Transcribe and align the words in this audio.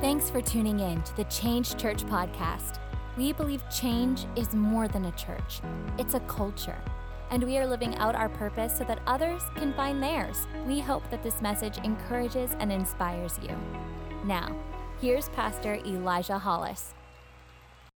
Thanks 0.00 0.30
for 0.30 0.40
tuning 0.40 0.78
in 0.78 1.02
to 1.02 1.16
the 1.16 1.24
Change 1.24 1.76
Church 1.76 2.04
podcast. 2.04 2.78
We 3.16 3.32
believe 3.32 3.68
change 3.68 4.26
is 4.36 4.54
more 4.54 4.86
than 4.86 5.06
a 5.06 5.10
church, 5.16 5.60
it's 5.98 6.14
a 6.14 6.20
culture. 6.20 6.80
And 7.32 7.42
we 7.42 7.58
are 7.58 7.66
living 7.66 7.96
out 7.96 8.14
our 8.14 8.28
purpose 8.28 8.78
so 8.78 8.84
that 8.84 9.00
others 9.08 9.42
can 9.56 9.74
find 9.74 10.00
theirs. 10.00 10.46
We 10.68 10.78
hope 10.78 11.10
that 11.10 11.24
this 11.24 11.42
message 11.42 11.78
encourages 11.78 12.52
and 12.60 12.70
inspires 12.70 13.40
you. 13.42 13.50
Now, 14.22 14.56
here's 15.00 15.30
Pastor 15.30 15.80
Elijah 15.84 16.38
Hollis. 16.38 16.94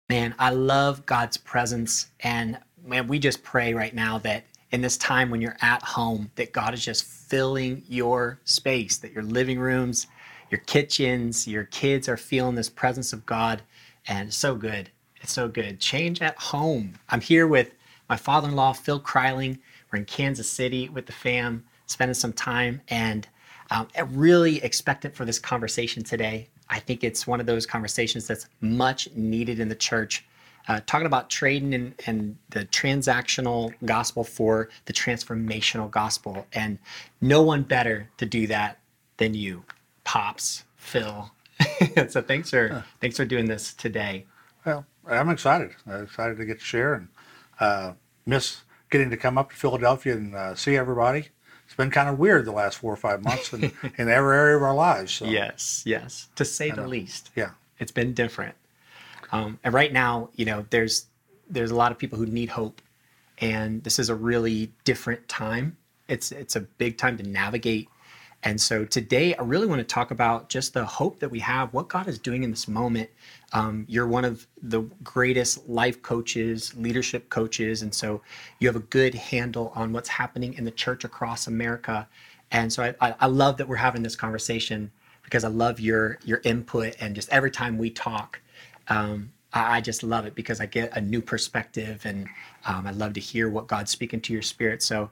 Man, 0.08 0.34
I 0.40 0.52
love 0.52 1.06
God's 1.06 1.36
presence. 1.36 2.12
And 2.22 2.60
man, 2.82 3.10
we 3.10 3.20
just 3.20 3.44
pray 3.44 3.74
right 3.74 3.94
now 3.94 4.20
that 4.20 4.46
in 4.72 4.80
this 4.80 4.96
time 4.96 5.30
when 5.30 5.42
you're 5.42 5.58
at 5.62 5.84
home, 5.84 6.32
that 6.36 6.54
God 6.54 6.74
is 6.74 6.84
just 6.84 7.04
filling 7.04 7.84
your 7.90 8.40
space, 8.46 9.00
that 9.00 9.12
your 9.12 9.24
living 9.24 9.60
rooms, 9.60 10.08
your 10.50 10.60
kitchens, 10.62 11.48
your 11.48 11.66
kids 11.66 12.10
are 12.10 12.18
feeling 12.18 12.56
this 12.56 12.70
presence 12.70 13.14
of 13.14 13.26
God. 13.26 13.62
And 14.08 14.34
so 14.34 14.56
good. 14.56 14.90
It's 15.22 15.34
so 15.34 15.48
good. 15.48 15.80
Change 15.80 16.22
at 16.22 16.38
home. 16.38 16.94
I'm 17.10 17.22
here 17.22 17.48
with 17.48 17.72
my 18.10 18.16
father 18.16 18.48
in 18.48 18.56
law, 18.56 18.74
Phil 18.74 19.00
Kryling. 19.00 19.60
We're 19.92 20.00
in 20.00 20.06
Kansas 20.06 20.50
City 20.50 20.90
with 20.90 21.06
the 21.06 21.12
fam, 21.12 21.66
spending 21.86 22.16
some 22.16 22.34
time. 22.34 22.82
And 22.88 23.28
um, 23.72 23.88
really 24.10 24.64
expectant 24.64 25.16
for 25.16 25.26
this 25.26 25.38
conversation 25.38 26.04
today. 26.04 26.50
I 26.70 26.80
think 26.80 27.04
it's 27.04 27.28
one 27.28 27.40
of 27.40 27.46
those 27.46 27.66
conversations 27.66 28.28
that's 28.28 28.48
much 28.62 29.10
needed 29.16 29.60
in 29.60 29.70
the 29.70 29.76
church. 29.76 30.26
Uh, 30.68 30.80
talking 30.86 31.08
about 31.08 31.30
trading 31.30 31.74
and, 31.74 31.94
and 32.06 32.38
the 32.50 32.66
transactional 32.66 33.74
gospel 33.86 34.24
for 34.24 34.70
the 34.86 34.94
transformational 34.94 35.90
gospel. 35.90 36.46
And 36.54 36.78
no 37.22 37.42
one 37.42 37.64
better 37.64 38.10
to 38.18 38.26
do 38.26 38.46
that 38.48 38.80
than 39.18 39.34
you, 39.34 39.64
Pops, 40.10 40.64
Phil. 40.76 41.32
so 42.10 42.22
thanks 42.22 42.50
for 42.50 42.84
thanks 43.00 43.18
for 43.18 43.26
doing 43.26 43.46
this 43.46 43.74
today. 43.74 44.26
Well, 44.66 44.86
I'm 45.08 45.30
excited. 45.30 45.72
I'm 45.86 46.04
excited 46.04 46.38
to 46.38 46.46
get 46.46 46.60
to 46.60 46.66
share 46.66 46.96
and 46.96 47.08
uh, 47.60 47.94
miss 48.26 48.62
getting 48.90 49.12
to 49.12 49.18
come 49.18 49.38
up 49.38 49.52
to 49.52 49.56
Philadelphia 49.56 50.14
and 50.14 50.34
uh, 50.36 50.56
see 50.56 50.76
everybody 50.76 51.30
it's 51.70 51.76
been 51.76 51.92
kind 51.92 52.10
of 52.10 52.18
weird 52.18 52.46
the 52.46 52.52
last 52.52 52.80
four 52.80 52.92
or 52.92 52.98
five 52.98 53.24
months 53.24 53.54
in, 53.54 53.66
in 54.00 54.10
every 54.10 54.36
area 54.36 54.58
of 54.58 54.64
our 54.64 54.74
lives. 54.74 55.14
So. 55.14 55.26
Yes, 55.26 55.84
yes, 55.86 56.28
to 56.36 56.44
say 56.44 56.72
the 56.72 56.88
least. 56.88 57.30
Yeah, 57.36 57.52
it's 57.78 57.92
been 57.92 58.16
different. 58.16 58.56
Um, 59.32 59.60
and 59.64 59.72
right 59.72 59.94
now, 59.94 60.32
you 60.34 60.46
know, 60.46 60.66
there's 60.72 61.06
there's 61.48 61.70
a 61.70 61.76
lot 61.76 61.92
of 61.92 62.00
people 62.00 62.18
who 62.18 62.26
need 62.26 62.50
hope, 62.50 62.82
and 63.38 63.84
this 63.84 64.00
is 64.00 64.10
a 64.10 64.16
really 64.16 64.74
different 64.84 65.28
time. 65.28 65.78
It's 66.08 66.32
it's 66.32 66.56
a 66.56 66.62
big 66.62 66.98
time 66.98 67.18
to 67.18 67.24
navigate 67.24 67.88
and 68.44 68.60
so 68.60 68.86
today, 68.86 69.36
I 69.36 69.42
really 69.42 69.68
want 69.68 69.80
to 69.80 69.86
talk 69.86 70.12
about 70.12 70.48
just 70.48 70.74
the 70.74 70.86
hope 70.86 71.20
that 71.20 71.30
we 71.30 71.40
have, 71.40 71.74
what 71.74 71.90
God 71.90 72.08
is 72.08 72.18
doing 72.18 72.44
in 72.44 72.52
this 72.52 72.70
moment. 72.70 73.10
Um, 73.52 73.86
you're 73.90 74.08
one 74.08 74.24
of 74.24 74.48
the 74.62 74.82
greatest 75.04 75.68
life 75.68 76.02
coaches, 76.02 76.74
leadership 76.78 77.30
coaches. 77.30 77.82
And 77.82 77.94
so 77.94 78.22
you 78.60 78.70
have 78.70 78.78
a 78.78 78.86
good 78.88 79.14
handle 79.14 79.74
on 79.76 79.92
what's 79.92 80.08
happening 80.08 80.54
in 80.54 80.64
the 80.64 80.72
church 80.72 81.04
across 81.04 81.48
America. 81.48 82.08
And 82.52 82.72
so 82.72 82.94
I, 83.02 83.16
I 83.20 83.26
love 83.26 83.58
that 83.58 83.68
we're 83.68 83.76
having 83.76 84.04
this 84.04 84.16
conversation 84.16 84.90
because 85.24 85.44
I 85.44 85.50
love 85.50 85.80
your 85.80 86.18
your 86.24 86.42
input 86.44 86.96
and 87.00 87.14
just 87.14 87.30
every 87.30 87.52
time 87.52 87.78
we 87.78 87.90
talk, 87.92 88.40
um, 88.88 89.32
I, 89.54 89.78
I, 89.78 89.82
just 89.82 90.02
love 90.02 90.26
it 90.26 90.34
because 90.34 90.60
I 90.60 90.66
get 90.66 90.98
a 90.98 91.02
new 91.02 91.22
perspective 91.22 92.04
and 92.06 92.28
um, 92.66 92.88
I 92.88 92.92
love 92.92 93.14
to 93.14 93.20
hear 93.20 93.48
what 93.50 93.68
God's 93.68 93.92
speaking 93.92 94.22
to 94.22 94.34
your 94.34 94.42
spirit. 94.42 94.82
So 94.82 95.12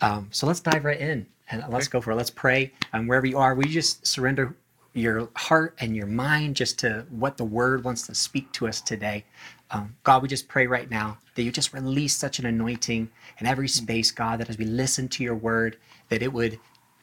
um, 0.00 0.28
so 0.30 0.46
let's 0.46 0.60
dive 0.60 0.84
right 0.84 0.98
in 0.98 1.26
and 1.50 1.64
let's 1.68 1.88
go 1.88 2.00
for 2.00 2.12
it. 2.12 2.16
Let's 2.16 2.30
pray. 2.30 2.72
Um, 2.92 3.06
wherever 3.06 3.26
you 3.26 3.38
are, 3.38 3.54
we 3.54 3.64
just 3.64 4.06
surrender 4.06 4.56
your 4.94 5.28
heart 5.36 5.74
and 5.80 5.94
your 5.94 6.06
mind 6.06 6.56
just 6.56 6.78
to 6.80 7.06
what 7.10 7.36
the 7.36 7.44
word 7.44 7.84
wants 7.84 8.06
to 8.06 8.14
speak 8.14 8.50
to 8.52 8.66
us 8.66 8.80
today. 8.80 9.24
Um, 9.70 9.94
God, 10.02 10.22
we 10.22 10.28
just 10.28 10.48
pray 10.48 10.66
right 10.66 10.90
now 10.90 11.18
that 11.34 11.42
you 11.42 11.52
just 11.52 11.72
release 11.72 12.16
such 12.16 12.38
an 12.38 12.46
anointing 12.46 13.10
in 13.38 13.46
every 13.46 13.68
space, 13.68 14.10
God, 14.10 14.40
that 14.40 14.50
as 14.50 14.58
we 14.58 14.64
listen 14.64 15.08
to 15.08 15.22
your 15.24 15.34
word, 15.34 15.76
that 16.08 16.22
it 16.22 16.32
would 16.32 16.58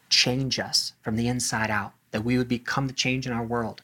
change 0.10 0.60
us 0.60 0.94
from 1.02 1.16
the 1.16 1.28
inside 1.28 1.70
out, 1.70 1.94
that 2.12 2.24
we 2.24 2.38
would 2.38 2.48
become 2.48 2.88
the 2.88 2.94
change 2.94 3.28
in 3.28 3.34
our 3.34 3.46
world. 3.46 3.82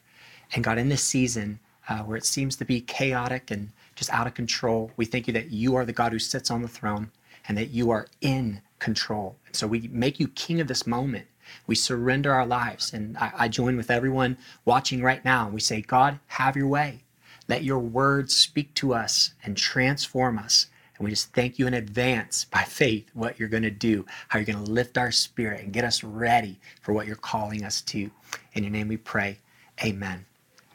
And 0.54 0.64
God, 0.64 0.78
in 0.78 0.88
this 0.88 1.02
season 1.02 1.58
uh, 1.88 2.00
where 2.00 2.16
it 2.16 2.26
seems 2.26 2.56
to 2.56 2.64
be 2.64 2.80
chaotic 2.80 3.50
and 3.50 3.70
just 3.94 4.10
out 4.10 4.26
of 4.26 4.34
control, 4.34 4.90
we 4.96 5.04
thank 5.04 5.26
you 5.26 5.32
that 5.32 5.50
you 5.50 5.76
are 5.76 5.84
the 5.84 5.92
God 5.92 6.12
who 6.12 6.18
sits 6.18 6.50
on 6.50 6.62
the 6.62 6.68
throne 6.68 7.10
and 7.48 7.56
that 7.56 7.70
you 7.70 7.90
are 7.90 8.06
in 8.20 8.60
control. 8.82 9.36
And 9.46 9.54
so 9.54 9.66
we 9.66 9.88
make 9.92 10.18
you 10.18 10.28
king 10.28 10.60
of 10.60 10.66
this 10.66 10.86
moment. 10.86 11.26
We 11.66 11.74
surrender 11.74 12.32
our 12.32 12.46
lives. 12.46 12.92
And 12.92 13.16
I, 13.16 13.32
I 13.38 13.48
join 13.48 13.76
with 13.76 13.90
everyone 13.90 14.36
watching 14.64 15.02
right 15.02 15.24
now. 15.24 15.48
We 15.48 15.60
say, 15.60 15.82
God, 15.82 16.18
have 16.26 16.56
your 16.56 16.66
way. 16.66 17.04
Let 17.48 17.62
your 17.62 17.78
words 17.78 18.36
speak 18.36 18.74
to 18.74 18.92
us 18.92 19.34
and 19.44 19.56
transform 19.56 20.38
us. 20.38 20.66
And 20.96 21.04
we 21.04 21.10
just 21.10 21.32
thank 21.32 21.58
you 21.58 21.66
in 21.66 21.74
advance 21.74 22.44
by 22.44 22.62
faith 22.62 23.08
what 23.14 23.38
you're 23.38 23.48
going 23.48 23.62
to 23.62 23.70
do, 23.70 24.04
how 24.28 24.38
you're 24.38 24.46
going 24.46 24.64
to 24.64 24.70
lift 24.70 24.98
our 24.98 25.12
spirit 25.12 25.62
and 25.62 25.72
get 25.72 25.84
us 25.84 26.02
ready 26.02 26.58
for 26.80 26.92
what 26.92 27.06
you're 27.06 27.16
calling 27.16 27.64
us 27.64 27.82
to. 27.82 28.10
In 28.54 28.64
your 28.64 28.72
name 28.72 28.88
we 28.88 28.96
pray. 28.96 29.38
Amen. 29.84 30.24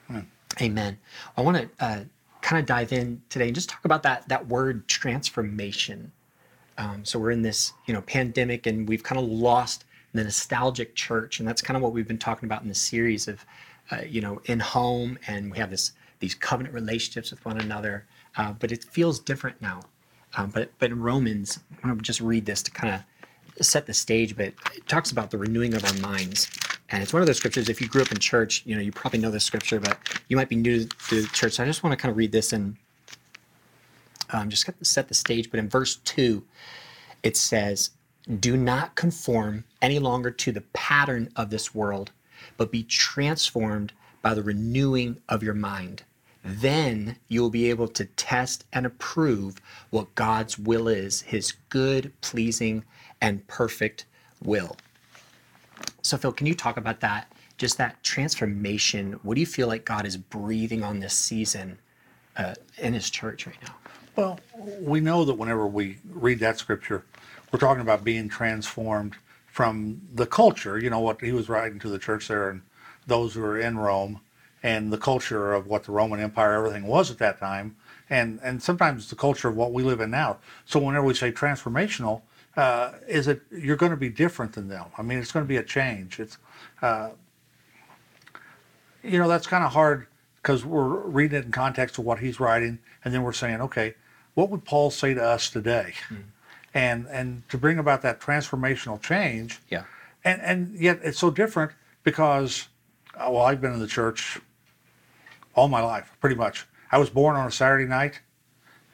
Amen. 0.09 0.27
Amen. 0.61 0.97
I 1.35 1.41
want 1.41 1.57
to 1.57 1.85
uh, 1.85 1.99
kind 2.41 2.59
of 2.59 2.65
dive 2.65 2.93
in 2.93 3.21
today 3.29 3.47
and 3.47 3.55
just 3.55 3.69
talk 3.69 3.83
about 3.83 4.03
that, 4.03 4.27
that 4.29 4.47
word 4.47 4.87
transformation. 4.87 6.11
Um, 6.77 7.03
so 7.03 7.19
we're 7.19 7.31
in 7.31 7.41
this, 7.41 7.73
you 7.85 7.93
know, 7.93 8.01
pandemic, 8.01 8.67
and 8.67 8.87
we've 8.87 9.03
kind 9.03 9.19
of 9.19 9.27
lost 9.27 9.85
the 10.13 10.23
nostalgic 10.23 10.95
church, 10.95 11.39
and 11.39 11.47
that's 11.47 11.61
kind 11.61 11.75
of 11.75 11.83
what 11.83 11.93
we've 11.93 12.07
been 12.07 12.17
talking 12.17 12.47
about 12.47 12.61
in 12.61 12.67
the 12.67 12.75
series 12.75 13.27
of, 13.27 13.45
uh, 13.91 14.01
you 14.07 14.21
know, 14.21 14.41
in 14.45 14.59
home, 14.59 15.17
and 15.27 15.51
we 15.51 15.57
have 15.57 15.69
this 15.69 15.93
these 16.19 16.33
covenant 16.33 16.73
relationships 16.73 17.29
with 17.29 17.43
one 17.45 17.59
another. 17.59 18.05
Uh, 18.37 18.51
but 18.53 18.71
it 18.71 18.83
feels 18.83 19.19
different 19.19 19.59
now. 19.61 19.81
Um, 20.35 20.49
but 20.49 20.71
but 20.79 20.91
in 20.91 21.01
Romans, 21.01 21.59
I 21.83 21.87
want 21.87 21.99
to 21.99 22.03
just 22.03 22.21
read 22.21 22.45
this 22.45 22.61
to 22.63 22.71
kind 22.71 22.93
of 22.93 23.65
set 23.65 23.85
the 23.85 23.93
stage. 23.93 24.35
But 24.35 24.53
it 24.75 24.87
talks 24.87 25.11
about 25.11 25.31
the 25.31 25.37
renewing 25.37 25.73
of 25.73 25.83
our 25.83 25.93
minds, 25.95 26.49
and 26.89 27.01
it's 27.01 27.13
one 27.13 27.21
of 27.21 27.27
those 27.27 27.37
scriptures. 27.37 27.69
If 27.69 27.81
you 27.81 27.87
grew 27.87 28.01
up 28.01 28.11
in 28.11 28.19
church, 28.19 28.63
you 28.65 28.75
know 28.75 28.81
you 28.81 28.91
probably 28.91 29.19
know 29.19 29.31
this 29.31 29.45
scripture, 29.45 29.79
but 29.79 29.97
you 30.27 30.37
might 30.37 30.49
be 30.49 30.55
new 30.55 30.85
to 30.85 31.21
the 31.21 31.27
church. 31.29 31.53
So 31.53 31.63
I 31.63 31.65
just 31.65 31.83
want 31.83 31.93
to 31.93 31.97
kind 31.97 32.11
of 32.11 32.17
read 32.17 32.31
this 32.31 32.53
and 32.53 32.75
um, 34.31 34.49
just 34.49 34.65
got 34.65 34.77
to 34.79 34.85
set 34.85 35.07
the 35.07 35.13
stage. 35.13 35.49
But 35.49 35.59
in 35.59 35.69
verse 35.69 35.97
2, 35.97 36.43
it 37.23 37.37
says, 37.37 37.91
Do 38.39 38.57
not 38.57 38.95
conform 38.95 39.63
any 39.81 39.99
longer 39.99 40.31
to 40.31 40.51
the 40.51 40.61
pattern 40.73 41.29
of 41.35 41.49
this 41.49 41.73
world, 41.73 42.11
but 42.57 42.71
be 42.71 42.83
transformed 42.83 43.93
by 44.21 44.33
the 44.33 44.43
renewing 44.43 45.17
of 45.29 45.43
your 45.43 45.53
mind. 45.53 46.03
Then 46.43 47.17
you 47.27 47.41
will 47.41 47.49
be 47.49 47.69
able 47.69 47.89
to 47.89 48.05
test 48.05 48.65
and 48.71 48.85
approve 48.85 49.59
what 49.89 50.15
God's 50.15 50.57
will 50.57 50.87
is, 50.87 51.21
his 51.21 51.53
good, 51.69 52.13
pleasing, 52.21 52.85
and 53.21 53.45
perfect 53.47 54.05
will. 54.41 54.77
So, 56.01 56.17
Phil, 56.17 56.31
can 56.31 56.47
you 56.47 56.55
talk 56.55 56.77
about 56.77 57.01
that? 57.01 57.31
Just 57.57 57.77
that 57.79 58.01
transformation. 58.03 59.19
What 59.23 59.35
do 59.35 59.41
you 59.41 59.47
feel 59.47 59.67
like 59.67 59.83
God 59.83 60.05
is 60.05 60.15
breathing 60.15 60.83
on 60.83 60.99
this 60.99 61.13
season 61.13 61.79
uh, 62.37 62.55
in 62.77 62.93
his 62.93 63.09
church 63.09 63.45
right 63.45 63.57
now? 63.63 63.75
Well, 64.17 64.39
we 64.81 64.99
know 64.99 65.23
that 65.25 65.35
whenever 65.35 65.67
we 65.67 65.99
read 66.09 66.39
that 66.39 66.57
scripture, 66.57 67.05
we're 67.51 67.59
talking 67.59 67.81
about 67.81 68.03
being 68.03 68.27
transformed 68.27 69.15
from 69.45 70.01
the 70.11 70.25
culture, 70.25 70.79
you 70.79 70.89
know, 70.89 70.99
what 70.99 71.21
he 71.21 71.31
was 71.31 71.49
writing 71.49 71.77
to 71.79 71.89
the 71.89 71.99
church 71.99 72.27
there 72.27 72.49
and 72.49 72.63
those 73.05 73.35
who 73.35 73.41
were 73.41 73.59
in 73.59 73.77
Rome 73.77 74.19
and 74.63 74.91
the 74.91 74.97
culture 74.97 75.53
of 75.53 75.67
what 75.67 75.83
the 75.83 75.91
Roman 75.91 76.19
Empire, 76.19 76.53
everything 76.53 76.87
was 76.87 77.11
at 77.11 77.19
that 77.19 77.39
time. 77.39 77.75
And, 78.09 78.39
and 78.41 78.61
sometimes 78.61 79.07
the 79.11 79.15
culture 79.15 79.49
of 79.49 79.55
what 79.55 79.71
we 79.71 79.83
live 79.83 80.01
in 80.01 80.09
now. 80.09 80.37
So 80.65 80.79
whenever 80.79 81.05
we 81.05 81.13
say 81.13 81.31
transformational, 81.31 82.23
uh, 82.55 82.93
is 83.07 83.27
it 83.27 83.41
you're 83.51 83.77
going 83.77 83.91
to 83.91 83.97
be 83.97 84.09
different 84.09 84.53
than 84.53 84.67
them? 84.67 84.87
I 84.97 85.03
mean, 85.03 85.19
it's 85.19 85.31
going 85.31 85.45
to 85.45 85.49
be 85.49 85.57
a 85.57 85.63
change. 85.63 86.19
It's, 86.19 86.39
uh, 86.81 87.11
you 89.03 89.19
know, 89.19 89.27
that's 89.27 89.45
kind 89.45 89.63
of 89.63 89.73
hard 89.73 90.07
because 90.41 90.65
we're 90.65 90.87
reading 90.87 91.37
it 91.37 91.45
in 91.45 91.51
context 91.51 91.99
of 91.99 92.05
what 92.05 92.17
he's 92.17 92.39
writing, 92.39 92.79
and 93.05 93.13
then 93.13 93.21
we're 93.21 93.31
saying, 93.31 93.61
okay, 93.61 93.93
what 94.37 94.51
would 94.51 94.63
Paul 94.65 94.91
say 94.91 95.15
to 95.15 95.23
us 95.23 95.49
today? 95.49 95.95
Mm. 96.09 96.23
And 96.75 97.07
and 97.07 97.49
to 97.49 97.57
bring 97.57 97.79
about 97.79 98.03
that 98.03 98.19
transformational 98.21 99.01
change. 99.01 99.59
Yeah. 99.67 99.85
And 100.23 100.39
and 100.41 100.79
yet 100.79 100.99
it's 101.01 101.17
so 101.17 101.31
different 101.31 101.71
because 102.03 102.67
uh, 103.15 103.31
well, 103.31 103.41
I've 103.41 103.59
been 103.59 103.73
in 103.73 103.79
the 103.79 103.87
church 103.87 104.39
all 105.55 105.67
my 105.67 105.81
life, 105.81 106.15
pretty 106.21 106.35
much. 106.35 106.67
I 106.91 106.99
was 106.99 107.09
born 107.09 107.35
on 107.35 107.47
a 107.47 107.51
Saturday 107.51 107.87
night, 107.87 108.21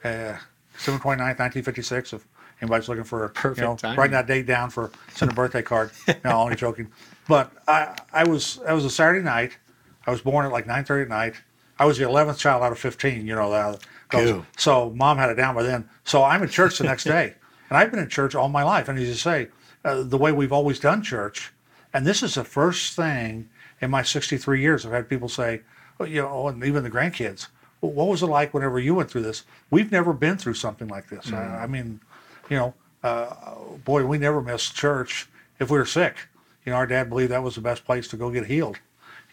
uh, 0.06 0.38
December 0.75 1.04
29th, 1.04 1.40
1956. 1.40 2.13
If 2.13 2.25
anybody's 2.62 2.88
looking 2.88 3.04
for 3.04 3.25
a 3.25 3.30
perfect 3.30 3.60
you 3.60 3.66
know, 3.66 3.75
time. 3.75 3.98
writing 4.00 4.13
that 4.13 4.28
date 4.28 4.45
down 4.45 4.69
for 4.69 4.92
send 5.13 5.30
a 5.30 5.36
birthday 5.36 5.62
card. 5.62 5.92
no, 6.24 6.31
only 6.31 6.56
joking. 6.56 6.90
But 7.28 7.51
I, 7.68 7.98
I 8.13 8.24
was, 8.24 8.62
I 8.66 8.72
was 8.72 8.86
a 8.86 8.90
Saturday 8.90 9.25
night. 9.25 9.57
I 10.07 10.12
was 10.12 10.22
born 10.22 10.45
at 10.45 10.54
like 10.54 10.68
9:30 10.68 11.01
at 11.01 11.10
night. 11.10 11.34
I 11.78 11.86
was 11.86 11.98
the 11.98 12.06
11th 12.06 12.38
child 12.38 12.63
out 12.63 12.72
of 12.72 12.80
15. 12.80 13.28
You 13.28 13.36
know 13.36 13.51
that 13.51 13.86
Cool. 14.09 14.45
So 14.57 14.91
mom 14.91 15.17
had 15.17 15.29
it 15.29 15.35
down 15.35 15.55
by 15.55 15.63
then. 15.63 15.89
So 16.03 16.23
I'm 16.23 16.44
in 16.44 16.50
church 16.50 16.77
the 16.77 16.83
next 16.83 17.03
day, 17.15 17.33
and 17.69 17.77
I've 17.77 17.91
been 17.91 18.00
in 18.00 18.09
church 18.09 18.35
all 18.35 18.50
my 18.50 18.63
life. 18.63 18.89
And 18.89 18.97
as 19.00 19.07
you 19.07 19.15
say, 19.15 19.50
uh, 19.83 20.03
the 20.03 20.17
way 20.17 20.31
we've 20.31 20.53
always 20.53 20.79
done 20.79 21.01
church, 21.01 21.51
and 21.94 22.05
this 22.05 22.23
is 22.23 22.35
the 22.35 22.44
first 22.44 22.95
thing 22.95 23.50
in 23.81 23.91
my 23.91 24.01
63 24.03 24.61
years, 24.61 24.85
I've 24.85 24.91
had 24.91 25.09
people 25.09 25.29
say, 25.29 25.61
oh, 26.00 26.05
you 26.05 26.21
know, 26.21 26.47
and 26.47 26.63
even 26.63 26.83
the 26.83 26.89
grandkids, 26.89 27.47
well, 27.81 27.91
what 27.91 28.07
was 28.07 28.23
it 28.23 28.27
like 28.27 28.53
whenever 28.53 28.79
you 28.79 28.95
went 28.95 29.11
through 29.11 29.23
this? 29.23 29.44
We've 29.69 29.91
never 29.91 30.13
been 30.13 30.38
through 30.38 30.53
something 30.53 30.88
like 30.88 31.09
this. 31.09 31.33
I, 31.33 31.63
I 31.63 31.67
mean, 31.67 31.99
you 32.49 32.57
know, 32.57 32.73
uh, 33.03 33.56
boy, 33.83 34.06
we 34.06 34.17
never 34.17 34.41
missed 34.41 34.75
church 34.75 35.27
if 35.59 35.69
we 35.69 35.77
were 35.77 35.85
sick. 35.85 36.15
You 36.65 36.71
know, 36.71 36.77
our 36.77 36.88
dad 36.88 37.09
believed 37.09 37.31
that 37.31 37.44
was 37.44 37.56
the 37.56 37.61
best 37.61 37.83
place 37.83 38.07
to 38.09 38.17
go 38.17 38.31
get 38.31 38.45
healed, 38.45 38.79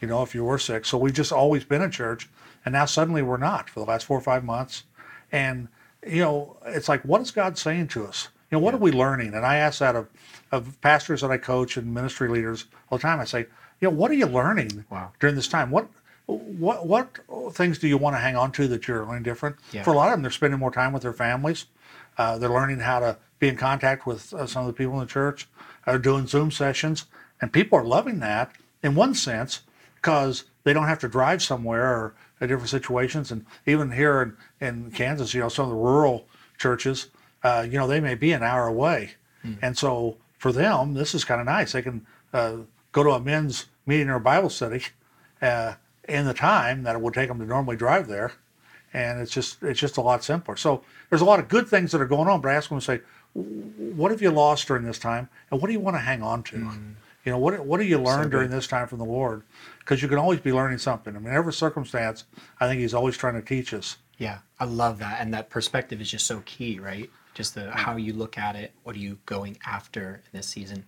you 0.01 0.09
know, 0.09 0.23
if 0.23 0.35
you 0.35 0.45
were 0.45 0.59
sick. 0.59 0.85
So 0.85 0.99
we've 0.99 1.15
just 1.15 1.31
always 1.31 1.65
been 1.65 1.81
in 1.81 1.93
church. 1.93 2.29
And 2.65 2.73
now 2.73 2.85
suddenly 2.85 3.23
we're 3.23 3.37
not 3.37 3.71
for 3.71 3.81
the 3.81 3.87
last 3.87 4.05
four 4.07 4.19
or 4.19 4.23
five 4.23 4.45
months. 4.45 4.85
And, 5.33 5.69
you 6.07 6.21
know, 6.23 6.57
it's 6.67 6.89
like, 6.89 7.03
what 7.03 7.21
is 7.21 7.31
God 7.31 7.57
saying 7.59 7.89
to 7.89 8.07
us? 8.07 8.29
You 8.51 8.59
know, 8.59 8.65
what 8.65 8.75
are 8.75 8.79
we 8.79 8.91
learning? 8.93 9.35
And 9.35 9.47
I 9.47 9.57
ask 9.57 9.79
that 9.79 9.97
of, 9.97 10.09
of 10.53 10.81
pastors 10.81 11.21
that 11.21 11.31
I 11.31 11.39
coach 11.39 11.77
and 11.77 11.95
ministry 11.95 12.29
leaders 12.29 12.67
all 12.91 12.99
the 12.99 13.03
time. 13.03 13.21
I 13.21 13.25
say, 13.25 13.47
you 13.81 13.89
know, 13.89 13.91
what 13.91 14.11
are 14.11 14.15
you 14.15 14.27
learning 14.27 14.85
Wow. 14.91 15.13
during 15.21 15.37
this 15.37 15.49
time? 15.49 15.71
What 15.71 15.89
what 16.27 16.87
what 16.87 17.09
things 17.53 17.79
do 17.79 17.89
you 17.89 17.99
want 17.99 18.15
to 18.15 18.21
hang 18.21 18.37
on 18.37 18.53
to 18.53 18.69
that 18.69 18.87
you're 18.87 19.05
learning 19.05 19.25
different? 19.25 19.57
Yeah. 19.73 19.83
For 19.83 19.91
a 19.93 19.97
lot 19.97 20.09
of 20.09 20.13
them, 20.13 20.23
they're 20.23 20.31
spending 20.31 20.61
more 20.61 20.71
time 20.71 20.93
with 20.93 21.03
their 21.03 21.13
families. 21.13 21.67
Uh, 22.19 22.39
they're 22.39 22.51
learning 22.51 22.79
how 22.81 23.01
to 23.01 23.17
be 23.39 23.49
in 23.49 23.57
contact 23.57 24.07
with 24.07 24.33
uh, 24.35 24.47
some 24.47 24.63
of 24.63 24.67
the 24.69 24.73
people 24.73 24.95
in 24.95 25.01
the 25.01 25.07
church. 25.07 25.49
They're 25.87 25.99
doing 25.99 26.27
Zoom 26.27 26.51
sessions, 26.51 27.07
and 27.41 27.53
people 27.53 27.79
are 27.79 27.85
loving 27.85 28.21
that 28.21 28.53
in 28.83 28.95
one 28.95 29.15
sense 29.15 29.61
because 30.01 30.45
they 30.65 30.73
don't 30.73 30.87
have 30.87 30.99
to 31.01 31.09
drive 31.09 31.43
somewhere 31.43 31.87
or 31.87 32.15
in 32.41 32.49
different 32.49 32.71
situations. 32.71 33.31
And 33.31 33.45
even 33.67 33.93
here 33.93 34.37
in, 34.61 34.67
in 34.67 34.91
Kansas, 34.91 35.35
you 35.35 35.41
know, 35.41 35.49
some 35.49 35.65
of 35.65 35.71
the 35.71 35.77
rural 35.77 36.27
churches, 36.59 37.09
uh, 37.43 37.67
you 37.69 37.79
know, 37.79 37.87
they 37.87 38.01
may 38.01 38.15
be 38.15 38.33
an 38.33 38.43
hour 38.43 38.67
away, 38.67 39.13
and 39.63 39.77
so 39.77 40.17
for 40.39 40.53
them, 40.53 40.95
this 40.95 41.15
is 41.15 41.25
kind 41.25 41.41
of 41.41 41.47
nice. 41.47 41.73
They 41.73 41.83
can 41.83 42.07
uh, 42.33 42.57
go 42.93 43.03
to 43.03 43.11
a 43.11 43.21
men's 43.21 43.67
meeting 43.87 44.11
or 44.11 44.17
a 44.17 44.21
Bible 44.21 44.51
study 44.51 44.83
uh, 45.43 45.75
in 46.09 46.27
the 46.27 46.35
time 46.35 46.83
that 46.83 46.95
it 46.97 47.01
would 47.01 47.15
take 47.15 47.29
them 47.29 47.39
to 47.39 47.47
normally 47.47 47.77
drive 47.77 48.07
there, 48.09 48.33
and 48.93 49.21
it's 49.21 49.33
just 49.33 49.63
it's 49.63 49.81
just 49.81 49.97
a 49.97 50.03
lot 50.03 50.23
simpler. 50.25 50.57
So 50.57 50.83
there's 51.09 51.23
a 51.23 51.25
lot 51.27 51.41
of 51.41 51.49
good 51.49 51.69
things 51.69 51.93
that 51.93 52.01
are 52.01 52.07
going 52.07 52.29
on. 52.29 52.41
But 52.43 52.51
I 52.51 52.55
ask 52.55 52.69
them 52.69 52.79
to 52.79 52.85
say, 52.85 53.01
what 53.33 54.11
have 54.11 54.21
you 54.21 54.31
lost 54.31 54.67
during 54.67 54.85
this 54.85 54.99
time, 54.99 55.29
and 55.51 55.61
what 55.61 55.69
do 55.69 55.73
you 55.73 55.81
want 55.81 55.97
to 55.97 56.01
hang 56.01 56.23
on 56.23 56.43
to? 56.45 56.57
You 57.25 57.33
know, 57.33 57.39
what 57.39 57.65
what 57.67 57.81
do 57.81 57.87
you 57.87 57.99
learn 57.99 58.25
good. 58.25 58.31
during 58.31 58.51
this 58.51 58.67
time 58.67 58.87
from 58.89 58.99
the 58.99 59.05
Lord? 59.05 59.43
Because 59.79 60.03
you 60.03 60.09
can 60.09 60.19
always 60.19 60.41
be 60.41 60.53
learning 60.53 60.79
something. 60.79 61.15
I 61.15 61.19
mean, 61.19 61.35
every 61.35 61.53
circumstance, 61.53 62.25
I 62.59 62.67
think 62.67 62.81
He's 62.81 62.95
always 62.95 63.17
trying 63.17 63.35
to 63.35 63.43
teach 63.43 63.75
us. 63.75 63.99
Yeah, 64.19 64.39
I 64.59 64.65
love 64.65 64.99
that, 64.99 65.21
and 65.21 65.33
that 65.35 65.51
perspective 65.51 66.01
is 66.01 66.11
just 66.11 66.27
so 66.27 66.43
key, 66.45 66.79
right? 66.79 67.11
Just 67.35 67.55
the 67.55 67.71
how 67.71 67.97
you 67.97 68.13
look 68.13 68.39
at 68.39 68.57
it. 68.57 68.73
What 68.85 68.97
are 68.97 69.01
you 69.01 69.19
going 69.27 69.59
after 69.67 70.23
in 70.33 70.39
this 70.39 70.47
season? 70.47 70.85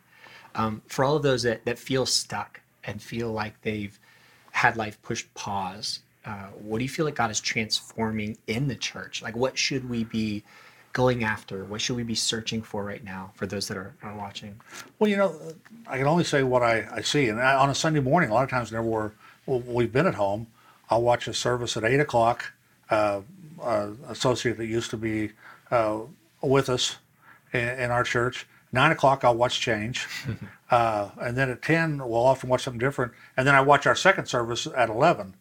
Um, 0.55 0.83
for 0.87 1.05
all 1.05 1.17
of 1.17 1.23
those 1.23 1.43
that 1.43 1.65
that 1.67 1.79
feel 1.79 2.07
stuck 2.07 2.61
and 2.85 3.03
feel 3.03 3.31
like 3.31 3.61
they've 3.63 3.99
had 4.53 4.77
life 4.77 5.01
pushed 5.03 5.33
pause, 5.35 6.01
uh, 6.25 6.47
what 6.59 6.79
do 6.79 6.85
you 6.85 6.91
feel 6.91 7.05
like 7.05 7.15
God 7.15 7.31
is 7.31 7.41
transforming 7.41 8.39
in 8.47 8.69
the 8.69 8.77
church? 8.77 9.23
Like, 9.23 9.37
what 9.37 9.59
should 9.59 9.89
we 9.89 10.05
be 10.05 10.45
going 10.93 11.25
after? 11.25 11.65
What 11.65 11.81
should 11.81 11.97
we 11.97 12.03
be 12.03 12.15
searching 12.15 12.63
for 12.63 12.85
right 12.85 13.03
now? 13.03 13.33
For 13.35 13.47
those 13.47 13.69
that 13.69 13.77
are, 13.77 13.95
are 14.03 14.15
watching, 14.17 14.61
Well, 14.99 15.09
you 15.09 15.17
know, 15.17 15.35
I 15.87 15.99
can 15.99 16.07
only 16.07 16.25
say 16.25 16.43
what 16.43 16.63
I, 16.63 16.87
I 16.93 17.01
see. 17.01 17.29
And 17.29 17.41
I, 17.41 17.55
on 17.55 17.71
a 17.71 17.75
Sunday 17.75 18.01
morning, 18.01 18.31
a 18.31 18.35
lot 18.35 18.45
of 18.45 18.51
times 18.51 18.71
whenever 18.71 18.89
we're, 18.89 19.11
well, 19.47 19.61
we've 19.61 19.93
been 19.93 20.07
at 20.07 20.15
home, 20.15 20.47
I'll 20.91 21.03
watch 21.03 21.27
a 21.29 21.35
service 21.35 21.77
at 21.77 21.85
8 21.85 22.01
o'clock. 22.01 22.53
Uh, 22.91 23.23
uh, 23.63 23.91
associate 24.09 24.57
that 24.59 24.67
used 24.67 24.91
to 24.91 24.97
be 24.97 25.31
uh, 25.71 26.01
with 26.43 26.69
us 26.69 26.97
in, 27.53 27.69
in 27.69 27.91
our 27.91 28.05
church. 28.05 28.47
9 28.73 28.91
o'clock, 28.91 29.25
I'll 29.25 29.37
watch 29.37 29.61
Change. 29.61 30.07
uh, 30.71 31.11
and 31.21 31.37
then 31.37 31.51
at 31.51 31.63
10, 31.63 31.99
we'll 31.99 32.17
often 32.17 32.49
watch 32.49 32.65
something 32.65 32.81
different. 32.81 33.13
And 33.37 33.47
then 33.47 33.55
I 33.55 33.61
watch 33.61 33.87
our 33.87 33.95
second 33.95 34.27
service 34.27 34.67
at 34.77 34.89
11 34.89 35.35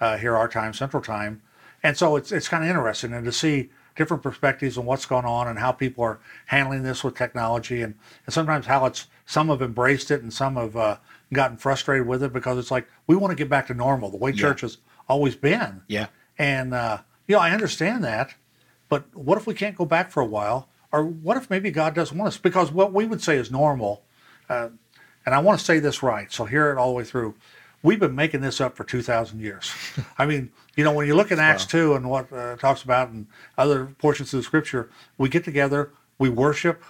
uh, 0.00 0.16
here, 0.16 0.36
our 0.36 0.48
time, 0.48 0.72
Central 0.72 1.02
Time. 1.02 1.42
And 1.82 1.96
so 1.96 2.16
it's, 2.16 2.32
it's 2.32 2.48
kind 2.48 2.64
of 2.64 2.70
interesting 2.70 3.12
and 3.12 3.24
to 3.24 3.32
see 3.32 3.70
different 3.98 4.22
perspectives 4.22 4.78
on 4.78 4.86
what's 4.86 5.04
going 5.04 5.26
on 5.26 5.48
and 5.48 5.58
how 5.58 5.72
people 5.72 6.02
are 6.02 6.20
handling 6.46 6.82
this 6.82 7.04
with 7.04 7.14
technology 7.14 7.82
and, 7.82 7.94
and 8.24 8.32
sometimes 8.32 8.64
how 8.64 8.86
it's 8.86 9.08
some 9.26 9.48
have 9.48 9.60
embraced 9.60 10.10
it 10.10 10.22
and 10.22 10.32
some 10.32 10.56
have 10.56 10.74
uh, 10.74 10.96
gotten 11.32 11.58
frustrated 11.58 12.06
with 12.06 12.22
it 12.22 12.32
because 12.32 12.56
it's 12.56 12.70
like 12.70 12.88
we 13.06 13.14
want 13.14 13.30
to 13.30 13.36
get 13.36 13.50
back 13.50 13.66
to 13.66 13.74
normal 13.74 14.10
the 14.10 14.16
way 14.16 14.32
church 14.32 14.62
has 14.62 14.78
always 15.08 15.36
been. 15.36 15.82
Yeah, 15.88 16.06
and 16.38 16.72
uh, 16.72 16.98
you 17.26 17.34
know 17.34 17.42
i 17.42 17.50
understand 17.50 18.02
that 18.04 18.34
but 18.88 19.14
what 19.14 19.36
if 19.36 19.46
we 19.46 19.54
can't 19.54 19.76
go 19.76 19.84
back 19.84 20.10
for 20.10 20.22
a 20.22 20.26
while? 20.26 20.68
Or 20.90 21.04
what 21.04 21.36
if 21.36 21.50
maybe 21.50 21.70
god 21.70 21.94
doesn't 21.94 22.16
want 22.16 22.28
us? 22.28 22.38
Because 22.38 22.72
what 22.72 22.92
we 22.94 23.04
would 23.04 23.22
say 23.22 23.36
is 23.36 23.50
normal 23.50 24.04
uh, 24.48 24.70
and 25.26 25.34
i 25.34 25.38
want 25.40 25.58
to 25.58 25.64
say 25.64 25.78
this 25.78 26.02
right 26.02 26.32
so 26.32 26.46
hear 26.46 26.70
it 26.70 26.78
all 26.78 26.88
the 26.88 26.94
way 26.94 27.04
through. 27.04 27.34
We've 27.82 28.00
been 28.00 28.14
making 28.14 28.40
this 28.40 28.60
up 28.60 28.76
for 28.76 28.82
2000 28.82 29.40
years. 29.40 29.72
I 30.18 30.26
mean 30.26 30.50
you 30.78 30.84
know 30.84 30.92
when 30.92 31.08
you 31.08 31.16
look 31.16 31.32
at 31.32 31.40
acts 31.40 31.66
2 31.66 31.94
and 31.96 32.08
what 32.08 32.32
uh, 32.32 32.56
talks 32.56 32.82
about 32.84 33.10
and 33.10 33.26
other 33.58 33.86
portions 33.98 34.32
of 34.32 34.38
the 34.38 34.44
scripture 34.44 34.88
we 35.18 35.28
get 35.28 35.44
together 35.44 35.90
we 36.18 36.28
worship 36.30 36.82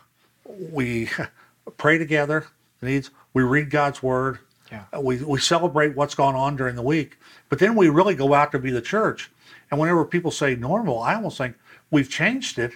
we 0.44 1.08
pray 1.78 1.96
together 1.98 2.46
needs 2.82 3.10
we 3.32 3.42
read 3.42 3.70
god's 3.70 4.02
word 4.02 4.38
Yeah. 4.70 4.84
Uh, 4.94 5.00
we, 5.00 5.16
we 5.24 5.40
celebrate 5.40 5.96
what's 5.96 6.14
gone 6.14 6.34
on 6.34 6.54
during 6.54 6.76
the 6.76 6.82
week 6.82 7.18
but 7.48 7.58
then 7.58 7.74
we 7.74 7.88
really 7.88 8.14
go 8.14 8.34
out 8.34 8.52
to 8.52 8.58
be 8.58 8.70
the 8.70 8.82
church. 8.82 9.30
And 9.70 9.80
whenever 9.80 10.04
people 10.04 10.30
say 10.30 10.54
normal 10.54 11.00
i 11.00 11.14
almost 11.14 11.38
think 11.38 11.56
we've 11.90 12.10
changed 12.10 12.58
it 12.58 12.72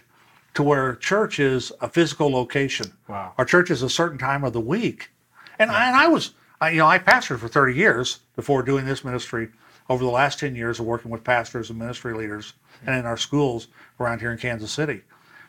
to 0.54 0.62
where 0.62 0.96
church 0.96 1.38
is 1.38 1.72
a 1.80 1.88
physical 1.88 2.30
location. 2.30 2.92
Wow. 3.08 3.34
our 3.36 3.44
church 3.44 3.70
is 3.70 3.82
a 3.82 3.90
certain 3.90 4.18
time 4.18 4.44
of 4.44 4.52
the 4.54 4.60
week. 4.60 5.10
And, 5.58 5.70
I, 5.70 5.88
and 5.88 5.96
I 5.96 6.08
was 6.08 6.32
I, 6.58 6.70
you 6.70 6.78
know 6.78 6.86
i 6.86 6.98
pastored 6.98 7.38
for 7.38 7.48
30 7.48 7.74
years 7.74 8.20
before 8.34 8.62
doing 8.62 8.86
this 8.86 9.04
ministry 9.04 9.48
over 9.88 10.04
the 10.04 10.10
last 10.10 10.38
10 10.38 10.54
years 10.56 10.78
of 10.80 10.86
working 10.86 11.10
with 11.10 11.24
pastors 11.24 11.70
and 11.70 11.78
ministry 11.78 12.14
leaders 12.14 12.54
and 12.86 12.94
in 12.96 13.06
our 13.06 13.16
schools 13.16 13.68
around 14.00 14.20
here 14.20 14.32
in 14.32 14.38
kansas 14.38 14.72
city 14.72 15.02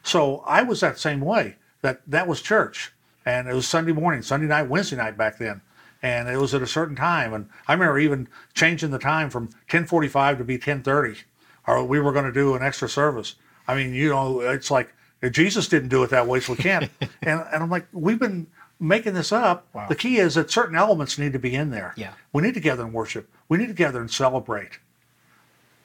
so 0.03 0.43
I 0.45 0.61
was 0.63 0.81
that 0.81 0.99
same 0.99 1.21
way. 1.21 1.55
That 1.81 2.01
that 2.07 2.27
was 2.27 2.41
church, 2.41 2.93
and 3.25 3.47
it 3.47 3.53
was 3.53 3.67
Sunday 3.67 3.91
morning, 3.93 4.21
Sunday 4.21 4.47
night, 4.47 4.63
Wednesday 4.69 4.95
night 4.95 5.17
back 5.17 5.37
then, 5.37 5.61
and 6.01 6.29
it 6.29 6.37
was 6.37 6.53
at 6.53 6.61
a 6.61 6.67
certain 6.67 6.95
time. 6.95 7.33
And 7.33 7.49
I 7.67 7.73
remember 7.73 7.97
even 7.99 8.27
changing 8.53 8.91
the 8.91 8.99
time 8.99 9.29
from 9.29 9.49
10:45 9.69 10.37
to 10.37 10.43
be 10.43 10.57
10:30, 10.57 11.23
or 11.67 11.83
we 11.83 11.99
were 11.99 12.11
going 12.11 12.25
to 12.25 12.31
do 12.31 12.55
an 12.55 12.61
extra 12.61 12.87
service. 12.87 13.35
I 13.67 13.75
mean, 13.75 13.93
you 13.93 14.09
know, 14.09 14.41
it's 14.41 14.71
like 14.71 14.93
Jesus 15.31 15.67
didn't 15.67 15.89
do 15.89 16.03
it 16.03 16.09
that 16.11 16.27
way, 16.27 16.39
so 16.39 16.53
we 16.53 16.57
can't. 16.57 16.89
and 17.21 17.43
and 17.51 17.63
I'm 17.63 17.69
like, 17.69 17.87
we've 17.91 18.19
been 18.19 18.47
making 18.79 19.13
this 19.13 19.31
up. 19.31 19.67
Wow. 19.73 19.87
The 19.87 19.95
key 19.95 20.17
is 20.17 20.35
that 20.35 20.51
certain 20.51 20.75
elements 20.75 21.17
need 21.17 21.33
to 21.33 21.39
be 21.39 21.55
in 21.55 21.69
there. 21.71 21.93
Yeah. 21.95 22.13
we 22.33 22.43
need 22.43 22.53
to 22.53 22.59
gather 22.59 22.83
and 22.83 22.93
worship. 22.93 23.29
We 23.53 23.59
need 23.59 23.67
to 23.67 23.73
gather 23.75 24.01
and 24.01 24.09
celebrate. 24.09 24.79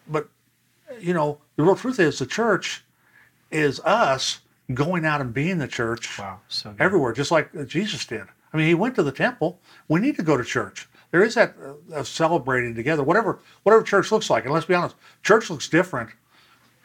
But 0.08 0.30
you 0.98 1.12
know, 1.12 1.36
the 1.56 1.62
real 1.64 1.76
truth 1.76 2.00
is 2.00 2.18
the 2.18 2.24
church 2.24 2.82
is 3.50 3.78
us 3.80 4.40
going 4.72 5.04
out 5.04 5.20
and 5.20 5.34
being 5.34 5.58
the 5.58 5.68
church 5.68 6.18
wow, 6.18 6.40
so 6.48 6.74
everywhere, 6.78 7.12
just 7.12 7.30
like 7.30 7.50
Jesus 7.68 8.06
did. 8.06 8.22
I 8.54 8.56
mean, 8.56 8.68
he 8.68 8.74
went 8.74 8.94
to 8.94 9.02
the 9.02 9.12
temple. 9.12 9.60
We 9.86 10.00
need 10.00 10.16
to 10.16 10.22
go 10.22 10.38
to 10.38 10.44
church. 10.44 10.88
There 11.10 11.22
is 11.22 11.34
that 11.34 11.56
uh, 11.94 12.02
celebrating 12.04 12.74
together, 12.74 13.02
whatever 13.02 13.38
whatever 13.64 13.82
church 13.82 14.10
looks 14.10 14.30
like. 14.30 14.44
And 14.46 14.54
let's 14.54 14.64
be 14.64 14.72
honest, 14.72 14.96
church 15.22 15.50
looks 15.50 15.68
different 15.68 16.08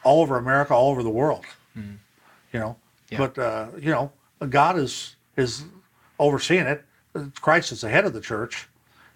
all 0.04 0.22
over 0.22 0.38
America, 0.38 0.74
all 0.74 0.92
over 0.92 1.02
the 1.02 1.10
world. 1.10 1.46
You 1.78 2.60
know, 2.60 2.76
Yeah. 3.10 3.20
but 3.20 3.38
uh, 3.40 3.68
you 3.80 3.90
know, 3.92 4.12
God 4.50 4.78
is 4.78 5.16
is 5.38 5.64
overseeing 6.20 6.66
it. 6.66 6.84
Christ 7.40 7.72
is 7.72 7.80
the 7.80 7.90
head 7.90 8.04
of 8.04 8.12
the 8.12 8.20
church. 8.20 8.68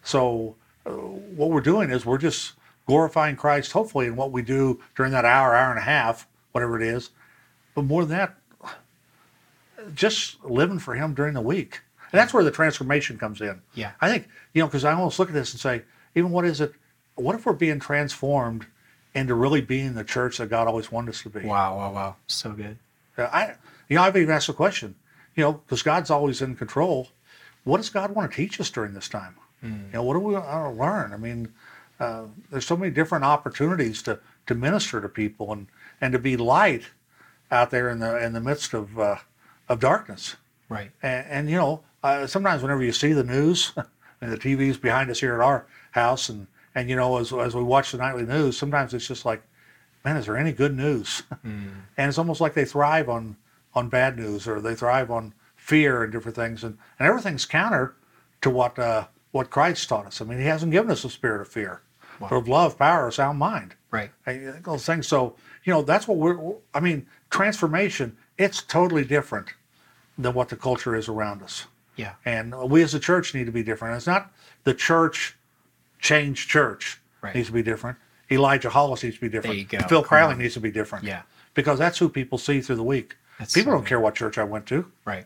So 0.01 0.55
what 0.89 1.49
we're 1.49 1.61
doing 1.61 1.89
is 1.89 2.05
we're 2.05 2.17
just 2.17 2.53
glorifying 2.85 3.35
Christ, 3.35 3.71
hopefully, 3.71 4.07
in 4.07 4.15
what 4.15 4.31
we 4.31 4.41
do 4.41 4.79
during 4.95 5.11
that 5.11 5.25
hour, 5.25 5.55
hour 5.55 5.69
and 5.69 5.79
a 5.79 5.83
half, 5.83 6.27
whatever 6.51 6.81
it 6.81 6.87
is. 6.87 7.09
But 7.75 7.83
more 7.83 8.05
than 8.05 8.17
that, 8.17 8.35
just 9.93 10.43
living 10.43 10.79
for 10.79 10.95
Him 10.95 11.13
during 11.13 11.33
the 11.33 11.41
week. 11.41 11.81
And 12.11 12.19
that's 12.19 12.33
where 12.33 12.43
the 12.43 12.51
transformation 12.51 13.17
comes 13.17 13.41
in. 13.41 13.61
Yeah. 13.75 13.91
I 13.99 14.09
think, 14.09 14.27
you 14.53 14.61
know, 14.61 14.67
because 14.67 14.85
I 14.85 14.93
almost 14.93 15.19
look 15.19 15.27
at 15.27 15.33
this 15.33 15.51
and 15.53 15.59
say, 15.59 15.83
even 16.15 16.31
what 16.31 16.45
is 16.45 16.61
it? 16.61 16.73
What 17.15 17.35
if 17.35 17.45
we're 17.45 17.53
being 17.53 17.79
transformed 17.79 18.65
into 19.13 19.33
really 19.33 19.61
being 19.61 19.95
the 19.95 20.03
church 20.03 20.37
that 20.37 20.49
God 20.49 20.67
always 20.67 20.91
wanted 20.91 21.09
us 21.09 21.23
to 21.23 21.29
be? 21.29 21.41
wow, 21.41 21.75
wow, 21.75 21.91
wow, 21.91 22.15
so 22.27 22.51
good. 22.51 22.77
I, 23.17 23.55
you 23.89 23.95
know, 23.95 24.03
I've 24.03 24.15
even 24.15 24.29
asked 24.29 24.47
the 24.47 24.53
question, 24.53 24.95
you 25.35 25.43
know, 25.43 25.53
because 25.53 25.81
God's 25.81 26.11
always 26.11 26.41
in 26.41 26.55
control. 26.55 27.09
What 27.63 27.77
does 27.77 27.89
God 27.89 28.11
want 28.11 28.31
to 28.31 28.35
teach 28.35 28.59
us 28.61 28.69
during 28.69 28.93
this 28.93 29.09
time? 29.09 29.35
You 29.63 29.93
know, 29.93 30.03
what 30.03 30.13
do 30.13 30.19
we 30.19 30.33
want 30.33 30.45
to 30.45 30.69
learn? 30.81 31.13
I 31.13 31.17
mean, 31.17 31.53
uh, 31.99 32.25
there's 32.51 32.65
so 32.65 32.77
many 32.77 32.91
different 32.91 33.23
opportunities 33.23 34.01
to 34.03 34.19
to 34.45 34.55
minister 34.55 35.01
to 35.01 35.09
people 35.09 35.51
and 35.51 35.67
and 35.99 36.13
to 36.13 36.19
be 36.19 36.37
light 36.37 36.83
out 37.51 37.71
there 37.71 37.89
in 37.89 37.99
the 37.99 38.23
in 38.23 38.33
the 38.33 38.41
midst 38.41 38.73
of 38.73 38.97
uh, 38.99 39.17
of 39.67 39.79
darkness. 39.79 40.35
Right. 40.69 40.91
And, 41.01 41.27
and 41.27 41.49
you 41.49 41.57
know, 41.57 41.83
uh, 42.03 42.27
sometimes 42.27 42.61
whenever 42.61 42.83
you 42.83 42.91
see 42.91 43.13
the 43.13 43.23
news, 43.23 43.73
and 44.21 44.31
the 44.31 44.37
TV's 44.37 44.77
behind 44.77 45.09
us 45.09 45.19
here 45.19 45.33
at 45.33 45.41
our 45.41 45.65
house, 45.91 46.29
and 46.29 46.47
and 46.75 46.89
you 46.89 46.95
know, 46.95 47.17
as 47.17 47.33
as 47.33 47.55
we 47.55 47.63
watch 47.63 47.91
the 47.91 47.97
nightly 47.97 48.25
news, 48.25 48.57
sometimes 48.57 48.93
it's 48.93 49.07
just 49.07 49.25
like, 49.25 49.41
man, 50.05 50.17
is 50.17 50.25
there 50.25 50.37
any 50.37 50.51
good 50.51 50.75
news? 50.75 51.23
and 51.43 51.85
it's 51.97 52.17
almost 52.17 52.41
like 52.41 52.53
they 52.53 52.65
thrive 52.65 53.09
on 53.09 53.37
on 53.73 53.89
bad 53.89 54.17
news, 54.17 54.47
or 54.47 54.59
they 54.61 54.75
thrive 54.75 55.09
on 55.09 55.33
fear 55.55 56.03
and 56.03 56.11
different 56.11 56.35
things, 56.35 56.63
and 56.63 56.77
and 56.99 57.07
everything's 57.07 57.45
counter 57.45 57.95
to 58.41 58.49
what 58.49 58.77
uh, 58.77 59.07
what 59.31 59.49
Christ 59.49 59.87
taught 59.89 60.05
us. 60.05 60.21
I 60.21 60.25
mean, 60.25 60.39
He 60.39 60.45
hasn't 60.45 60.71
given 60.71 60.91
us 60.91 61.03
a 61.03 61.09
spirit 61.09 61.41
of 61.41 61.47
fear, 61.47 61.81
but 62.19 62.31
of 62.31 62.47
love, 62.47 62.77
power, 62.77 63.07
a 63.07 63.11
sound 63.11 63.39
mind. 63.39 63.75
Right. 63.91 64.11
And 64.25 64.63
Those 64.63 64.85
things. 64.85 65.07
So 65.07 65.35
you 65.63 65.73
know, 65.73 65.81
that's 65.81 66.07
what 66.07 66.17
we're. 66.17 66.55
I 66.73 66.79
mean, 66.79 67.07
transformation. 67.29 68.17
It's 68.37 68.61
totally 68.61 69.03
different 69.03 69.49
than 70.17 70.33
what 70.33 70.49
the 70.49 70.55
culture 70.55 70.95
is 70.95 71.07
around 71.09 71.41
us. 71.43 71.65
Yeah. 71.95 72.13
And 72.25 72.53
we 72.69 72.83
as 72.83 72.93
a 72.93 72.99
church 72.99 73.33
need 73.33 73.45
to 73.47 73.51
be 73.51 73.63
different. 73.63 73.95
It's 73.95 74.05
not 74.07 74.31
the 74.63 74.73
church 74.73 75.35
change 75.99 76.47
church 76.47 76.99
Right. 77.21 77.33
needs 77.33 77.47
to 77.47 77.53
be 77.53 77.63
different. 77.63 77.97
Elijah 78.29 78.69
Hollis 78.69 79.03
needs 79.03 79.15
to 79.15 79.21
be 79.21 79.29
different. 79.29 79.57
you 79.57 79.65
go. 79.65 79.79
Phil 79.87 80.03
Crowley 80.03 80.35
needs 80.35 80.53
to 80.53 80.59
be 80.59 80.69
different. 80.71 81.03
Yeah. 81.05 81.23
Because 81.55 81.79
that's 81.79 81.97
who 81.97 82.07
people 82.09 82.37
see 82.37 82.61
through 82.61 82.75
the 82.75 82.83
week. 82.83 83.15
That's 83.39 83.53
people 83.53 83.71
so 83.71 83.77
don't 83.77 83.85
care 83.87 83.99
what 83.99 84.13
church 84.13 84.37
I 84.37 84.43
went 84.43 84.67
to. 84.67 84.91
Right. 85.05 85.25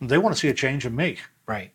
They 0.00 0.18
want 0.18 0.34
to 0.34 0.40
see 0.40 0.48
a 0.48 0.54
change 0.54 0.86
in 0.86 0.94
me. 0.94 1.18
Right. 1.46 1.72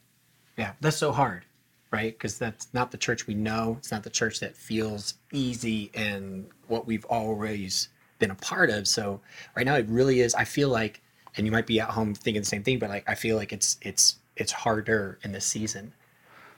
Yeah. 0.55 0.71
That's 0.79 0.95
so 0.97 1.11
hard, 1.11 1.43
right? 1.91 2.13
Because 2.13 2.37
that's 2.37 2.67
not 2.73 2.91
the 2.91 2.97
church 2.97 3.27
we 3.27 3.33
know. 3.33 3.75
It's 3.79 3.91
not 3.91 4.03
the 4.03 4.09
church 4.09 4.39
that 4.39 4.55
feels 4.55 5.15
easy 5.31 5.91
and 5.93 6.47
what 6.67 6.85
we've 6.85 7.05
always 7.05 7.89
been 8.19 8.31
a 8.31 8.35
part 8.35 8.69
of. 8.69 8.87
So 8.87 9.21
right 9.55 9.65
now 9.65 9.75
it 9.75 9.87
really 9.87 10.21
is. 10.21 10.35
I 10.35 10.43
feel 10.43 10.69
like, 10.69 11.01
and 11.35 11.45
you 11.45 11.51
might 11.51 11.67
be 11.67 11.79
at 11.79 11.89
home 11.89 12.13
thinking 12.13 12.41
the 12.41 12.47
same 12.47 12.63
thing, 12.63 12.79
but 12.79 12.89
like 12.89 13.07
I 13.07 13.15
feel 13.15 13.37
like 13.37 13.53
it's 13.53 13.77
it's 13.81 14.17
it's 14.35 14.51
harder 14.51 15.19
in 15.23 15.31
this 15.31 15.45
season 15.45 15.93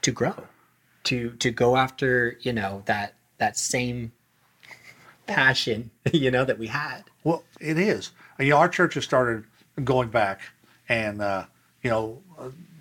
to 0.02 0.12
grow, 0.12 0.48
to 1.06 1.32
to 1.32 1.52
go 1.52 1.76
after 1.76 2.38
you 2.42 2.54
know 2.54 2.84
that 2.86 3.16
that 3.38 3.58
same 3.58 4.12
passion 5.28 5.92
you 6.14 6.32
know 6.32 6.46
that 6.46 6.58
we 6.58 6.68
had. 6.68 7.04
Well, 7.24 7.44
it 7.60 7.78
is. 7.78 8.12
You 8.40 8.50
know, 8.50 8.58
our 8.58 8.70
church 8.70 8.94
has 8.94 9.04
started 9.04 9.44
going 9.84 10.10
back, 10.10 10.42
and 10.88 11.22
uh, 11.22 11.46
you 11.84 11.90
know, 11.90 12.22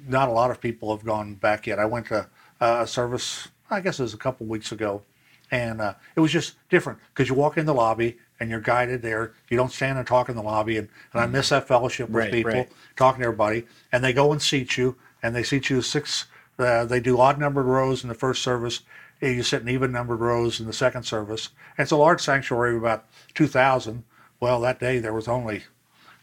not 0.07 0.28
a 0.28 0.33
lot 0.33 0.50
of 0.50 0.61
people 0.61 0.97
have 0.97 1.05
gone 1.05 1.35
back 1.35 1.67
yet. 1.67 1.78
I 1.78 1.85
went 1.85 2.07
to 2.07 2.28
uh, 2.61 2.81
a 2.83 2.87
service, 2.87 3.49
I 3.71 3.81
guess 3.81 3.99
it 3.99 4.03
was 4.03 4.15
a 4.15 4.19
couple 4.19 4.47
weeks 4.47 4.73
ago, 4.73 5.03
and 5.50 5.81
uh, 5.81 5.95
it 6.17 6.21
was 6.21 6.33
just 6.33 6.55
different 6.69 6.99
because 7.15 7.29
you 7.29 7.35
walk 7.35 7.57
in 7.57 7.67
the 7.67 7.75
lobby 7.75 8.19
and 8.41 8.50
you're 8.50 8.61
guided 8.61 9.03
there. 9.03 9.33
You 9.50 9.57
don't 9.57 9.73
stand 9.73 9.99
and 9.99 10.07
talk 10.07 10.29
in 10.29 10.37
the 10.37 10.43
lobby, 10.43 10.77
and, 10.77 10.88
and 11.12 11.21
I 11.23 11.27
miss 11.27 11.49
that 11.49 11.67
fellowship 11.69 12.09
with 12.09 12.17
Right, 12.25 12.33
people, 12.33 12.53
right. 12.53 12.69
talking 12.97 13.21
to 13.21 13.27
everybody, 13.27 13.65
and 13.93 14.03
they 14.05 14.12
go 14.12 14.33
and 14.33 14.41
seat 14.41 14.77
you, 14.77 14.97
and 15.23 15.35
they 15.35 15.43
seat 15.43 15.71
you 15.71 15.83
six. 15.83 16.27
Uh, 16.59 16.85
they 16.85 17.00
do 17.00 17.21
odd 17.21 17.38
numbered 17.38 17.67
rows 17.67 18.03
in 18.03 18.09
the 18.09 18.15
first 18.15 18.43
service. 18.43 18.81
and 19.21 19.37
You 19.37 19.43
sit 19.45 19.62
in 19.62 19.69
even 19.69 19.93
numbered 19.93 20.19
rows 20.21 20.59
in 20.61 20.67
the 20.67 20.73
second 20.73 21.05
service. 21.05 21.50
And 21.77 21.85
it's 21.85 21.93
a 21.93 21.97
large 21.97 22.21
sanctuary 22.21 22.77
of 22.77 22.83
about 22.83 23.07
2,000. 23.35 24.03
Well, 24.41 24.61
that 24.62 24.81
day 24.81 24.99
there 24.99 25.12
was 25.12 25.29
only 25.29 25.62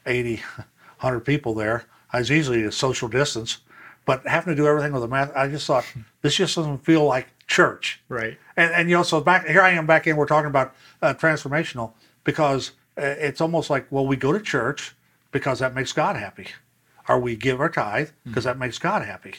80, 0.06 0.36
100 1.00 1.22
people 1.22 1.54
there. 1.54 1.86
I 2.12 2.20
was 2.20 2.32
easily 2.32 2.63
a 2.63 2.72
social 2.72 3.08
distance, 3.08 3.60
but 4.05 4.25
having 4.27 4.51
to 4.51 4.55
do 4.55 4.67
everything 4.67 4.93
with 4.93 5.03
a 5.03 5.07
mask, 5.07 5.33
I 5.35 5.47
just 5.47 5.65
thought 5.67 5.85
this 6.21 6.35
just 6.35 6.55
doesn't 6.55 6.79
feel 6.79 7.03
like 7.05 7.27
church. 7.47 8.01
Right. 8.09 8.38
And, 8.55 8.71
and 8.74 8.89
you 8.89 8.95
know, 8.95 9.03
so 9.03 9.19
back 9.21 9.47
here 9.47 9.62
I 9.62 9.71
am 9.71 9.85
back 9.85 10.07
in. 10.07 10.15
We're 10.15 10.27
talking 10.27 10.50
about 10.50 10.74
uh, 11.01 11.13
transformational 11.15 11.93
because 12.24 12.71
uh, 12.97 13.01
it's 13.01 13.41
almost 13.41 13.69
like 13.69 13.88
well, 13.89 14.05
we 14.05 14.15
go 14.15 14.31
to 14.31 14.39
church 14.39 14.95
because 15.31 15.59
that 15.59 15.74
makes 15.75 15.91
God 15.91 16.15
happy, 16.15 16.47
or 17.09 17.19
we 17.19 17.35
give 17.35 17.59
our 17.59 17.69
tithe 17.69 18.09
because 18.25 18.45
that 18.45 18.57
makes 18.57 18.79
God 18.79 19.01
happy, 19.03 19.35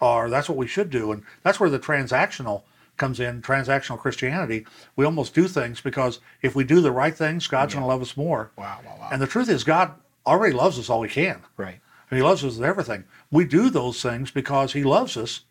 or 0.00 0.30
that's 0.30 0.48
what 0.48 0.56
we 0.58 0.66
should 0.68 0.90
do, 0.90 1.10
and 1.12 1.24
that's 1.42 1.58
where 1.58 1.70
the 1.70 1.80
transactional 1.80 2.62
comes 2.96 3.18
in. 3.18 3.42
Transactional 3.42 3.98
Christianity. 3.98 4.66
We 4.94 5.04
almost 5.04 5.34
do 5.34 5.48
things 5.48 5.80
because 5.80 6.20
if 6.42 6.54
we 6.54 6.62
do 6.64 6.80
the 6.80 6.92
right 6.92 7.14
things, 7.14 7.46
God's 7.48 7.74
going 7.74 7.82
to 7.82 7.88
love 7.88 8.02
us 8.02 8.16
more. 8.16 8.50
Wow. 8.56 8.80
Wow. 8.84 8.96
Wow. 9.00 9.08
And 9.10 9.20
the 9.20 9.26
truth 9.26 9.48
is, 9.48 9.64
God 9.64 9.94
already 10.26 10.54
loves 10.54 10.78
us 10.78 10.88
all 10.88 11.02
He 11.02 11.10
can. 11.10 11.42
right. 11.56 11.80
And 12.12 12.18
he 12.18 12.22
loves 12.22 12.44
us 12.44 12.58
with 12.58 12.68
everything. 12.68 13.04
We 13.30 13.46
do 13.46 13.70
those 13.70 14.02
things 14.02 14.30
because 14.30 14.74
he 14.74 14.84
loves 14.84 15.16
us, 15.16 15.44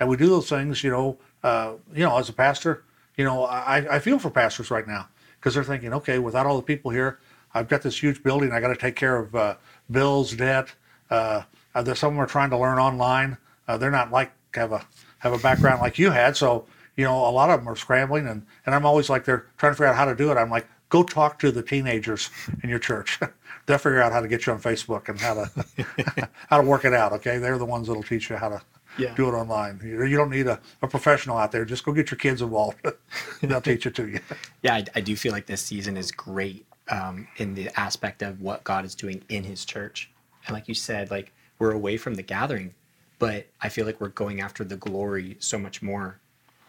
and 0.00 0.08
we 0.08 0.16
do 0.16 0.26
those 0.26 0.48
things. 0.48 0.82
You 0.82 0.90
know, 0.90 1.18
uh, 1.44 1.74
you 1.94 2.02
know, 2.04 2.18
as 2.18 2.28
a 2.28 2.32
pastor, 2.32 2.82
you 3.16 3.24
know, 3.24 3.44
I, 3.44 3.86
I 3.88 3.98
feel 4.00 4.18
for 4.18 4.28
pastors 4.28 4.68
right 4.68 4.84
now 4.84 5.06
because 5.38 5.54
they're 5.54 5.62
thinking, 5.62 5.94
okay, 5.94 6.18
without 6.18 6.44
all 6.44 6.56
the 6.56 6.62
people 6.64 6.90
here, 6.90 7.20
I've 7.54 7.68
got 7.68 7.82
this 7.82 8.02
huge 8.02 8.24
building. 8.24 8.50
I 8.50 8.58
got 8.58 8.66
to 8.66 8.76
take 8.76 8.96
care 8.96 9.16
of 9.16 9.32
uh, 9.36 9.54
bills, 9.92 10.32
debt. 10.32 10.74
Uh, 11.08 11.42
uh, 11.76 11.84
some 11.94 12.08
of 12.08 12.14
them 12.14 12.18
are 12.18 12.26
trying 12.26 12.50
to 12.50 12.58
learn 12.58 12.80
online. 12.80 13.36
Uh, 13.68 13.78
they're 13.78 13.92
not 13.92 14.10
like 14.10 14.32
have 14.54 14.72
a 14.72 14.84
have 15.18 15.32
a 15.32 15.38
background 15.38 15.80
like 15.80 16.00
you 16.00 16.10
had, 16.10 16.36
so 16.36 16.66
you 16.96 17.04
know, 17.04 17.28
a 17.28 17.30
lot 17.30 17.48
of 17.48 17.60
them 17.60 17.68
are 17.68 17.76
scrambling, 17.76 18.26
and 18.26 18.44
and 18.66 18.74
I'm 18.74 18.84
always 18.84 19.08
like 19.08 19.24
they're 19.24 19.46
trying 19.56 19.70
to 19.70 19.76
figure 19.76 19.86
out 19.86 19.94
how 19.94 20.06
to 20.06 20.16
do 20.16 20.32
it. 20.32 20.34
I'm 20.36 20.50
like, 20.50 20.66
go 20.88 21.04
talk 21.04 21.38
to 21.38 21.52
the 21.52 21.62
teenagers 21.62 22.28
in 22.64 22.70
your 22.70 22.80
church. 22.80 23.20
They'll 23.68 23.78
figure 23.78 24.00
out 24.00 24.12
how 24.12 24.20
to 24.20 24.28
get 24.28 24.46
you 24.46 24.52
on 24.54 24.60
Facebook 24.60 25.08
and 25.10 25.20
how 25.20 25.34
to 25.34 26.28
how 26.48 26.60
to 26.60 26.66
work 26.66 26.84
it 26.86 26.94
out. 26.94 27.12
Okay, 27.12 27.36
they're 27.38 27.58
the 27.58 27.64
ones 27.66 27.86
that'll 27.86 28.02
teach 28.02 28.30
you 28.30 28.36
how 28.36 28.48
to 28.48 28.62
Yeah. 28.96 29.14
do 29.14 29.28
it 29.28 29.32
online. 29.32 29.78
You, 29.84 30.04
you 30.04 30.16
don't 30.16 30.30
need 30.30 30.46
a, 30.46 30.58
a 30.82 30.88
professional 30.88 31.36
out 31.36 31.52
there. 31.52 31.64
Just 31.66 31.84
go 31.84 31.92
get 31.92 32.10
your 32.10 32.18
kids 32.18 32.40
involved. 32.42 32.78
And 32.84 32.94
they'll 33.50 33.60
teach 33.60 33.84
it 33.86 33.94
to 33.96 34.08
you. 34.08 34.20
Yeah, 34.62 34.74
I, 34.76 34.84
I 34.96 35.00
do 35.02 35.14
feel 35.16 35.32
like 35.32 35.44
this 35.46 35.60
season 35.60 35.96
is 35.98 36.10
great 36.10 36.64
um, 36.90 37.28
in 37.36 37.54
the 37.54 37.68
aspect 37.78 38.22
of 38.22 38.40
what 38.40 38.64
God 38.64 38.84
is 38.86 38.94
doing 38.94 39.22
in 39.28 39.44
His 39.44 39.64
church, 39.66 40.10
and 40.46 40.54
like 40.54 40.66
you 40.66 40.74
said, 40.74 41.10
like 41.10 41.32
we're 41.58 41.72
away 41.72 41.98
from 41.98 42.14
the 42.14 42.22
gathering, 42.22 42.72
but 43.18 43.46
I 43.60 43.68
feel 43.68 43.84
like 43.84 44.00
we're 44.00 44.08
going 44.08 44.40
after 44.40 44.64
the 44.64 44.76
glory 44.76 45.36
so 45.40 45.58
much 45.58 45.82
more 45.82 46.18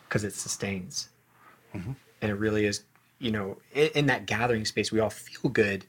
because 0.08 0.26
it 0.26 0.34
sustains, 0.34 1.08
and 1.74 1.96
it 2.22 2.34
really 2.34 2.66
is. 2.66 2.84
You 3.20 3.32
know, 3.32 3.58
in, 3.74 3.90
in 3.96 4.06
that 4.08 4.26
gathering 4.26 4.66
space, 4.66 4.92
we 4.92 5.00
all 5.00 5.10
feel 5.10 5.50
good, 5.52 5.86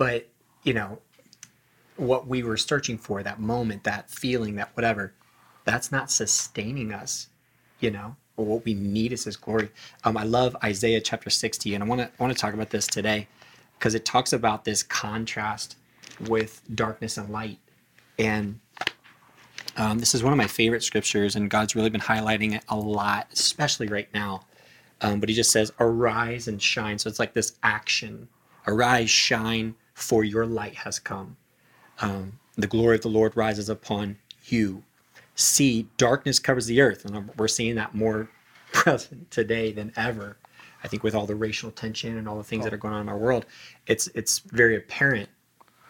but 0.00 0.26
you 0.64 0.72
know, 0.72 0.98
what 1.96 2.26
we 2.26 2.42
were 2.42 2.56
searching 2.56 2.96
for, 2.96 3.22
that 3.22 3.38
moment, 3.38 3.84
that 3.84 4.10
feeling, 4.10 4.56
that 4.56 4.74
whatever, 4.74 5.12
that's 5.64 5.92
not 5.92 6.10
sustaining 6.10 6.92
us 6.92 7.28
you 7.80 7.90
know 7.90 8.14
but 8.36 8.44
what 8.44 8.64
we 8.64 8.72
need 8.72 9.12
is 9.12 9.24
his 9.24 9.36
glory. 9.36 9.70
Um, 10.04 10.16
i 10.16 10.22
love 10.22 10.56
isaiah 10.62 11.00
chapter 11.00 11.28
60 11.28 11.74
and 11.74 11.84
i 11.84 11.86
want 11.86 12.00
to 12.00 12.06
I 12.06 12.22
want 12.22 12.34
to 12.34 12.40
talk 12.40 12.54
about 12.54 12.70
this 12.70 12.86
today 12.86 13.26
because 13.78 13.94
it 13.94 14.04
talks 14.04 14.32
about 14.32 14.64
this 14.64 14.82
contrast 14.82 15.76
with 16.28 16.60
darkness 16.74 17.16
and 17.16 17.30
light. 17.30 17.58
And 18.18 18.60
um, 19.78 19.98
this 19.98 20.14
is 20.14 20.22
one 20.22 20.34
of 20.34 20.36
my 20.36 20.46
favorite 20.46 20.82
scriptures 20.82 21.36
and 21.36 21.50
god's 21.50 21.74
really 21.74 21.90
been 21.90 22.00
highlighting 22.00 22.54
it 22.54 22.64
a 22.68 22.76
lot 22.76 23.26
especially 23.32 23.88
right 23.88 24.08
now. 24.14 24.42
Um, 25.02 25.18
but 25.18 25.30
he 25.30 25.34
just 25.34 25.50
says 25.50 25.72
arise 25.80 26.46
and 26.46 26.60
shine. 26.60 26.98
So 26.98 27.08
it's 27.08 27.18
like 27.18 27.32
this 27.32 27.54
action. 27.62 28.28
Arise 28.66 29.08
shine 29.08 29.74
for 30.00 30.24
your 30.24 30.46
light 30.46 30.76
has 30.76 30.98
come. 30.98 31.36
Um, 32.00 32.38
the 32.56 32.66
glory 32.66 32.96
of 32.96 33.02
the 33.02 33.08
lord 33.08 33.36
rises 33.36 33.68
upon 33.68 34.18
you. 34.46 34.82
See 35.34 35.88
darkness 35.96 36.38
covers 36.38 36.66
the 36.66 36.80
earth 36.80 37.04
and 37.04 37.30
we're 37.36 37.48
seeing 37.48 37.76
that 37.76 37.94
more 37.94 38.28
present 38.72 39.30
today 39.30 39.72
than 39.72 39.92
ever. 39.96 40.36
I 40.82 40.88
think 40.88 41.02
with 41.02 41.14
all 41.14 41.26
the 41.26 41.34
racial 41.34 41.70
tension 41.70 42.16
and 42.16 42.28
all 42.28 42.38
the 42.38 42.44
things 42.44 42.64
that 42.64 42.72
are 42.72 42.78
going 42.78 42.94
on 42.94 43.02
in 43.02 43.08
our 43.08 43.18
world 43.18 43.44
it's 43.86 44.08
it's 44.08 44.38
very 44.38 44.76
apparent 44.76 45.28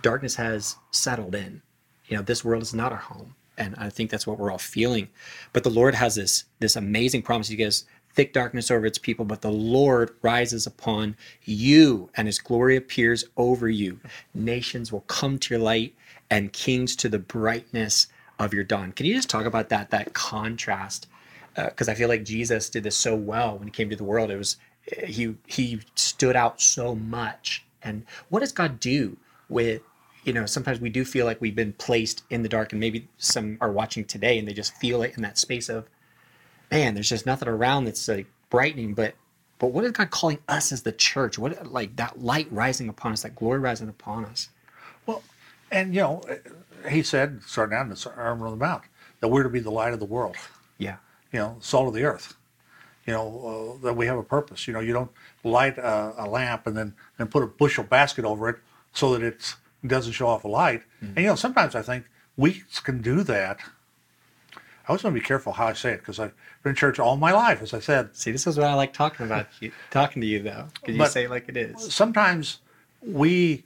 darkness 0.03 0.35
has 0.37 0.77
settled 0.91 1.35
in. 1.35 1.63
You 2.07 2.17
know 2.17 2.23
this 2.23 2.45
world 2.45 2.63
is 2.63 2.75
not 2.75 2.93
our 2.93 2.99
home 2.99 3.35
and 3.59 3.75
i 3.79 3.91
think 3.91 4.11
that's 4.11 4.27
what 4.27 4.39
we're 4.39 4.51
all 4.51 4.59
feeling. 4.59 5.09
But 5.53 5.65
the 5.65 5.71
lord 5.71 5.95
has 5.95 6.17
this 6.17 6.45
this 6.59 6.77
amazing 6.77 7.23
promise. 7.23 7.49
He 7.49 7.57
gives 7.57 7.85
thick 8.15 8.33
darkness 8.33 8.71
over 8.71 8.87
its 8.87 8.99
people 8.99 9.25
but 9.25 9.43
the 9.43 9.51
lord 9.51 10.11
rises 10.23 10.67
upon 10.67 11.17
you 11.45 12.11
and 12.17 12.29
his 12.29 12.39
glory 12.39 12.77
appears 12.77 13.25
over 13.37 13.69
you 13.69 14.01
nations 14.35 14.93
will 14.93 15.03
come 15.03 15.39
to 15.39 15.55
your 15.55 15.63
light 15.63 15.95
and 16.31 16.53
kings 16.53 16.97
to 16.97 17.09
the 17.09 17.19
brightness 17.19 18.09
of 18.39 18.55
your 18.55 18.65
dawn 18.65 18.93
can 18.93 19.07
you 19.07 19.15
just 19.15 19.31
talk 19.31 19.47
about 19.47 19.69
that 19.69 19.91
that 19.91 20.15
contrast 20.15 21.07
uh, 21.57 21.67
because 21.67 21.89
I 21.89 21.95
feel 21.95 22.09
like 22.09 22.25
Jesus 22.25 22.71
did 22.71 22.85
this 22.85 22.97
so 22.97 23.15
well 23.15 23.59
when 23.59 23.69
he 23.69 23.73
came 23.73 23.91
to 23.91 23.97
the 23.97 24.05
world. 24.05 24.31
It 24.31 24.37
was 24.37 24.57
eh, 24.97 25.07
he 25.07 25.37
he 25.47 25.81
stood 25.95 26.37
out 26.37 26.61
so 26.61 26.95
much. 26.95 27.65
And 27.83 28.05
what 28.29 28.41
does 28.41 28.53
God 28.53 28.81
do 28.81 29.17
with 29.49 29.83
you 30.25 30.33
know? 30.33 30.47
Sometimes 30.47 30.81
we 30.81 30.91
do 30.91 31.05
feel 31.05 31.27
like 31.27 31.41
we've 31.41 31.57
been 31.57 31.73
placed 31.75 32.23
in 32.31 32.43
the 32.43 32.49
dark, 32.49 32.73
and 32.73 32.81
maybe 32.81 33.09
some 33.19 33.59
are 33.61 33.73
watching 33.73 34.05
today 34.05 34.39
and 34.39 34.47
they 34.49 34.53
just 34.53 34.77
feel 34.77 35.03
it 35.03 35.15
in 35.17 35.23
that 35.23 35.39
space 35.39 35.69
of, 35.69 35.89
man, 36.71 36.95
there's 36.95 37.09
just 37.09 37.27
nothing 37.27 37.49
around 37.49 37.85
that's 37.85 38.07
like 38.09 38.27
brightening. 38.49 38.95
But 38.95 39.15
but 39.59 39.69
what 39.69 39.85
is 39.85 39.93
God 39.93 40.11
calling 40.11 40.39
us 40.49 40.73
as 40.73 40.83
the 40.83 40.93
church? 40.93 41.39
What 41.39 41.71
like 41.73 41.97
that 41.97 42.23
light 42.23 42.49
rising 42.51 42.89
upon 42.89 43.13
us, 43.13 43.23
that 43.23 43.37
glory 43.37 43.59
rising 43.59 43.89
upon 43.89 44.25
us? 44.25 44.49
Well, 45.07 45.23
and 45.71 45.95
you 45.95 46.01
know, 46.01 46.23
he 46.89 47.03
said, 47.03 47.43
starting 47.47 47.77
out 47.77 47.83
in 47.83 47.91
the 47.91 47.97
Sermon 47.97 48.45
on 48.45 48.51
the 48.51 48.57
Mount, 48.57 48.85
that 49.21 49.29
we're 49.29 49.43
to 49.43 49.49
be 49.49 49.61
the 49.61 49.71
light 49.71 49.93
of 49.93 50.01
the 50.01 50.07
world. 50.07 50.37
Yeah, 50.79 50.97
you 51.33 51.39
know, 51.39 51.57
salt 51.61 51.89
of 51.89 51.95
the 51.95 52.05
earth. 52.05 52.37
You 53.07 53.15
know, 53.15 53.79
uh, 53.81 53.85
that 53.87 53.97
we 53.97 54.07
have 54.07 54.19
a 54.19 54.23
purpose. 54.23 54.69
You 54.69 54.75
know, 54.75 54.81
you 54.81 54.93
don't 54.93 55.11
light 55.43 55.79
a, 55.79 56.15
a 56.19 56.27
lamp 56.29 56.67
and 56.67 56.77
then 56.77 56.95
and 57.19 57.31
put 57.31 57.43
a 57.43 57.47
bushel 57.47 57.85
basket 57.85 58.25
over 58.25 58.49
it 58.49 58.57
so 58.93 59.13
that 59.13 59.23
it's, 59.23 59.57
it 59.83 59.89
doesn't 59.89 60.13
show 60.13 60.29
off 60.29 60.45
a 60.45 60.49
light. 60.49 60.83
And 61.01 61.17
you 61.17 61.27
know, 61.27 61.35
sometimes 61.35 61.75
I 61.75 61.83
think 61.83 62.05
we 62.37 62.63
can 62.83 63.03
do 63.03 63.23
that. 63.25 63.59
I 64.91 64.93
was 64.93 65.03
going 65.03 65.15
to 65.15 65.21
be 65.21 65.25
careful 65.25 65.53
how 65.53 65.69
I 65.69 65.73
say 65.75 65.93
it 65.93 65.99
because 65.99 66.19
I've 66.19 66.35
been 66.65 66.71
in 66.71 66.77
church 66.77 66.99
all 66.99 67.17
my 67.17 67.31
life, 67.31 67.63
as 67.63 67.73
I 67.73 67.79
said. 67.79 68.17
see, 68.17 68.33
this 68.33 68.45
is 68.49 68.59
what 68.59 68.67
I 68.67 68.75
like 68.75 68.93
talking 68.93 69.25
about 69.25 69.47
you, 69.61 69.71
talking 69.93 70.21
to 70.21 70.27
you 70.27 70.43
though, 70.43 70.67
because 70.75 70.97
you 70.97 71.07
say 71.07 71.25
it 71.27 71.31
like 71.31 71.49
it 71.49 71.57
is. 71.57 71.95
Sometimes 71.95 72.59
we 73.01 73.63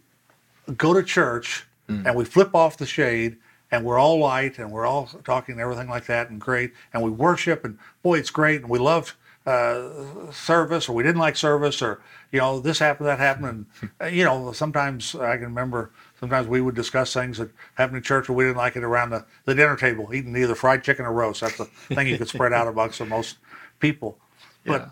go 0.77 0.93
to 0.93 1.03
church 1.03 1.67
and 1.89 2.15
we 2.15 2.27
flip 2.27 2.55
off 2.55 2.77
the 2.77 2.85
shade 2.85 3.39
and 3.71 3.87
we're 3.87 3.99
all 3.99 4.19
light 4.19 4.59
and 4.59 4.71
we're 4.71 4.85
all 4.85 5.07
talking 5.25 5.55
and 5.55 5.63
everything 5.63 5.89
like 5.89 6.05
that 6.07 6.29
and 6.29 6.39
great 6.41 6.73
and 6.93 7.03
we 7.03 7.11
worship 7.11 7.65
and 7.65 7.79
boy 8.03 8.19
it's 8.19 8.31
great 8.31 8.61
and 8.61 8.69
we 8.69 8.79
love 8.79 9.17
uh, 9.47 10.31
service 10.31 10.89
or 10.89 10.95
we 10.95 11.03
didn't 11.03 11.21
like 11.21 11.37
service 11.37 11.83
or 11.83 12.01
you 12.33 12.39
know 12.39 12.61
this 12.61 12.79
happened 12.79 13.09
that 13.09 13.19
happened 13.19 13.47
and 13.81 13.91
uh, 14.01 14.07
you 14.07 14.25
know 14.25 14.53
sometimes 14.53 15.15
I 15.15 15.37
can 15.37 15.47
remember 15.47 15.91
sometimes 16.25 16.49
we 16.49 16.61
would 16.61 16.75
discuss 16.75 17.13
things 17.13 17.39
that 17.39 17.51
happened 17.75 17.99
in 17.99 18.03
church 18.03 18.29
or 18.29 18.33
we 18.33 18.45
didn't 18.45 18.57
like 18.57 18.77
it 18.77 18.83
around 18.83 19.11
the, 19.11 19.25
the 19.45 19.55
dinner 19.55 19.77
table 19.77 20.13
eating 20.15 20.37
either 20.37 20.55
fried 20.55 20.83
chicken 20.83 21.05
or 21.05 21.13
roast 21.13 21.41
that's 21.41 21.59
the 21.59 21.65
thing 21.65 22.07
you 22.07 22.19
could 22.19 22.29
spread 22.29 22.53
out 22.53 22.67
amongst 22.67 22.99
the 22.99 23.07
most 23.07 23.37
people 23.81 24.19
but 24.65 24.91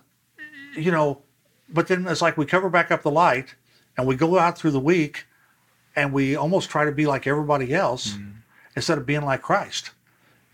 you 0.76 0.90
know 0.90 1.22
but 1.72 1.88
then 1.88 2.06
it's 2.06 2.22
like 2.22 2.36
we 2.36 2.44
cover 2.44 2.68
back 2.68 2.90
up 2.90 3.02
the 3.02 3.10
light 3.10 3.54
and 3.96 4.06
we 4.06 4.14
go 4.14 4.38
out 4.38 4.58
through 4.58 4.70
the 4.70 4.80
week 4.80 5.26
and 5.96 6.12
we 6.12 6.36
almost 6.36 6.70
try 6.70 6.84
to 6.84 6.92
be 6.92 7.06
like 7.06 7.26
everybody 7.26 7.74
else 7.74 8.12
mm-hmm. 8.12 8.30
instead 8.76 8.98
of 8.98 9.06
being 9.06 9.22
like 9.22 9.42
Christ. 9.42 9.90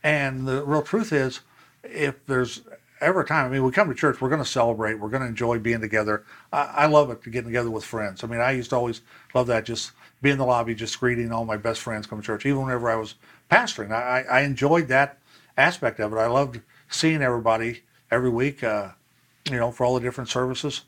And 0.02 0.46
the 0.46 0.64
real 0.64 0.82
truth 0.82 1.12
is, 1.12 1.40
if 1.82 2.24
there's 2.26 2.62
ever 3.00 3.20
a 3.20 3.26
time, 3.26 3.46
I 3.46 3.48
mean, 3.48 3.64
we 3.64 3.70
come 3.70 3.88
to 3.88 3.94
church, 3.94 4.20
we're 4.20 4.28
going 4.28 4.42
to 4.42 4.48
celebrate, 4.48 4.94
we're 4.94 5.08
going 5.08 5.22
to 5.22 5.28
enjoy 5.28 5.58
being 5.58 5.80
together. 5.80 6.24
I, 6.52 6.62
I 6.62 6.86
love 6.86 7.10
it 7.10 7.22
to 7.22 7.30
get 7.30 7.44
together 7.44 7.70
with 7.70 7.84
friends. 7.84 8.24
I 8.24 8.26
mean, 8.26 8.40
I 8.40 8.52
used 8.52 8.70
to 8.70 8.76
always 8.76 9.02
love 9.34 9.46
that, 9.48 9.64
just 9.64 9.92
be 10.20 10.30
in 10.30 10.38
the 10.38 10.44
lobby, 10.44 10.74
just 10.74 10.98
greeting 10.98 11.32
all 11.32 11.44
my 11.44 11.56
best 11.56 11.80
friends 11.80 12.06
come 12.06 12.20
to 12.20 12.26
church, 12.26 12.44
even 12.46 12.62
whenever 12.62 12.90
I 12.90 12.96
was 12.96 13.14
pastoring. 13.50 13.92
I, 13.92 14.22
I 14.22 14.40
enjoyed 14.40 14.88
that 14.88 15.18
aspect 15.56 16.00
of 16.00 16.12
it. 16.12 16.16
I 16.16 16.26
loved 16.26 16.60
seeing 16.88 17.22
everybody 17.22 17.82
every 18.10 18.30
week, 18.30 18.64
uh, 18.64 18.90
you 19.50 19.56
know, 19.56 19.70
for 19.70 19.84
all 19.84 19.94
the 19.94 20.00
different 20.00 20.28
services. 20.28 20.82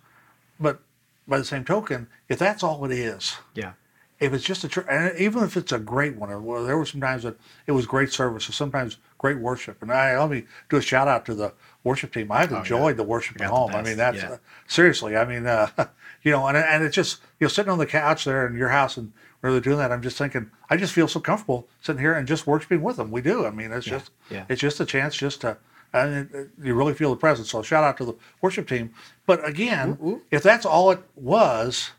But 0.59 0.81
by 1.29 1.39
the 1.39 1.45
same 1.45 1.65
token, 1.65 2.09
if 2.29 2.39
that's 2.39 2.63
all 2.63 2.85
it 2.85 2.93
is, 2.93 3.37
Yeah. 3.55 3.73
If 4.21 4.33
it's 4.35 4.45
just 4.45 4.65
a 4.65 4.69
church, 4.69 4.87
and 4.91 5.19
even 5.19 5.43
if 5.43 5.57
it's 5.57 5.73
a 5.73 5.79
great 5.79 6.17
one, 6.17 6.31
or 6.31 6.39
well, 6.41 6.65
there 6.65 6.77
were 6.77 6.85
some 6.87 7.01
times 7.01 7.23
that 7.23 7.37
it 7.67 7.73
was 7.73 7.87
great 7.87 8.13
service, 8.13 8.49
or 8.49 8.53
sometimes 8.53 8.99
great 9.19 9.39
worship. 9.39 9.81
And 9.83 9.91
I 9.93 10.19
let 10.19 10.31
me 10.31 10.45
do 10.69 10.77
a 10.77 10.83
shout 10.83 11.09
out 11.09 11.25
to 11.27 11.35
the 11.35 11.53
worship 11.85 12.13
team. 12.13 12.31
I've 12.31 12.51
Oh, 12.53 12.57
yeah. 12.57 12.61
enjoyed 12.61 12.97
the 12.99 13.03
worship 13.05 13.41
at 13.41 13.49
home. 13.49 13.75
I 13.75 13.83
mean, 13.83 13.97
that's 13.97 14.19
yeah. 14.19 14.33
uh, 14.33 14.37
seriously. 14.67 15.17
I 15.17 15.25
mean, 15.25 15.47
uh, 15.47 15.69
you 16.23 16.31
know, 16.33 16.47
and 16.47 16.57
and 16.57 16.85
it's 16.85 16.95
just 16.95 17.21
you 17.41 17.47
know 17.47 17.49
sitting 17.49 17.73
on 17.73 17.79
the 17.79 17.87
couch 17.87 18.25
there 18.25 18.47
in 18.47 18.55
your 18.57 18.69
house 18.69 18.97
and 18.97 19.13
where 19.41 19.53
they're 19.53 19.61
doing 19.61 19.79
that. 19.79 19.91
I'm 19.91 20.03
just 20.03 20.19
thinking, 20.19 20.51
I 20.69 20.77
just 20.77 20.93
feel 20.93 21.09
so 21.09 21.19
comfortable 21.19 21.67
sitting 21.81 22.01
here 22.03 22.13
and 22.13 22.29
just 22.29 22.47
worshiping 22.47 22.83
with 22.83 22.97
them. 22.97 23.11
We 23.11 23.23
do. 23.23 23.47
I 23.47 23.51
mean, 23.51 23.73
it's 23.73 23.87
Yeah, 23.87 23.93
just 23.99 24.11
yeah. 24.31 24.45
it's 24.51 24.61
just 24.61 24.81
a 24.81 24.85
chance 24.85 25.17
just 25.17 25.41
to. 25.41 25.57
And 25.93 26.51
you 26.63 26.75
really 26.75 26.95
feel 26.95 27.11
the 27.11 27.17
presence. 27.17 27.51
So 27.51 27.63
shout 27.63 27.83
out 27.83 27.97
to 27.97 28.05
the 28.05 28.15
worship 28.43 28.69
team. 28.69 28.93
But 29.27 29.45
again, 29.49 29.99
Ooh, 30.01 30.07
ooh. 30.09 30.23
if 30.31 30.41
that's 30.41 30.65
all 30.65 30.93
it 30.93 31.01
was, 31.17 31.91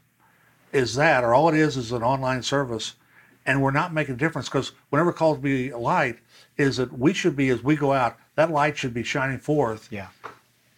is 0.71 0.95
that, 0.95 1.23
or 1.23 1.33
all 1.33 1.49
it 1.49 1.55
is 1.55 1.77
is 1.77 1.91
an 1.91 2.03
online 2.03 2.43
service, 2.43 2.95
and 3.45 3.61
we're 3.61 3.71
not 3.71 3.93
making 3.93 4.15
a 4.15 4.17
difference 4.17 4.47
because 4.47 4.71
whenever 4.89 5.11
calls 5.11 5.37
to 5.37 5.41
be 5.41 5.69
a 5.69 5.77
light, 5.77 6.19
is 6.57 6.77
that 6.77 6.97
we 6.97 7.13
should 7.13 7.35
be 7.35 7.49
as 7.49 7.63
we 7.63 7.75
go 7.75 7.93
out, 7.93 8.17
that 8.35 8.51
light 8.51 8.77
should 8.77 8.93
be 8.93 9.03
shining 9.03 9.39
forth, 9.39 9.87
Yeah. 9.91 10.07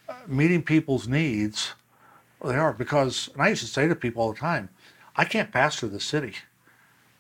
Uh, 0.07 0.15
meeting 0.27 0.62
people's 0.62 1.07
needs. 1.07 1.73
They 2.43 2.55
are 2.55 2.73
because, 2.73 3.29
and 3.33 3.41
I 3.41 3.50
used 3.50 3.62
to 3.62 3.67
say 3.67 3.88
to 3.88 3.95
people 3.95 4.21
all 4.21 4.33
the 4.33 4.39
time, 4.39 4.69
I 5.15 5.23
can't 5.25 5.51
pastor 5.51 5.88
the 5.88 6.00
city, 6.00 6.35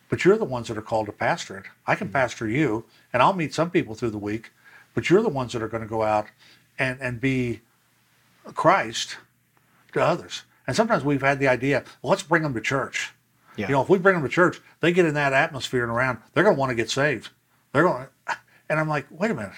but 0.09 0.25
you're 0.25 0.37
the 0.37 0.43
ones 0.45 0.67
that 0.67 0.77
are 0.77 0.81
called 0.81 1.05
to 1.05 1.11
pastor 1.13 1.57
it. 1.57 1.65
I 1.87 1.95
can 1.95 2.07
mm-hmm. 2.07 2.13
pastor 2.13 2.47
you, 2.47 2.85
and 3.13 3.21
I'll 3.23 3.33
meet 3.33 3.53
some 3.53 3.69
people 3.69 3.95
through 3.95 4.09
the 4.09 4.17
week, 4.17 4.51
but 4.93 5.09
you're 5.09 5.21
the 5.21 5.29
ones 5.29 5.53
that 5.53 5.61
are 5.61 5.67
going 5.67 5.83
to 5.83 5.89
go 5.89 6.03
out 6.03 6.27
and 6.77 6.99
and 6.99 7.21
be 7.21 7.61
Christ 8.53 9.17
to 9.93 10.01
others. 10.01 10.43
And 10.67 10.75
sometimes 10.75 11.03
we've 11.03 11.21
had 11.21 11.39
the 11.39 11.47
idea, 11.47 11.83
well, 12.01 12.11
let's 12.11 12.23
bring 12.23 12.43
them 12.43 12.53
to 12.53 12.61
church. 12.61 13.11
Yeah. 13.55 13.67
You 13.67 13.73
know, 13.73 13.81
if 13.81 13.89
we 13.89 13.99
bring 13.99 14.15
them 14.15 14.23
to 14.23 14.29
church, 14.29 14.61
they 14.79 14.91
get 14.91 15.05
in 15.05 15.13
that 15.13 15.33
atmosphere 15.33 15.83
and 15.83 15.91
around, 15.91 16.19
they're 16.33 16.43
going 16.43 16.55
to 16.55 16.59
want 16.59 16.71
to 16.71 16.75
get 16.75 16.89
saved. 16.89 17.29
They're 17.71 17.83
going, 17.83 18.07
to, 18.27 18.37
and 18.69 18.79
I'm 18.79 18.87
like, 18.87 19.05
wait 19.11 19.31
a 19.31 19.33
minute, 19.33 19.51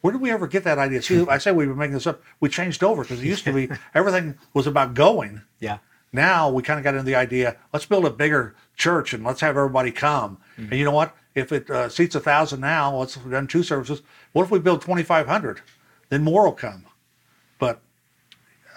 where 0.00 0.12
did 0.12 0.20
we 0.20 0.30
ever 0.30 0.46
get 0.46 0.64
that 0.64 0.78
idea? 0.78 1.02
See, 1.02 1.26
I 1.28 1.38
say 1.38 1.52
we've 1.52 1.68
been 1.68 1.76
making 1.78 1.94
this 1.94 2.06
up. 2.06 2.22
We 2.40 2.48
changed 2.48 2.82
over 2.82 3.02
because 3.02 3.22
it 3.22 3.26
used 3.26 3.44
to 3.44 3.52
be 3.52 3.68
everything 3.94 4.38
was 4.54 4.66
about 4.66 4.94
going. 4.94 5.42
Yeah. 5.60 5.78
Now 6.12 6.50
we 6.50 6.62
kind 6.62 6.78
of 6.78 6.84
got 6.84 6.94
into 6.94 7.04
the 7.04 7.14
idea, 7.14 7.56
let's 7.72 7.86
build 7.86 8.04
a 8.04 8.10
bigger 8.10 8.54
church 8.76 9.14
and 9.14 9.24
let's 9.24 9.40
have 9.40 9.56
everybody 9.56 9.90
come. 9.90 10.38
And 10.56 10.72
you 10.72 10.84
know 10.84 10.90
what? 10.90 11.16
If 11.34 11.52
it 11.52 11.70
uh, 11.70 11.88
seats 11.88 12.14
a 12.14 12.20
thousand 12.20 12.60
now, 12.60 12.94
let's 12.94 13.16
we've 13.16 13.30
done 13.30 13.46
two 13.46 13.62
services. 13.62 14.02
What 14.32 14.44
if 14.44 14.50
we 14.50 14.58
build 14.58 14.82
2,500? 14.82 15.62
Then 16.10 16.22
more 16.22 16.44
will 16.44 16.52
come. 16.52 16.84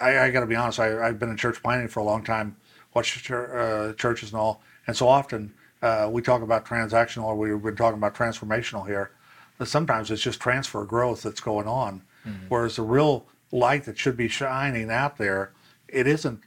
I, 0.00 0.18
I 0.18 0.30
got 0.30 0.40
to 0.40 0.46
be 0.46 0.56
honest. 0.56 0.80
I, 0.80 1.06
I've 1.06 1.18
been 1.18 1.30
in 1.30 1.36
church 1.36 1.62
planning 1.62 1.88
for 1.88 2.00
a 2.00 2.04
long 2.04 2.22
time, 2.24 2.56
watched 2.94 3.22
chur- 3.24 3.90
uh, 3.90 3.92
churches 3.94 4.30
and 4.30 4.40
all, 4.40 4.62
and 4.86 4.96
so 4.96 5.08
often 5.08 5.54
uh, 5.82 6.08
we 6.10 6.22
talk 6.22 6.42
about 6.42 6.64
transactional, 6.66 7.24
or 7.24 7.34
we've 7.36 7.62
been 7.62 7.76
talking 7.76 7.98
about 7.98 8.14
transformational 8.14 8.86
here. 8.86 9.10
But 9.58 9.68
sometimes 9.68 10.10
it's 10.10 10.22
just 10.22 10.40
transfer 10.40 10.84
growth 10.84 11.22
that's 11.22 11.40
going 11.40 11.66
on, 11.66 12.02
whereas 12.48 12.76
the 12.76 12.82
real 12.82 13.26
light 13.52 13.84
that 13.84 13.96
should 13.98 14.16
be 14.16 14.28
shining 14.28 14.90
out 14.90 15.16
there, 15.16 15.52
it 15.88 16.06
isn't 16.06 16.40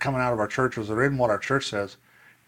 coming 0.00 0.20
out 0.20 0.32
of 0.32 0.40
our 0.40 0.48
churches 0.48 0.90
or 0.90 1.04
in 1.04 1.16
what 1.18 1.30
our 1.30 1.38
church 1.38 1.68
says. 1.68 1.96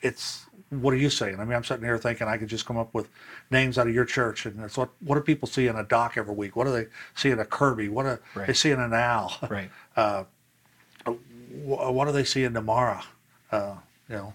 It's 0.03 0.47
what 0.71 0.93
are 0.93 0.97
you 0.99 1.09
saying? 1.09 1.39
I 1.41 1.45
mean, 1.45 1.55
I'm 1.55 1.65
sitting 1.65 1.85
here 1.85 1.99
thinking 1.99 2.27
I 2.27 2.37
could 2.37 2.49
just 2.49 2.67
come 2.67 2.77
up 2.77 2.93
with 2.95 3.09
names 3.51 3.79
out 3.79 3.87
of 3.87 3.95
your 3.95 4.05
church, 4.05 4.45
and 4.45 4.61
it's 4.61 4.77
what 4.77 4.91
what 5.01 5.15
do 5.15 5.21
people 5.21 5.47
see 5.49 5.67
in 5.67 5.77
a 5.77 5.85
doc 5.85 6.17
every 6.17 6.35
week? 6.35 6.57
What 6.57 6.65
do 6.65 6.73
they 6.73 6.87
see 7.15 7.31
in 7.31 7.39
a 7.39 7.45
Kirby? 7.45 7.89
What 7.89 8.03
do 8.05 8.19
they 8.47 8.53
see 8.55 8.71
in 8.71 8.81
an 8.81 8.93
Al? 8.93 9.37
Right. 9.97 10.27
wh- 11.65 11.93
what 11.93 12.07
do 12.07 12.13
they 12.13 12.25
see 12.25 12.45
in 12.45 12.53
Namara? 12.55 13.03
Uh, 13.51 13.75
you 14.09 14.17
know, 14.17 14.35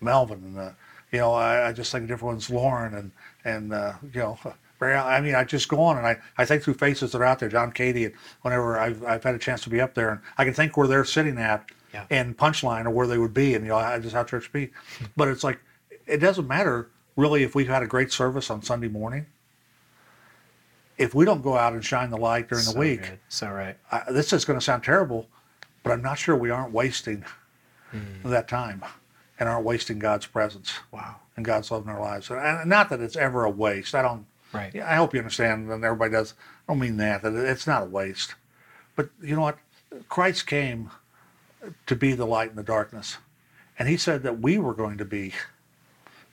Melvin, 0.00 0.38
and 0.44 0.58
uh, 0.58 0.70
you 1.12 1.18
know, 1.18 1.32
I, 1.32 1.68
I 1.68 1.72
just 1.72 1.92
think 1.92 2.06
different 2.08 2.34
ones, 2.34 2.50
Lauren, 2.50 2.94
and 2.94 3.10
and 3.44 3.72
uh, 3.72 3.92
you 4.12 4.20
know, 4.20 4.38
Barry. 4.78 4.94
I 4.96 5.20
mean, 5.20 5.34
I 5.34 5.44
just 5.44 5.68
go 5.68 5.80
on 5.82 5.98
and 5.98 6.06
I, 6.06 6.16
I 6.38 6.44
think 6.44 6.62
through 6.62 6.74
faces 6.74 7.12
that 7.12 7.18
are 7.20 7.24
out 7.24 7.38
there, 7.38 7.48
John 7.48 7.70
Cady, 7.72 8.06
and 8.06 8.14
whenever 8.42 8.78
I've 8.78 9.04
I've 9.04 9.22
had 9.24 9.34
a 9.34 9.38
chance 9.38 9.62
to 9.62 9.70
be 9.70 9.80
up 9.80 9.94
there, 9.94 10.10
and 10.10 10.20
I 10.38 10.44
can 10.44 10.54
think 10.54 10.76
where 10.76 10.88
they're 10.88 11.04
sitting 11.04 11.38
at, 11.38 11.64
Yeah. 11.92 12.06
and 12.10 12.36
punchline 12.36 12.86
or 12.86 12.90
where 12.90 13.06
they 13.06 13.18
would 13.18 13.34
be, 13.34 13.54
and 13.54 13.64
you 13.64 13.70
know, 13.70 13.76
I 13.76 13.98
just 13.98 14.14
how 14.14 14.24
church 14.24 14.52
be. 14.52 14.70
But 15.16 15.28
it's 15.28 15.44
like 15.44 15.58
it 16.06 16.18
doesn't 16.18 16.48
matter 16.48 16.88
really 17.16 17.42
if 17.42 17.54
we've 17.54 17.68
had 17.68 17.82
a 17.82 17.86
great 17.86 18.10
service 18.12 18.50
on 18.50 18.62
Sunday 18.62 18.88
morning. 18.88 19.26
If 20.98 21.14
we 21.14 21.24
don't 21.24 21.42
go 21.42 21.56
out 21.56 21.72
and 21.72 21.82
shine 21.84 22.10
the 22.10 22.16
light 22.18 22.48
during 22.48 22.64
the 22.66 22.78
week, 22.78 23.00
Good. 23.02 23.18
So 23.30 23.48
right. 23.48 23.76
I, 23.90 24.02
this 24.12 24.32
is 24.34 24.44
going 24.44 24.58
to 24.58 24.64
sound 24.64 24.82
terrible, 24.84 25.28
but 25.82 25.92
I'm 25.92 26.02
not 26.02 26.18
sure 26.18 26.36
we 26.36 26.50
aren't 26.50 26.72
wasting 26.72 27.24
Hmm. 27.90 28.28
that 28.30 28.46
time 28.46 28.84
and 29.38 29.48
aren't 29.48 29.64
wasting 29.64 29.98
God's 29.98 30.26
presence 30.26 30.78
Wow. 30.92 31.16
and 31.36 31.44
God's 31.44 31.70
love 31.72 31.84
in 31.84 31.90
our 31.90 32.00
lives. 32.00 32.30
And 32.30 32.68
not 32.70 32.88
that 32.90 33.00
it's 33.00 33.16
ever 33.16 33.44
a 33.44 33.50
waste. 33.50 33.94
I 33.96 34.02
don't. 34.02 34.26
Right. 34.52 34.74
I 34.80 34.94
hope 34.96 35.12
you 35.14 35.18
understand, 35.20 35.70
and 35.70 35.84
everybody 35.84 36.12
does. 36.12 36.34
I 36.68 36.72
don't 36.72 36.80
mean 36.80 36.96
that. 36.98 37.22
That 37.22 37.34
it's 37.34 37.66
not 37.66 37.82
a 37.82 37.86
waste, 37.86 38.34
but 38.96 39.10
you 39.22 39.34
know 39.34 39.42
what? 39.42 39.58
Christ 40.08 40.46
came 40.46 40.90
to 41.86 41.96
be 41.96 42.12
the 42.14 42.26
light 42.26 42.50
in 42.50 42.56
the 42.56 42.62
darkness, 42.62 43.18
and 43.78 43.88
He 43.88 43.96
said 43.96 44.22
that 44.24 44.40
we 44.40 44.58
were 44.58 44.74
going 44.74 44.98
to 44.98 45.04
be 45.04 45.34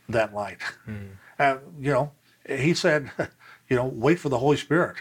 that 0.10 0.34
light. 0.34 0.60
Uh, 1.40 1.58
you 1.80 1.92
know, 1.92 2.12
He 2.48 2.74
said, 2.74 3.12
you 3.70 3.76
know, 3.76 3.86
wait 3.86 4.20
for 4.20 4.30
the 4.30 4.40
Holy 4.40 4.58
Spirit. 4.58 4.98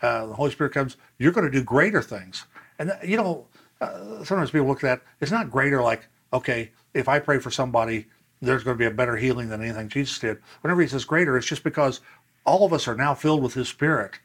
Uh, 0.00 0.26
the 0.26 0.34
Holy 0.34 0.50
Spirit 0.50 0.72
comes, 0.72 0.96
you're 1.18 1.32
going 1.32 1.44
to 1.46 1.50
do 1.50 1.62
greater 1.64 2.00
things. 2.02 2.44
And, 2.78 2.92
you 3.04 3.16
know, 3.16 3.46
uh, 3.80 4.24
sometimes 4.24 4.50
people 4.50 4.66
look 4.66 4.84
at 4.84 5.00
that, 5.00 5.02
it's 5.20 5.30
not 5.30 5.50
greater 5.50 5.82
like, 5.82 6.06
okay, 6.32 6.70
if 6.94 7.08
I 7.08 7.18
pray 7.18 7.38
for 7.38 7.50
somebody, 7.50 8.06
there's 8.40 8.64
going 8.64 8.76
to 8.76 8.78
be 8.78 8.86
a 8.86 8.90
better 8.90 9.16
healing 9.16 9.48
than 9.48 9.62
anything 9.62 9.88
Jesus 9.88 10.18
did. 10.18 10.38
Whenever 10.60 10.80
he 10.82 10.88
says 10.88 11.04
greater, 11.04 11.36
it's 11.36 11.46
just 11.46 11.64
because 11.64 12.00
all 12.44 12.64
of 12.64 12.72
us 12.72 12.88
are 12.88 12.94
now 12.94 13.14
filled 13.14 13.42
with 13.42 13.54
his 13.54 13.68
spirit. 13.68 14.18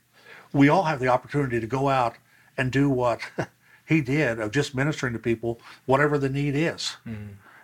We 0.51 0.69
all 0.69 0.83
have 0.83 0.99
the 0.99 1.07
opportunity 1.07 1.59
to 1.59 1.67
go 1.67 1.89
out 1.89 2.15
and 2.57 2.71
do 2.71 2.89
what 2.89 3.21
he 3.85 4.01
did 4.01 4.39
of 4.39 4.51
just 4.51 4.75
ministering 4.75 5.13
to 5.13 5.19
people, 5.19 5.59
whatever 5.85 6.17
the 6.17 6.29
need 6.29 6.55
is. 6.55 6.97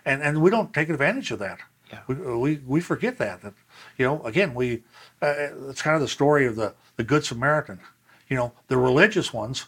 And, 0.05 0.21
and 0.21 0.41
we 0.41 0.49
don't 0.49 0.73
take 0.73 0.89
advantage 0.89 1.31
of 1.31 1.39
that. 1.39 1.59
Yeah. 1.91 1.99
We, 2.07 2.15
we, 2.15 2.61
we 2.65 2.81
forget 2.81 3.17
that, 3.17 3.41
that, 3.41 3.53
you 3.97 4.05
know, 4.05 4.21
again, 4.23 4.53
we, 4.53 4.83
uh, 5.21 5.33
it's 5.69 5.81
kind 5.81 5.95
of 5.95 6.01
the 6.01 6.07
story 6.07 6.45
of 6.45 6.55
the, 6.55 6.73
the 6.97 7.03
Good 7.03 7.25
Samaritan. 7.25 7.79
You 8.27 8.37
know, 8.37 8.53
the 8.67 8.77
religious 8.77 9.33
ones 9.33 9.65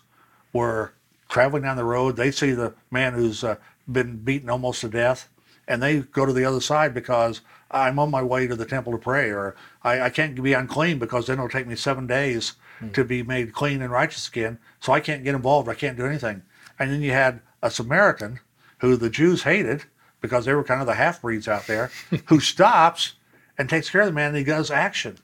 were 0.53 0.93
traveling 1.31 1.63
down 1.63 1.77
the 1.77 1.83
road. 1.83 2.15
They 2.15 2.29
see 2.29 2.51
the 2.51 2.75
man 2.91 3.13
who's 3.13 3.43
uh, 3.43 3.55
been 3.91 4.17
beaten 4.17 4.49
almost 4.49 4.81
to 4.81 4.89
death, 4.89 5.29
and 5.67 5.81
they 5.81 5.99
go 5.99 6.25
to 6.27 6.33
the 6.33 6.45
other 6.45 6.61
side 6.61 6.93
because 6.93 7.41
I'm 7.71 7.97
on 7.97 8.11
my 8.11 8.21
way 8.21 8.45
to 8.45 8.55
the 8.55 8.65
temple 8.65 8.91
to 8.91 8.99
pray, 8.99 9.31
or 9.31 9.55
I, 9.83 10.01
I 10.01 10.09
can't 10.09 10.41
be 10.43 10.53
unclean 10.53 10.99
because 10.99 11.25
then 11.25 11.37
it'll 11.39 11.49
take 11.49 11.67
me 11.67 11.75
seven 11.75 12.05
days 12.05 12.53
to 12.93 13.03
be 13.05 13.21
made 13.21 13.53
clean 13.53 13.81
and 13.81 13.91
righteous 13.91 14.27
again. 14.27 14.57
So 14.79 14.91
I 14.91 14.99
can't 14.99 15.23
get 15.23 15.35
involved. 15.35 15.69
I 15.69 15.75
can't 15.75 15.97
do 15.97 16.05
anything. 16.05 16.41
And 16.79 16.91
then 16.91 17.01
you 17.03 17.11
had 17.11 17.41
a 17.61 17.69
Samaritan 17.69 18.39
who 18.79 18.97
the 18.97 19.09
Jews 19.09 19.43
hated 19.43 19.83
because 20.19 20.45
they 20.45 20.53
were 20.53 20.63
kind 20.63 20.81
of 20.81 20.87
the 20.87 20.95
half 20.95 21.21
breeds 21.21 21.47
out 21.47 21.67
there, 21.67 21.91
who 22.25 22.39
stops 22.39 23.13
and 23.57 23.69
takes 23.69 23.89
care 23.89 24.01
of 24.01 24.07
the 24.07 24.13
man 24.13 24.29
and 24.29 24.37
he 24.37 24.43
does 24.43 24.71
action. 24.71 25.17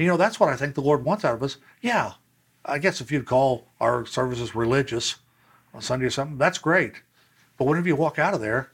You 0.00 0.06
know, 0.06 0.16
that's 0.16 0.40
what 0.40 0.48
I 0.48 0.56
think 0.56 0.74
the 0.74 0.80
Lord 0.80 1.04
wants 1.04 1.24
out 1.24 1.34
of 1.34 1.42
us. 1.42 1.58
Yeah, 1.82 2.12
I 2.64 2.78
guess 2.78 3.00
if 3.00 3.12
you'd 3.12 3.26
call 3.26 3.68
our 3.80 4.06
services 4.06 4.54
religious 4.54 5.16
on 5.74 5.80
Sunday 5.82 6.06
or 6.06 6.10
something, 6.10 6.38
that's 6.38 6.58
great. 6.58 6.94
But 7.58 7.66
whenever 7.66 7.86
you 7.88 7.96
walk 7.96 8.18
out 8.18 8.34
of 8.34 8.40
there, 8.40 8.70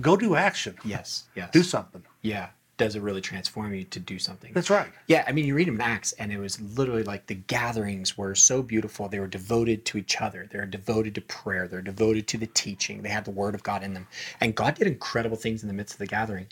go 0.00 0.16
do 0.16 0.34
action. 0.34 0.76
Yes. 0.84 1.24
Yes. 1.34 1.50
Do 1.50 1.62
something. 1.62 2.02
Yeah. 2.22 2.48
does 2.78 2.94
it 2.94 3.02
really 3.02 3.20
transform 3.20 3.74
you 3.74 3.82
to 3.84 3.98
do 3.98 4.18
something. 4.20 4.52
That's 4.54 4.70
right. 4.70 4.88
Yeah, 5.08 5.24
I 5.26 5.32
mean, 5.32 5.44
you 5.46 5.54
read 5.56 5.66
them 5.66 5.74
in 5.74 5.80
Acts, 5.80 6.12
and 6.12 6.32
it 6.32 6.38
was 6.38 6.60
literally 6.60 7.02
like 7.02 7.26
the 7.26 7.34
gatherings 7.34 8.16
were 8.16 8.34
so 8.36 8.62
beautiful. 8.62 9.08
They 9.08 9.18
were 9.18 9.26
devoted 9.26 9.84
to 9.86 9.98
each 9.98 10.20
other. 10.20 10.48
They 10.50 10.60
were 10.60 10.66
devoted 10.66 11.16
to 11.16 11.20
prayer. 11.22 11.66
They're 11.66 11.82
devoted 11.82 12.28
to 12.28 12.38
the 12.38 12.46
teaching. 12.46 13.02
They 13.02 13.08
had 13.08 13.24
the 13.24 13.32
Word 13.32 13.56
of 13.56 13.64
God 13.64 13.82
in 13.82 13.94
them, 13.94 14.06
and 14.40 14.54
God 14.54 14.76
did 14.76 14.86
incredible 14.86 15.36
things 15.36 15.62
in 15.62 15.68
the 15.68 15.74
midst 15.74 15.94
of 15.96 15.98
the 15.98 16.06
gathering. 16.06 16.46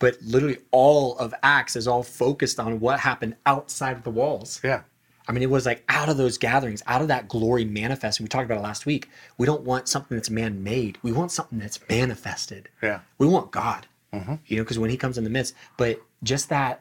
But 0.00 0.20
literally, 0.20 0.58
all 0.72 1.16
of 1.18 1.32
Acts 1.44 1.76
is 1.76 1.86
all 1.86 2.02
focused 2.02 2.58
on 2.58 2.80
what 2.80 2.98
happened 3.00 3.36
outside 3.46 3.96
of 3.96 4.02
the 4.02 4.10
walls. 4.10 4.60
Yeah. 4.64 4.82
I 5.28 5.32
mean, 5.32 5.42
it 5.42 5.50
was 5.50 5.66
like 5.66 5.84
out 5.88 6.08
of 6.08 6.16
those 6.16 6.38
gatherings, 6.38 6.82
out 6.86 7.02
of 7.02 7.08
that 7.08 7.28
glory 7.28 7.64
manifest. 7.64 8.20
We 8.20 8.28
talked 8.28 8.46
about 8.46 8.58
it 8.58 8.62
last 8.62 8.86
week. 8.86 9.08
We 9.36 9.44
don't 9.44 9.62
want 9.62 9.86
something 9.86 10.16
that's 10.16 10.30
man 10.30 10.62
made. 10.62 10.98
We 11.02 11.12
want 11.12 11.30
something 11.30 11.58
that's 11.58 11.78
manifested. 11.88 12.70
Yeah. 12.82 13.00
We 13.18 13.26
want 13.26 13.50
God, 13.50 13.86
mm-hmm. 14.12 14.36
you 14.46 14.56
know, 14.56 14.62
because 14.62 14.78
when 14.78 14.90
He 14.90 14.96
comes 14.96 15.18
in 15.18 15.24
the 15.24 15.30
midst, 15.30 15.54
but 15.76 16.00
just 16.22 16.48
that 16.48 16.80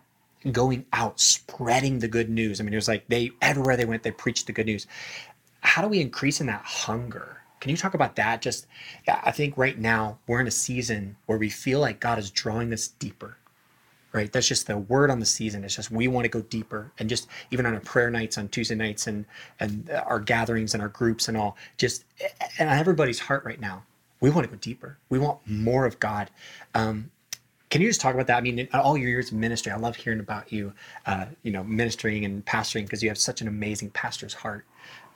going 0.52 0.86
out, 0.94 1.20
spreading 1.20 2.00
the 2.00 2.08
good 2.08 2.30
news. 2.30 2.60
I 2.60 2.64
mean, 2.64 2.74
it 2.74 2.78
was 2.78 2.88
like 2.88 3.08
they 3.08 3.32
everywhere 3.42 3.76
they 3.76 3.86
went, 3.86 4.04
they 4.04 4.12
preached 4.12 4.48
the 4.48 4.54
good 4.54 4.66
news. 4.66 4.88
How 5.62 5.82
do 5.82 5.88
we 5.88 6.00
increase 6.00 6.40
in 6.40 6.48
that 6.48 6.64
hunger? 6.64 7.42
Can 7.60 7.72
you 7.72 7.78
talk 7.78 7.96
about 7.96 8.16
that? 8.18 8.42
Just, 8.42 8.68
I 9.08 9.32
think 9.32 9.58
right 9.58 9.78
now 9.78 10.20
we're 10.28 10.40
in 10.40 10.48
a 10.48 10.52
season 10.52 11.18
where 11.26 11.40
we 11.40 11.50
feel 11.50 11.80
like 11.80 12.00
God 12.00 12.20
is 12.20 12.30
drawing 12.30 12.72
us 12.72 12.88
deeper 12.88 13.37
right? 14.18 14.32
That's 14.32 14.48
just 14.48 14.68
the 14.68 14.78
word 14.78 15.10
on 15.10 15.20
the 15.20 15.26
season. 15.26 15.64
It's 15.64 15.76
just 15.76 15.92
we 15.92 16.08
want 16.08 16.26
to 16.26 16.30
go 16.30 16.42
deeper 16.42 16.92
and 17.00 17.10
just 17.10 17.28
even 17.52 17.66
on 17.66 17.74
our 17.74 17.80
prayer 17.80 18.10
nights 18.12 18.38
on 18.38 18.50
tuesday 18.50 18.76
nights 18.76 19.08
and 19.08 19.26
and 19.60 19.90
our 20.06 20.20
gatherings 20.20 20.74
and 20.74 20.82
our 20.84 20.90
groups 20.90 21.28
and 21.28 21.38
all 21.38 21.58
just 21.78 22.06
and 22.60 22.70
everybody's 22.70 23.20
heart 23.20 23.46
right 23.46 23.62
now 23.62 23.84
we 24.20 24.30
want 24.30 24.46
to 24.46 24.52
go 24.52 24.58
deeper. 24.60 24.98
We 25.10 25.20
want 25.20 25.40
more 25.46 25.86
of 25.86 26.00
god. 26.00 26.30
Um, 26.74 27.12
can 27.70 27.82
you 27.82 27.90
just 27.90 28.00
talk 28.00 28.14
about 28.14 28.28
that? 28.28 28.38
I 28.38 28.42
mean, 28.42 28.60
in 28.60 28.70
all 28.74 28.98
your 28.98 29.10
years 29.10 29.32
of 29.32 29.38
ministry, 29.38 29.72
I 29.72 29.78
love 29.78 29.96
hearing 29.96 30.22
about 30.22 30.52
you, 30.54 30.74
uh, 31.06 31.26
you 31.44 31.52
know, 31.52 31.64
ministering 31.64 32.24
and 32.24 32.46
pastoring 32.46 32.84
because 32.84 33.04
you 33.04 33.10
have 33.10 33.18
such 33.18 33.42
an 33.42 33.48
amazing 33.48 33.90
pastor's 33.90 34.34
heart. 34.34 34.66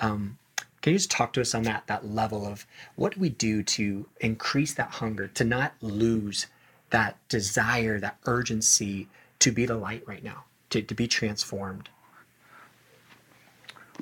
Um, 0.02 0.38
can 0.82 0.94
you 0.94 1.00
just 1.00 1.12
talk 1.12 1.32
to 1.34 1.42
us 1.42 1.56
on 1.56 1.64
that 1.64 1.88
that 1.88 2.08
level 2.08 2.46
of 2.46 2.66
what 2.96 3.14
do 3.14 3.20
we 3.22 3.30
do 3.30 3.64
to 3.64 4.08
increase 4.20 4.74
that 4.74 4.90
hunger, 4.90 5.28
to 5.30 5.44
not 5.44 5.74
lose 5.82 6.48
that 6.91 7.17
desire, 7.27 7.99
that 7.99 8.17
urgency 8.25 9.08
to 9.39 9.51
be 9.51 9.65
the 9.65 9.75
light 9.75 10.04
right 10.06 10.23
now, 10.23 10.45
to, 10.69 10.82
to 10.82 10.93
be 10.93 11.08
transformed? 11.08 11.89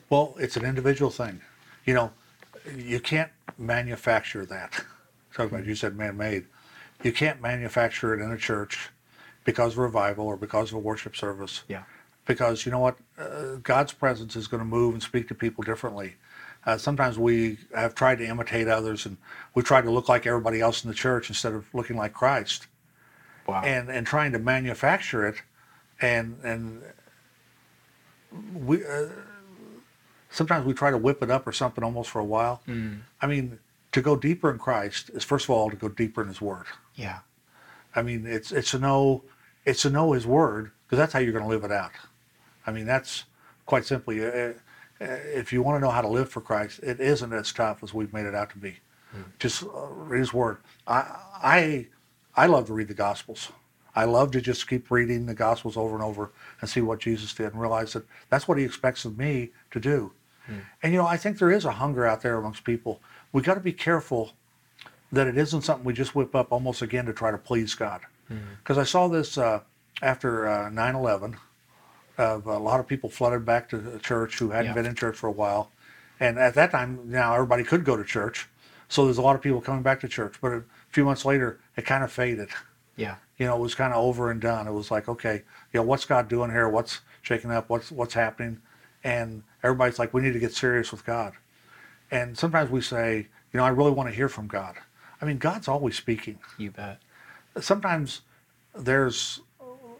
Well, 0.09 0.35
it's 0.39 0.57
an 0.57 0.65
individual 0.65 1.11
thing. 1.11 1.41
You 1.85 1.93
know, 1.93 2.11
you 2.75 2.99
can't 2.99 3.31
manufacture 3.57 4.45
that. 4.45 4.71
Talk 5.33 5.51
about 5.51 5.65
you 5.65 5.75
said 5.75 5.95
man-made. 5.95 6.45
You 7.03 7.11
can't 7.11 7.41
manufacture 7.41 8.13
it 8.13 8.23
in 8.23 8.31
a 8.31 8.37
church 8.37 8.89
because 9.45 9.73
of 9.73 9.79
revival 9.79 10.25
or 10.27 10.37
because 10.37 10.69
of 10.69 10.75
a 10.75 10.79
worship 10.79 11.15
service. 11.15 11.63
Yeah. 11.67 11.83
Because 12.25 12.65
you 12.65 12.71
know 12.71 12.79
what, 12.79 12.97
uh, 13.17 13.55
God's 13.63 13.93
presence 13.93 14.35
is 14.35 14.47
going 14.47 14.59
to 14.59 14.65
move 14.65 14.93
and 14.93 15.01
speak 15.01 15.27
to 15.29 15.35
people 15.35 15.63
differently. 15.63 16.15
Uh, 16.65 16.77
sometimes 16.77 17.17
we 17.17 17.57
have 17.73 17.95
tried 17.95 18.17
to 18.17 18.27
imitate 18.27 18.67
others, 18.67 19.05
and 19.05 19.17
we 19.55 19.63
try 19.63 19.81
to 19.81 19.89
look 19.89 20.09
like 20.09 20.27
everybody 20.27 20.59
else 20.59 20.83
in 20.83 20.89
the 20.89 20.95
church 20.95 21.29
instead 21.29 21.53
of 21.53 21.73
looking 21.73 21.95
like 21.95 22.13
Christ, 22.13 22.67
Wow. 23.47 23.61
and 23.63 23.89
and 23.89 24.05
trying 24.05 24.31
to 24.33 24.39
manufacture 24.39 25.27
it, 25.27 25.41
and 26.01 26.37
and 26.43 26.81
we 28.53 28.85
uh, 28.85 29.07
sometimes 30.29 30.65
we 30.65 30.73
try 30.73 30.91
to 30.91 30.97
whip 30.97 31.23
it 31.23 31.31
up 31.31 31.47
or 31.47 31.51
something 31.51 31.83
almost 31.83 32.09
for 32.09 32.19
a 32.19 32.25
while. 32.25 32.61
I 33.21 33.27
mean, 33.27 33.59
to 33.91 34.01
go 34.01 34.15
deeper 34.15 34.51
in 34.51 34.59
Christ 34.59 35.09
is 35.13 35.23
first 35.23 35.45
of 35.45 35.51
all 35.51 35.69
to 35.69 35.75
go 35.75 35.89
deeper 35.89 36.21
in 36.21 36.27
His 36.27 36.41
Word. 36.41 36.65
yeah. 36.95 37.19
I 37.95 38.03
mean, 38.03 38.27
it's 38.27 38.51
it's 38.51 38.69
to 38.71 38.79
know 38.79 39.23
it's 39.65 39.81
to 39.81 39.89
know 39.89 40.11
His 40.11 40.27
Word 40.27 40.71
because 40.85 40.99
that's 40.99 41.11
how 41.11 41.19
you're 41.19 41.31
going 41.33 41.43
to 41.43 41.49
live 41.49 41.63
it 41.63 41.71
out. 41.71 41.91
I 42.67 42.71
mean, 42.71 42.85
that's 42.85 43.23
quite 43.65 43.85
simply. 43.85 44.23
Uh, 44.23 44.53
uh, 45.01 45.05
if 45.33 45.51
you 45.51 45.63
want 45.63 45.77
to 45.77 45.79
know 45.79 45.89
how 45.89 46.01
to 46.01 46.07
live 46.07 46.29
for 46.29 46.41
Christ, 46.41 46.81
it 46.83 46.99
isn't 46.99 47.33
as 47.33 47.51
tough 47.51 47.81
as 47.83 47.93
we've 47.93 48.13
made 48.13 48.25
it 48.27 48.35
out 48.35 48.49
to 48.51 48.57
be. 48.57 48.75
Just 49.39 49.63
uh, 49.63 49.87
read 49.89 50.19
His 50.19 50.33
Word. 50.33 50.57
I 50.85 50.99
I 51.41 51.87
I 52.35 52.45
love 52.45 52.67
to 52.67 52.73
read 52.73 52.87
the 52.87 52.93
Gospels. 52.93 53.51
I 53.95 54.05
love 54.05 54.31
to 54.31 54.41
just 54.41 54.67
keep 54.69 54.89
reading 54.91 55.25
the 55.25 55.33
Gospels 55.33 55.75
over 55.75 55.95
and 55.95 56.03
over 56.03 56.31
and 56.61 56.69
see 56.69 56.81
what 56.81 56.99
Jesus 56.99 57.33
did 57.33 57.47
and 57.51 57.59
realize 57.61 57.93
that 57.93 58.05
that's 58.29 58.47
what 58.47 58.57
He 58.57 58.63
expects 58.63 59.03
of 59.05 59.17
me 59.17 59.51
to 59.71 59.79
do. 59.79 60.13
And 60.81 60.93
you 60.93 60.97
know, 60.99 61.05
I 61.05 61.17
think 61.17 61.37
there 61.37 61.51
is 61.51 61.63
a 61.65 61.71
hunger 61.73 62.07
out 62.07 62.21
there 62.21 62.37
amongst 62.37 62.63
people. 62.63 63.01
We 63.31 63.41
got 63.43 63.53
to 63.55 63.59
be 63.59 63.73
careful 63.73 64.31
that 65.11 65.27
it 65.27 65.37
isn't 65.37 65.61
something 65.61 65.85
we 65.85 65.93
just 65.93 66.15
whip 66.15 66.33
up 66.35 66.51
almost 66.51 66.81
again 66.81 67.05
to 67.05 67.13
try 67.13 67.29
to 67.29 67.37
please 67.37 67.75
God. 67.75 68.01
Because 68.63 68.77
I 68.79 68.83
saw 68.83 69.07
this 69.07 69.37
uh, 69.37 69.61
after 70.01 70.47
uh, 70.47 70.69
9/11, 70.69 71.35
of 72.17 72.45
a 72.47 72.57
lot 72.57 72.79
of 72.79 72.87
people 72.87 73.09
flooded 73.09 73.45
back 73.45 73.69
to 73.69 73.77
the 73.77 73.99
church 73.99 74.39
who 74.39 74.49
hadn't 74.49 74.67
Yeah. 74.67 74.73
been 74.73 74.85
in 74.85 74.95
church 74.95 75.15
for 75.17 75.27
a 75.27 75.31
while, 75.31 75.71
and 76.19 76.37
at 76.39 76.53
that 76.55 76.71
time, 76.71 76.99
now 77.05 77.33
everybody 77.33 77.63
could 77.63 77.83
go 77.85 77.95
to 77.97 78.03
church, 78.03 78.47
so 78.87 79.05
there's 79.05 79.17
a 79.17 79.21
lot 79.21 79.35
of 79.35 79.41
people 79.41 79.61
coming 79.61 79.81
back 79.83 79.99
to 80.01 80.07
church. 80.07 80.35
But 80.41 80.63
a 80.89 80.93
few 80.93 81.05
months 81.05 81.25
later, 81.25 81.59
it 81.75 81.85
kind 81.85 82.03
of 82.03 82.11
faded. 82.11 82.49
Yeah. 82.95 83.15
You 83.37 83.45
know, 83.45 83.55
it 83.55 83.61
was 83.61 83.75
kind 83.75 83.93
of 83.93 84.03
over 84.03 84.31
and 84.31 84.41
done. 84.41 84.67
It 84.67 84.73
was 84.73 84.91
like, 84.91 85.07
okay, 85.07 85.43
you 85.71 85.79
know, 85.79 85.83
what's 85.83 86.05
God 86.05 86.27
doing 86.27 86.51
here? 86.51 86.67
What's 86.67 86.99
shaking 87.21 87.51
up? 87.51 87.69
What's 87.69 87.91
what's 87.91 88.13
happening? 88.13 88.59
And 89.03 89.43
everybody's 89.63 89.99
like, 89.99 90.13
we 90.13 90.21
need 90.21 90.33
to 90.33 90.39
get 90.39 90.53
serious 90.53 90.91
with 90.91 91.05
God. 91.05 91.33
And 92.11 92.37
sometimes 92.37 92.69
we 92.69 92.81
say, 92.81 93.27
you 93.53 93.57
know, 93.57 93.63
I 93.63 93.69
really 93.69 93.91
want 93.91 94.09
to 94.09 94.15
hear 94.15 94.27
from 94.27 94.47
God. 94.47 94.75
I 95.21 95.25
mean, 95.25 95.37
God's 95.37 95.67
always 95.67 95.95
speaking. 95.95 96.39
You 96.57 96.71
bet. 96.71 96.99
Sometimes 97.59 98.21
there's 98.75 99.41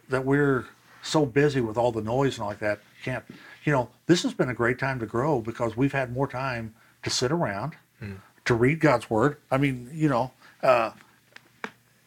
that 0.10 0.26
we're 0.26 0.66
so 1.02 1.26
busy 1.26 1.62
with 1.62 1.78
all 1.78 1.92
the 1.92 2.02
noise 2.02 2.36
and 2.36 2.44
all 2.44 2.50
like 2.50 2.60
that. 2.60 2.80
Can't, 3.04 3.24
you 3.64 3.72
know, 3.72 3.90
this 4.08 4.24
has 4.24 4.34
been 4.34 4.50
a 4.50 4.54
great 4.54 4.80
time 4.80 5.00
to 5.00 5.06
grow 5.06 5.40
because 5.40 5.78
we've 5.78 5.94
had 5.94 6.12
more 6.12 6.28
time 6.28 6.76
to 7.04 7.10
sit 7.10 7.32
around, 7.32 7.76
hmm. 8.00 8.16
To 8.50 8.56
read 8.56 8.80
God's 8.80 9.12
word. 9.12 9.38
I 9.52 9.60
mean, 9.60 9.92
you 9.94 10.10
know, 10.10 10.32
uh, 10.64 10.90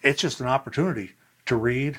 it's 0.03 0.21
just 0.21 0.41
an 0.41 0.49
opportunity 0.49 1.13
to 1.47 1.55
read, 1.55 1.99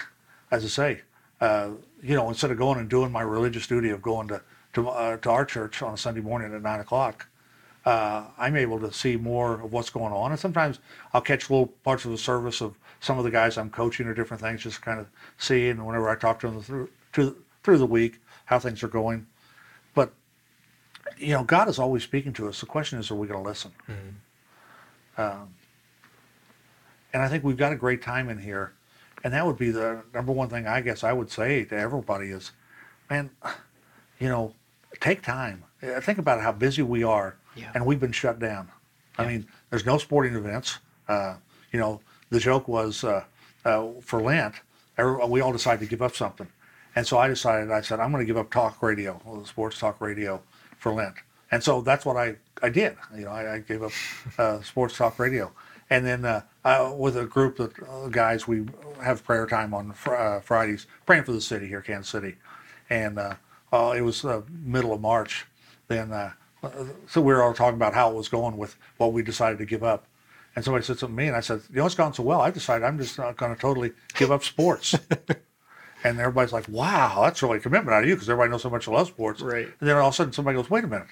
as 0.51 0.65
I 0.65 0.67
say, 0.67 1.01
uh, 1.39 1.69
you 2.01 2.13
know, 2.13 2.27
instead 2.27 2.51
of 2.51 2.57
going 2.57 2.77
and 2.77 2.89
doing 2.89 3.09
my 3.09 3.21
religious 3.21 3.67
duty 3.67 3.89
of 3.89 4.01
going 4.01 4.27
to 4.27 4.41
to, 4.73 4.89
uh, 4.89 5.15
to 5.17 5.29
our 5.29 5.45
church 5.45 5.81
on 5.81 5.93
a 5.93 5.97
Sunday 5.97 6.19
morning 6.19 6.53
at 6.53 6.61
nine 6.61 6.81
o'clock, 6.81 7.27
uh, 7.85 8.25
I'm 8.37 8.57
able 8.57 8.81
to 8.81 8.91
see 8.91 9.15
more 9.15 9.61
of 9.61 9.71
what's 9.71 9.89
going 9.89 10.11
on. 10.11 10.31
And 10.31 10.39
sometimes 10.39 10.79
I'll 11.13 11.21
catch 11.21 11.49
little 11.49 11.67
parts 11.67 12.03
of 12.03 12.11
the 12.11 12.17
service 12.17 12.59
of 12.59 12.75
some 12.99 13.17
of 13.17 13.23
the 13.23 13.31
guys 13.31 13.57
I'm 13.57 13.69
coaching 13.69 14.07
or 14.07 14.13
different 14.13 14.41
things, 14.41 14.61
just 14.63 14.81
kind 14.81 14.99
of 14.99 15.07
see. 15.37 15.69
And 15.69 15.85
whenever 15.85 16.09
I 16.09 16.15
talk 16.15 16.41
to 16.41 16.49
them 16.49 16.61
through 16.61 16.89
through, 17.13 17.37
through 17.63 17.77
the 17.77 17.85
week, 17.85 18.19
how 18.43 18.59
things 18.59 18.83
are 18.83 18.89
going. 18.89 19.25
But 19.93 20.11
you 21.17 21.31
know, 21.31 21.45
God 21.45 21.69
is 21.69 21.79
always 21.79 22.03
speaking 22.03 22.33
to 22.33 22.49
us. 22.49 22.59
The 22.59 22.65
question 22.65 22.99
is, 22.99 23.09
are 23.09 23.15
we 23.15 23.27
going 23.27 23.41
to 23.41 23.47
listen? 23.47 23.71
Um, 25.17 25.53
and 27.13 27.21
I 27.21 27.27
think 27.29 27.43
we've 27.43 27.57
got 27.57 27.71
a 27.71 27.75
great 27.75 28.01
time 28.01 28.29
in 28.29 28.37
here. 28.39 28.73
And 29.23 29.33
that 29.33 29.45
would 29.45 29.57
be 29.57 29.71
the 29.71 30.03
number 30.13 30.31
one 30.31 30.49
thing 30.49 30.67
I 30.67 30.81
guess 30.81 31.03
I 31.03 31.13
would 31.13 31.31
say 31.31 31.63
to 31.65 31.77
everybody 31.77 32.27
is, 32.29 32.51
man, 33.09 33.29
you 34.19 34.27
know, 34.27 34.53
take 34.99 35.21
time. 35.21 35.63
Uh, 35.81 35.99
Think 36.01 36.17
about 36.17 36.41
how 36.41 36.51
busy 36.51 36.81
we 36.81 37.03
are, 37.03 37.35
Yeah. 37.55 37.71
and 37.73 37.85
we've 37.85 37.99
been 37.99 38.11
shut 38.11 38.39
down. 38.39 38.69
I 39.17 39.25
mean, 39.27 39.47
there's 39.69 39.85
no 39.85 39.97
sporting 39.97 40.35
events. 40.35 40.79
Uh, 41.07 41.35
you 41.71 41.79
know, 41.79 42.01
the 42.31 42.39
joke 42.39 42.67
was 42.67 43.03
uh, 43.03 43.23
uh, 43.63 43.87
for 44.01 44.21
Lent, 44.21 44.55
every, 44.97 45.25
we 45.27 45.39
all 45.41 45.51
decided 45.53 45.79
to 45.81 45.85
give 45.89 46.01
up 46.01 46.15
something. 46.15 46.47
And 46.95 47.05
so 47.07 47.17
I 47.17 47.27
decided, 47.27 47.71
I 47.71 47.81
said, 47.81 47.99
I'm 47.99 48.11
going 48.11 48.21
to 48.23 48.27
give 48.27 48.37
up 48.37 48.51
talk 48.51 48.81
radio, 48.81 49.19
sports 49.45 49.79
talk 49.79 50.01
radio 50.01 50.41
for 50.77 50.91
Lent. 50.91 51.15
And 51.53 51.63
so 51.63 51.81
that's 51.81 52.03
what 52.03 52.17
I, 52.17 52.35
I 52.63 52.69
did. 52.69 52.97
You 53.15 53.25
know, 53.25 53.29
I, 53.29 53.53
I 53.53 53.59
gave 53.59 53.83
up 53.83 53.91
uh, 54.39 54.61
sports 54.63 54.97
talk 54.97 55.19
radio. 55.19 55.51
And 55.91 56.03
then 56.03 56.25
uh, 56.25 56.41
I, 56.65 56.81
with 56.89 57.15
a 57.15 57.25
group 57.25 57.59
of 57.59 57.75
uh, 57.87 58.07
guys, 58.07 58.47
we 58.47 58.65
have 59.03 59.23
prayer 59.23 59.45
time 59.45 59.71
on 59.71 59.91
fr- 59.91 60.15
uh, 60.15 60.39
Fridays, 60.39 60.87
praying 61.05 61.25
for 61.25 61.31
the 61.31 61.41
city 61.41 61.67
here, 61.67 61.81
Kansas 61.81 62.09
City. 62.09 62.37
And 62.89 63.19
uh, 63.19 63.35
it 63.95 64.01
was 64.01 64.25
uh, 64.25 64.41
middle 64.63 64.93
of 64.93 65.01
March. 65.01 65.45
Then, 65.89 66.11
uh, 66.11 66.31
so 67.07 67.21
we 67.21 67.31
were 67.31 67.43
all 67.43 67.53
talking 67.53 67.75
about 67.75 67.93
how 67.93 68.09
it 68.09 68.15
was 68.15 68.29
going 68.29 68.57
with 68.57 68.75
what 68.97 69.13
we 69.13 69.21
decided 69.21 69.59
to 69.59 69.65
give 69.65 69.83
up. 69.83 70.07
And 70.55 70.65
somebody 70.65 70.83
said 70.83 70.97
something 70.97 71.15
to 71.15 71.21
me, 71.21 71.27
and 71.27 71.37
I 71.37 71.41
said, 71.41 71.61
you 71.69 71.75
know, 71.75 71.85
it's 71.85 71.93
gone 71.93 72.15
so 72.15 72.23
well. 72.23 72.41
I 72.41 72.49
decided 72.49 72.83
I'm 72.83 72.97
just 72.97 73.19
not 73.19 73.37
going 73.37 73.53
to 73.53 73.61
totally 73.61 73.91
give 74.15 74.31
up 74.31 74.43
sports. 74.43 74.95
and 76.03 76.19
everybody's 76.19 76.53
like, 76.53 76.67
wow, 76.67 77.21
that's 77.21 77.43
really 77.43 77.57
a 77.57 77.61
commitment 77.61 77.93
out 77.93 78.01
of 78.01 78.09
you 78.09 78.15
because 78.15 78.27
everybody 78.27 78.49
knows 78.49 78.63
so 78.63 78.71
much 78.71 78.87
I 78.87 78.91
love 78.91 79.07
sports. 79.07 79.39
Right. 79.39 79.67
And 79.67 79.87
then 79.87 79.97
all 79.97 80.07
of 80.07 80.13
a 80.13 80.15
sudden 80.15 80.33
somebody 80.33 80.57
goes, 80.57 80.71
wait 80.71 80.83
a 80.83 80.87
minute. 80.87 81.09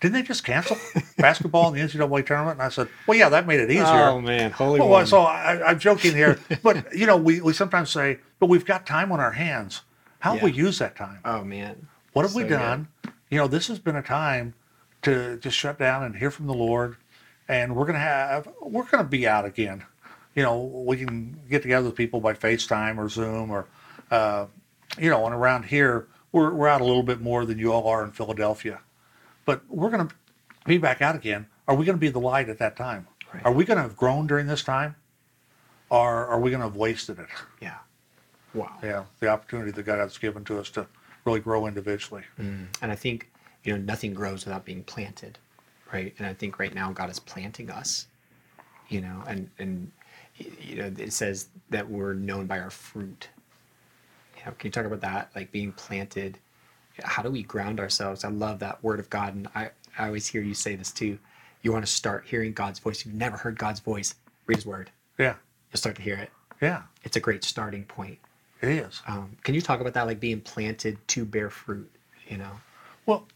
Didn't 0.00 0.14
they 0.14 0.22
just 0.22 0.44
cancel 0.44 0.78
basketball 1.18 1.68
in 1.68 1.74
the 1.74 1.80
NCAA 1.80 2.24
tournament? 2.26 2.54
And 2.58 2.62
I 2.62 2.70
said, 2.70 2.88
well, 3.06 3.18
yeah, 3.18 3.28
that 3.28 3.46
made 3.46 3.60
it 3.60 3.70
easier. 3.70 3.84
Oh 3.84 4.20
man, 4.20 4.50
holy 4.50 4.80
Well, 4.80 5.06
so 5.06 5.20
I, 5.22 5.70
I'm 5.70 5.78
joking 5.78 6.14
here, 6.14 6.38
but 6.62 6.94
you 6.96 7.06
know, 7.06 7.16
we, 7.18 7.40
we 7.40 7.52
sometimes 7.52 7.90
say, 7.90 8.18
but 8.38 8.46
we've 8.46 8.64
got 8.64 8.86
time 8.86 9.12
on 9.12 9.20
our 9.20 9.32
hands. 9.32 9.82
How 10.20 10.36
Yeah. 10.36 10.44
we 10.44 10.52
use 10.52 10.78
that 10.78 10.96
time? 10.96 11.20
oh 11.24 11.44
man. 11.44 11.86
What 12.12 12.22
have 12.24 12.34
we 12.34 12.42
So 12.42 12.48
good. 12.48 12.54
done? 12.58 12.88
You 13.30 13.38
know, 13.38 13.46
this 13.46 13.68
has 13.68 13.78
been 13.78 13.94
a 13.96 14.02
time 14.02 14.54
to 15.02 15.36
just 15.38 15.56
shut 15.56 15.78
down 15.78 16.02
and 16.02 16.16
hear 16.16 16.30
from 16.30 16.46
the 16.46 16.54
Lord, 16.54 16.96
and 17.48 17.76
we're 17.76 17.86
gonna 17.86 17.98
have 17.98 18.48
we're 18.60 18.84
gonna 18.84 19.04
be 19.04 19.28
out 19.28 19.44
again. 19.44 19.84
You 20.34 20.42
know, 20.42 20.60
we 20.86 20.96
can 20.96 21.38
get 21.50 21.62
together 21.62 21.86
with 21.86 21.96
people 21.96 22.20
by 22.20 22.32
FaceTime 22.34 22.96
or 22.98 23.08
Zoom 23.08 23.50
or 23.50 23.66
uh, 24.10 24.46
you 24.98 25.08
know, 25.10 25.24
and 25.26 25.34
around 25.34 25.64
here, 25.66 26.08
we're, 26.32 26.52
we're 26.52 26.68
out 26.68 26.80
a 26.80 26.84
little 26.84 27.02
bit 27.02 27.20
more 27.20 27.44
than 27.46 27.58
you 27.58 27.72
all 27.72 27.86
are 27.88 28.04
in 28.04 28.10
Philadelphia. 28.10 28.80
But 29.44 29.62
we're 29.68 29.90
going 29.90 30.08
to 30.08 30.14
be 30.66 30.78
back 30.78 31.02
out 31.02 31.16
again. 31.16 31.46
Are 31.66 31.74
we 31.74 31.84
going 31.84 31.96
to 31.96 32.00
be 32.00 32.08
the 32.08 32.20
light 32.20 32.48
at 32.48 32.58
that 32.58 32.76
time? 32.76 33.06
Right. 33.32 33.44
Are 33.44 33.52
we 33.52 33.64
going 33.64 33.76
to 33.76 33.82
have 33.82 33.96
grown 33.96 34.26
during 34.26 34.46
this 34.46 34.62
time? 34.62 34.96
Or 35.88 36.26
are 36.26 36.38
we 36.40 36.50
going 36.50 36.60
to 36.60 36.66
have 36.66 36.76
wasted 36.76 37.18
it? 37.18 37.28
Yeah. 37.60 37.78
Wow. 38.54 38.76
Yeah, 38.82 39.04
the 39.20 39.28
opportunity 39.28 39.70
that 39.70 39.82
God 39.84 39.98
has 39.98 40.18
given 40.18 40.44
to 40.44 40.58
us 40.58 40.70
to 40.70 40.86
really 41.24 41.40
grow 41.40 41.66
individually. 41.66 42.24
Mm. 42.38 42.66
And 42.82 42.90
I 42.90 42.96
think, 42.96 43.30
you 43.64 43.72
know, 43.72 43.78
nothing 43.78 44.14
grows 44.14 44.44
without 44.44 44.64
being 44.64 44.82
planted, 44.82 45.38
right? 45.92 46.14
And 46.18 46.26
I 46.26 46.34
think 46.34 46.58
right 46.58 46.74
now 46.74 46.92
God 46.92 47.10
is 47.10 47.20
planting 47.20 47.70
us, 47.70 48.08
you 48.88 49.00
know, 49.00 49.22
and, 49.28 49.50
and, 49.58 49.92
you 50.36 50.76
know, 50.76 50.92
it 50.98 51.12
says 51.12 51.48
that 51.70 51.88
we're 51.88 52.14
known 52.14 52.46
by 52.46 52.58
our 52.58 52.70
fruit. 52.70 53.28
You 54.36 54.46
know, 54.46 54.52
can 54.58 54.68
you 54.68 54.72
talk 54.72 54.86
about 54.86 55.02
that? 55.02 55.30
Like 55.36 55.52
being 55.52 55.72
planted. 55.72 56.38
How 57.04 57.22
do 57.22 57.30
we 57.30 57.42
ground 57.42 57.80
ourselves? 57.80 58.24
I 58.24 58.28
love 58.28 58.58
that 58.60 58.82
word 58.82 59.00
of 59.00 59.10
God. 59.10 59.34
And 59.34 59.48
I, 59.54 59.70
I 59.98 60.06
always 60.06 60.26
hear 60.26 60.42
you 60.42 60.54
say 60.54 60.74
this 60.76 60.90
too. 60.92 61.18
You 61.62 61.72
want 61.72 61.84
to 61.84 61.90
start 61.90 62.24
hearing 62.26 62.52
God's 62.52 62.78
voice. 62.78 63.04
You've 63.04 63.14
never 63.14 63.36
heard 63.36 63.58
God's 63.58 63.80
voice. 63.80 64.14
Read 64.46 64.56
his 64.56 64.66
word. 64.66 64.90
Yeah, 65.18 65.34
You'll 65.70 65.78
start 65.78 65.96
to 65.96 66.02
hear 66.02 66.16
it. 66.16 66.30
yeah, 66.62 66.82
It's 67.04 67.16
a 67.16 67.20
great 67.20 67.44
starting 67.44 67.84
point. 67.84 68.18
it 68.62 68.68
is. 68.70 69.02
Um, 69.06 69.36
can 69.42 69.54
you 69.54 69.60
talk 69.60 69.80
about 69.80 69.92
that, 69.94 70.06
like 70.06 70.20
being 70.20 70.40
planted 70.40 70.96
to 71.08 71.24
bear 71.24 71.50
fruit? 71.50 71.90
You 72.28 72.38
know, 72.38 72.52
Well, 73.06 73.26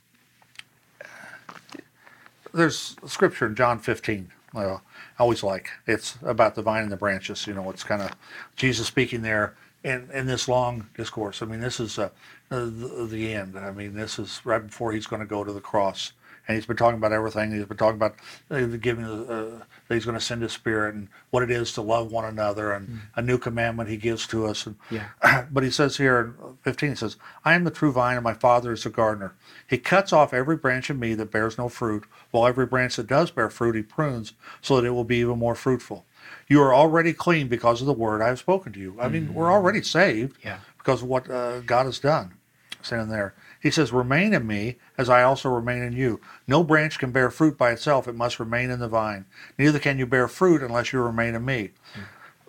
there's 2.53 2.97
scripture 3.07 3.47
in 3.47 3.55
John 3.55 3.79
15. 3.79 4.31
Well, 4.53 4.83
I 5.19 5.23
always 5.23 5.43
like 5.43 5.71
it's 5.87 6.17
about 6.23 6.55
the 6.55 6.63
vine 6.63 6.85
and 6.85 6.93
the 6.93 6.97
branches. 6.97 7.47
You 7.47 7.55
know, 7.55 7.69
it's 7.71 7.83
kind 7.85 8.01
of 8.03 8.13
Jesus 8.57 8.87
speaking 8.87 9.23
there 9.23 9.55
in, 9.85 10.09
in 10.13 10.27
this 10.27 10.49
long 10.49 10.89
discourse. 10.97 11.43
I 11.43 11.47
mean, 11.47 11.61
this 11.61 11.79
is 11.79 11.99
uh, 11.99 12.09
the, 12.49 13.07
the 13.09 13.35
end. 13.35 13.57
I 13.59 13.71
mean, 13.71 13.95
this 13.95 14.19
is 14.19 14.41
right 14.45 14.67
before 14.67 14.93
he's 14.93 15.07
going 15.07 15.21
to 15.21 15.27
go 15.27 15.45
to 15.45 15.53
the 15.53 15.61
cross. 15.61 16.13
And 16.47 16.57
he's 16.57 16.67
been 16.67 16.77
talking 16.77 16.99
about 16.99 17.13
everything. 17.13 17.53
He's 17.53 17.65
been 17.65 17.79
talking 17.79 17.97
about 17.97 18.17
uh, 18.51 18.67
giving 18.77 19.05
uh, 19.05 19.65
that 19.89 19.95
he's 19.95 20.05
going 20.05 20.19
to 20.19 20.25
send 20.25 20.43
his 20.43 20.53
spirit 20.53 20.95
and 20.95 21.09
what 21.31 21.43
it 21.43 21.51
is 21.51 21.73
to 21.73 21.81
love 21.81 22.13
one 22.13 22.27
another 22.27 22.73
and 22.73 23.01
a 23.17 23.23
new 23.23 23.39
commandment 23.39 23.89
he 23.89 23.97
gives 23.97 24.27
to 24.27 24.47
us. 24.47 24.67
And 24.67 24.77
Yeah. 24.91 25.09
but 25.51 25.63
he 25.63 25.71
says 25.71 25.97
here 25.97 26.21
in 26.21 26.57
15, 26.63 26.89
he 26.91 26.95
says, 26.97 27.17
I 27.47 27.55
am 27.55 27.65
the 27.65 27.71
true 27.71 27.93
vine, 27.93 28.17
and 28.17 28.25
my 28.25 28.35
Father 28.35 28.73
is 28.73 28.85
the 28.85 28.91
gardener. 28.91 29.35
He 29.67 29.79
cuts 29.79 30.13
off 30.13 30.35
every 30.35 30.57
branch 30.57 30.91
in 30.91 31.01
me 31.01 31.15
that 31.15 31.31
bears 31.31 31.57
no 31.57 31.71
fruit, 31.71 32.05
while 32.31 32.47
every 32.47 32.67
branch 32.67 32.97
that 32.97 33.07
does 33.07 33.31
bear 33.31 33.49
fruit 33.49 33.75
he 33.75 33.83
prunes, 33.83 34.35
so 34.61 34.77
that 34.77 34.87
it 34.87 34.91
will 34.91 35.05
be 35.05 35.17
even 35.17 35.39
more 35.39 35.55
fruitful. 35.55 36.05
You 36.49 36.61
are 36.63 36.75
already 36.75 37.13
clean 37.13 37.49
because 37.49 37.81
of 37.81 37.87
the 37.87 37.93
word 37.93 38.21
I 38.23 38.29
have 38.29 38.39
spoken 38.39 38.73
to 38.73 38.79
you. 38.81 38.97
I 39.01 39.09
mean, 39.09 39.33
we're 39.35 39.51
already 39.53 39.83
saved 39.83 40.37
Yeah. 40.45 40.59
because 40.79 41.03
of 41.03 41.09
what 41.09 41.31
uh, 41.31 41.61
God 41.61 41.87
has 41.87 41.99
done. 41.99 42.35
Saying 42.83 43.09
there, 43.09 43.33
he 43.61 43.71
says, 43.71 43.93
"Remain 43.95 44.35
in 44.35 44.47
me, 44.47 44.77
as 44.99 45.09
I 45.09 45.23
also 45.23 45.49
remain 45.49 45.83
in 45.83 45.95
you. 45.95 46.21
No 46.47 46.63
branch 46.63 46.99
can 46.99 47.13
bear 47.13 47.31
fruit 47.31 47.57
by 47.57 47.71
itself; 47.71 48.07
it 48.07 48.15
must 48.15 48.39
remain 48.39 48.69
in 48.69 48.79
the 48.79 48.89
vine. 48.89 49.25
Neither 49.59 49.79
can 49.79 49.99
you 49.99 50.05
bear 50.05 50.29
fruit 50.29 50.63
unless 50.63 50.93
you 50.93 51.01
remain 51.01 51.35
in 51.35 51.47
me." 51.47 51.71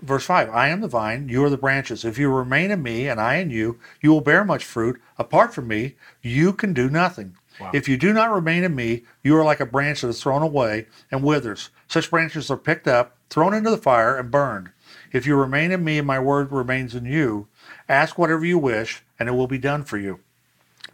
Verse 0.01 0.25
5 0.25 0.49
I 0.49 0.67
am 0.67 0.81
the 0.81 0.89
vine, 0.89 1.29
you 1.29 1.41
are 1.45 1.49
the 1.49 1.55
branches. 1.57 2.03
If 2.03 2.17
you 2.17 2.29
remain 2.29 2.69
in 2.69 2.83
me 2.83 3.07
and 3.07 3.17
I 3.19 3.35
in 3.35 3.49
you, 3.49 3.79
you 4.01 4.11
will 4.11 4.19
bear 4.19 4.43
much 4.43 4.65
fruit. 4.65 5.01
Apart 5.17 5.53
from 5.53 5.69
me, 5.69 5.95
you 6.21 6.51
can 6.51 6.73
do 6.73 6.89
nothing. 6.89 7.37
Wow. 7.61 7.71
If 7.73 7.87
you 7.87 7.95
do 7.95 8.11
not 8.11 8.33
remain 8.33 8.65
in 8.65 8.75
me, 8.75 9.03
you 9.23 9.37
are 9.37 9.43
like 9.45 9.61
a 9.61 9.65
branch 9.65 10.01
that 10.01 10.09
is 10.09 10.21
thrown 10.21 10.41
away 10.41 10.87
and 11.09 11.23
withers. 11.23 11.69
Such 11.87 12.11
branches 12.11 12.51
are 12.51 12.57
picked 12.57 12.89
up, 12.89 13.14
thrown 13.29 13.53
into 13.53 13.69
the 13.69 13.77
fire, 13.77 14.17
and 14.17 14.31
burned. 14.31 14.69
If 15.11 15.25
you 15.25 15.35
remain 15.35 15.71
in 15.71 15.83
me 15.83 15.97
and 15.97 16.07
my 16.07 16.19
word 16.19 16.51
remains 16.51 16.95
in 16.95 17.05
you, 17.05 17.47
ask 17.87 18.17
whatever 18.17 18.45
you 18.45 18.57
wish, 18.57 19.03
and 19.19 19.29
it 19.29 19.33
will 19.33 19.47
be 19.47 19.57
done 19.57 19.83
for 19.83 19.97
you. 19.97 20.19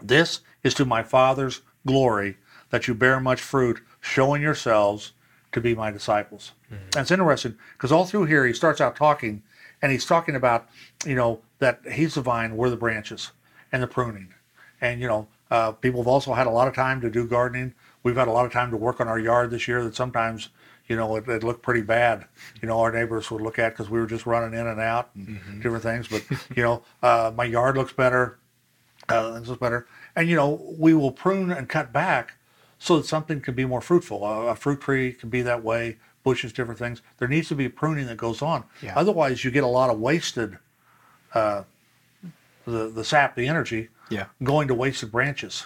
This 0.02 0.42
is 0.64 0.74
to 0.76 0.86
my 0.86 1.04
Father's 1.04 1.62
glory 1.86 2.38
that 2.70 2.88
you 2.88 2.94
bear 2.94 3.20
much 3.20 3.42
fruit, 3.42 3.82
showing 4.00 4.42
yourselves 4.42 5.14
to 5.52 5.62
be 5.62 5.76
my 5.76 5.92
disciples. 5.92 6.54
And 6.72 7.02
it's 7.02 7.12
interesting 7.12 7.58
because 7.74 7.92
all 7.92 8.06
through 8.06 8.26
here 8.26 8.46
he 8.46 8.54
starts 8.54 8.80
out 8.80 8.96
talking, 8.96 9.44
and 9.82 9.92
he's 9.92 10.06
talking 10.06 10.36
about 10.36 10.70
you 11.06 11.16
know 11.16 11.42
that 11.60 11.82
he's 11.92 12.14
the 12.16 12.22
vine, 12.22 12.56
we're 12.56 12.70
the 12.70 12.78
branches, 12.78 13.32
and 13.72 13.84
the 13.84 13.88
pruning. 13.88 14.34
And 14.80 15.02
you 15.02 15.08
know, 15.08 15.28
uh, 15.50 15.74
people 15.74 16.00
have 16.02 16.08
also 16.08 16.34
had 16.34 16.48
a 16.48 16.52
lot 16.52 16.68
of 16.68 16.74
time 16.74 17.02
to 17.02 17.10
do 17.10 17.28
gardening. 17.28 17.74
We've 18.04 18.16
had 18.16 18.28
a 18.28 18.32
lot 18.32 18.46
of 18.46 18.52
time 18.52 18.72
to 18.72 18.78
work 18.78 19.00
on 19.00 19.08
our 19.08 19.20
yard 19.20 19.52
this 19.52 19.68
year. 19.68 19.84
That 19.84 19.96
sometimes 19.96 20.50
you 20.88 20.96
know 20.96 21.16
it, 21.16 21.28
it 21.28 21.44
looked 21.44 21.62
pretty 21.62 21.82
bad. 21.82 22.26
You 22.62 22.68
know, 22.68 22.80
our 22.80 22.92
neighbors 22.92 23.30
would 23.32 23.42
look 23.42 23.60
at 23.60 23.74
because 23.74 23.90
we 23.90 24.00
were 24.00 24.08
just 24.08 24.26
running 24.26 24.60
in 24.60 24.68
and 24.68 24.80
out 24.80 25.10
and 25.16 25.62
different 25.62 25.84
things. 25.84 26.08
But 26.08 26.24
you 26.56 26.64
know, 26.64 26.84
uh, 27.04 27.32
my 27.36 27.46
yard 27.46 27.78
looks 27.78 27.94
better 27.94 28.38
uh, 29.10 29.34
things 29.34 29.50
look 29.50 29.60
better. 29.60 29.88
And 30.16 30.30
you 30.30 30.36
know, 30.36 30.62
we 30.78 30.94
will 30.94 31.12
prune 31.12 31.52
and 31.52 31.68
cut 31.68 31.92
back 31.92 32.36
so 32.80 32.98
that 32.98 33.06
something 33.06 33.42
can 33.42 33.54
be 33.56 33.66
more 33.66 33.82
fruitful. 33.82 34.26
A, 34.26 34.48
a 34.48 34.56
fruit 34.56 34.82
tree 34.82 35.14
can 35.14 35.30
be 35.30 35.42
that 35.42 35.64
way. 35.64 35.98
Bushes, 36.24 36.54
different 36.54 36.78
things. 36.80 37.02
There 37.18 37.28
needs 37.28 37.48
to 37.50 37.56
be 37.56 37.68
pruning 37.68 38.06
that 38.06 38.18
goes 38.18 38.42
on. 38.44 38.64
Yeah. 38.82 38.94
Otherwise, 38.96 39.44
you 39.44 39.50
get 39.50 39.64
a 39.64 39.68
lot 39.68 39.90
of 39.90 40.00
wasted, 40.00 40.60
uh, 41.34 41.64
the 42.66 42.90
the 42.90 43.04
sap, 43.04 43.36
the 43.36 43.48
energy, 43.48 43.90
Yeah. 44.10 44.26
going 44.44 44.68
to 44.68 44.76
wasted 44.76 45.12
branches. 45.12 45.66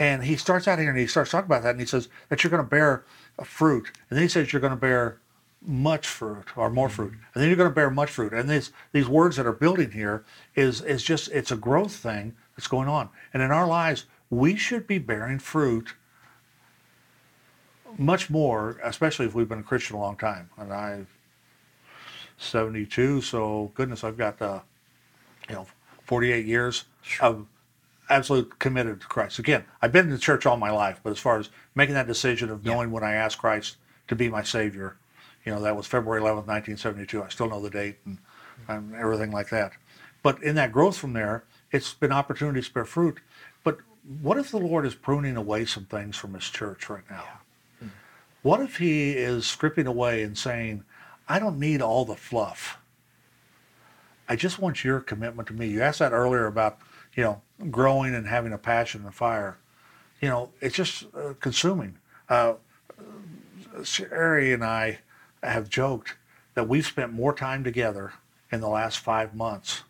And 0.00 0.24
he 0.24 0.34
starts 0.36 0.66
out 0.66 0.78
here 0.78 0.88
and 0.88 0.98
he 0.98 1.06
starts 1.06 1.30
talking 1.30 1.44
about 1.44 1.62
that 1.62 1.72
and 1.72 1.80
he 1.80 1.86
says 1.86 2.08
that 2.30 2.42
you're 2.42 2.50
going 2.50 2.62
to 2.62 2.68
bear 2.68 3.04
a 3.38 3.44
fruit. 3.44 3.92
And 4.08 4.16
then 4.16 4.22
he 4.22 4.28
says 4.28 4.50
you're 4.50 4.60
going 4.60 4.72
to 4.72 4.76
bear 4.76 5.20
much 5.60 6.08
fruit 6.08 6.56
or 6.56 6.70
more 6.70 6.88
fruit. 6.88 7.12
And 7.12 7.42
then 7.42 7.48
you're 7.48 7.56
going 7.56 7.68
to 7.68 7.74
bear 7.74 7.90
much 7.90 8.10
fruit. 8.10 8.32
And 8.32 8.48
these 8.48 8.72
these 8.92 9.06
words 9.06 9.36
that 9.36 9.46
are 9.46 9.52
building 9.52 9.90
here 9.90 10.24
is 10.56 10.80
is 10.80 11.02
just 11.02 11.28
it's 11.32 11.52
a 11.52 11.56
growth 11.56 11.94
thing 11.94 12.34
that's 12.56 12.66
going 12.66 12.88
on. 12.88 13.10
And 13.34 13.42
in 13.42 13.50
our 13.50 13.66
lives, 13.66 14.06
we 14.30 14.56
should 14.56 14.86
be 14.86 14.96
bearing 14.96 15.38
fruit 15.38 15.94
much 17.98 18.30
more, 18.30 18.80
especially 18.82 19.26
if 19.26 19.34
we've 19.34 19.48
been 19.48 19.58
a 19.58 19.64
Christian 19.64 19.96
a 19.96 20.00
long 20.00 20.16
time. 20.16 20.48
And 20.56 20.72
I 20.72 21.04
72, 22.38 23.20
so 23.20 23.70
goodness, 23.74 24.02
I've 24.02 24.16
got 24.16 24.40
uh, 24.40 24.60
you 25.46 25.56
know 25.56 25.66
48 26.04 26.46
years 26.46 26.84
of 27.20 27.46
absolute 28.10 28.58
committed 28.58 29.00
to 29.00 29.06
Christ. 29.06 29.38
Again, 29.38 29.64
I've 29.80 29.92
been 29.92 30.06
in 30.06 30.10
the 30.10 30.18
church 30.18 30.44
all 30.44 30.56
my 30.56 30.70
life, 30.70 31.00
but 31.02 31.10
as 31.10 31.18
far 31.18 31.38
as 31.38 31.48
making 31.74 31.94
that 31.94 32.06
decision 32.06 32.50
of 32.50 32.64
knowing 32.64 32.90
when 32.90 33.04
I 33.04 33.14
asked 33.14 33.38
Christ 33.38 33.76
to 34.08 34.16
be 34.16 34.28
my 34.28 34.42
Savior, 34.42 34.96
you 35.44 35.52
know, 35.52 35.60
that 35.62 35.76
was 35.76 35.86
February 35.86 36.20
11th, 36.20 36.46
1972. 36.46 37.22
I 37.22 37.28
still 37.28 37.48
know 37.48 37.62
the 37.62 37.70
date 37.70 37.96
and, 38.04 38.18
and 38.68 38.94
everything 38.94 39.30
like 39.30 39.48
that. 39.50 39.72
But 40.22 40.42
in 40.42 40.56
that 40.56 40.72
growth 40.72 40.98
from 40.98 41.14
there, 41.14 41.44
it's 41.70 41.94
been 41.94 42.12
opportunities 42.12 42.68
to 42.68 42.74
bear 42.74 42.84
fruit. 42.84 43.20
But 43.64 43.78
what 44.20 44.36
if 44.36 44.50
the 44.50 44.58
Lord 44.58 44.84
is 44.84 44.94
pruning 44.94 45.36
away 45.36 45.64
some 45.64 45.86
things 45.86 46.16
from 46.16 46.34
His 46.34 46.44
church 46.44 46.90
right 46.90 47.08
now? 47.08 47.24
Hmm. 47.78 47.88
What 48.42 48.60
if 48.60 48.76
He 48.76 49.12
is 49.12 49.46
stripping 49.46 49.86
away 49.86 50.22
and 50.22 50.36
saying, 50.36 50.84
I 51.28 51.38
don't 51.38 51.60
need 51.60 51.80
all 51.80 52.04
the 52.04 52.16
fluff. 52.16 52.78
I 54.28 54.36
just 54.36 54.58
want 54.58 54.84
your 54.84 55.00
commitment 55.00 55.48
to 55.48 55.54
me. 55.54 55.68
You 55.68 55.80
asked 55.80 56.00
that 56.00 56.12
earlier 56.12 56.46
about, 56.46 56.78
you 57.14 57.22
know, 57.22 57.42
growing 57.70 58.14
and 58.14 58.26
having 58.26 58.52
a 58.52 58.58
passion 58.58 59.04
and 59.04 59.14
fire. 59.14 59.58
You 60.20 60.28
know, 60.28 60.50
it's 60.60 60.76
just 60.76 61.04
uh, 61.14 61.34
consuming. 61.40 61.98
Uh, 62.28 62.54
Sherry 63.84 64.52
and 64.52 64.64
I 64.64 64.98
have 65.42 65.68
joked 65.68 66.16
that 66.54 66.68
we've 66.68 66.86
spent 66.86 67.12
more 67.12 67.34
time 67.34 67.64
together 67.64 68.12
in 68.52 68.60
the 68.60 68.68
last 68.68 68.98
five 68.98 69.34
months 69.34 69.82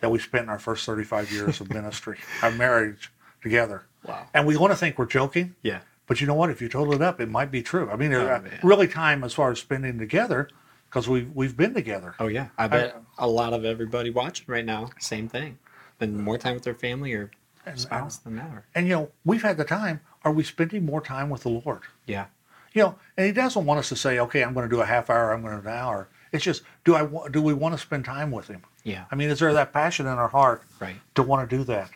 than 0.00 0.10
we 0.10 0.18
spent 0.18 0.44
in 0.44 0.48
our 0.48 0.58
first 0.58 0.86
35 0.86 1.32
years 1.32 1.60
of 1.60 1.70
ministry, 1.74 2.18
our 2.42 2.50
marriage 2.50 3.10
together. 3.42 3.82
Wow. 4.06 4.26
And 4.32 4.46
we 4.46 4.56
want 4.56 4.72
to 4.72 4.76
think 4.76 4.98
we're 4.98 5.06
joking, 5.06 5.54
Yeah. 5.62 5.80
but 6.06 6.20
you 6.20 6.26
know 6.26 6.34
what? 6.34 6.50
If 6.50 6.62
you 6.62 6.68
total 6.68 6.94
it 6.94 7.02
up, 7.02 7.20
it 7.20 7.28
might 7.28 7.50
be 7.50 7.62
true. 7.62 7.90
I 7.90 7.96
mean, 7.96 8.12
Oh, 8.14 8.26
uh, 8.26 8.42
really 8.62 8.88
time 8.88 9.24
as 9.24 9.34
far 9.34 9.50
as 9.50 9.58
spending 9.58 9.98
together 9.98 10.48
because 10.88 11.08
we've, 11.08 11.30
we've 11.34 11.56
been 11.56 11.74
together. 11.74 12.14
Oh 12.18 12.28
yeah. 12.28 12.48
I 12.56 12.68
bet 12.68 12.96
a 13.18 13.26
lot 13.26 13.52
of 13.52 13.64
everybody 13.64 14.10
watching 14.10 14.46
right 14.48 14.64
now, 14.64 14.90
same 14.98 15.28
thing. 15.28 15.58
Spend 16.00 16.16
more 16.16 16.38
time 16.38 16.54
with 16.54 16.62
their 16.64 16.74
family 16.74 17.12
or 17.12 17.30
spouse 17.74 18.16
than 18.16 18.38
ever. 18.38 18.64
And 18.74 18.88
you 18.88 18.94
know, 18.94 19.10
we've 19.26 19.42
had 19.42 19.58
the 19.58 19.66
time. 19.66 20.00
Are 20.24 20.32
we 20.32 20.42
spending 20.42 20.86
more 20.86 21.02
time 21.02 21.28
with 21.28 21.42
the 21.42 21.50
Lord? 21.50 21.82
Yeah. 22.06 22.24
You 22.72 22.82
know, 22.84 22.94
and 23.18 23.26
He 23.26 23.32
doesn't 23.32 23.66
want 23.66 23.80
us 23.80 23.90
to 23.90 23.96
say, 23.96 24.18
"Okay, 24.18 24.42
I'm 24.42 24.54
going 24.54 24.66
to 24.66 24.74
do 24.74 24.80
a 24.80 24.86
half 24.86 25.10
hour. 25.10 25.30
I'm 25.34 25.42
going 25.42 25.56
to 25.56 25.62
do 25.62 25.68
an 25.68 25.74
hour." 25.74 26.08
It's 26.32 26.42
just, 26.42 26.62
do 26.84 26.94
I 26.94 27.02
wa- 27.02 27.28
do 27.28 27.42
we 27.42 27.52
want 27.52 27.74
to 27.74 27.78
spend 27.78 28.06
time 28.06 28.30
with 28.30 28.48
Him? 28.48 28.62
Yeah. 28.82 29.04
I 29.10 29.14
mean, 29.14 29.28
is 29.28 29.40
there 29.40 29.52
that 29.52 29.74
passion 29.74 30.06
in 30.06 30.12
our 30.12 30.28
heart 30.28 30.62
Right. 30.80 30.96
to 31.16 31.22
want 31.22 31.50
to 31.50 31.56
do 31.58 31.64
that? 31.64 31.90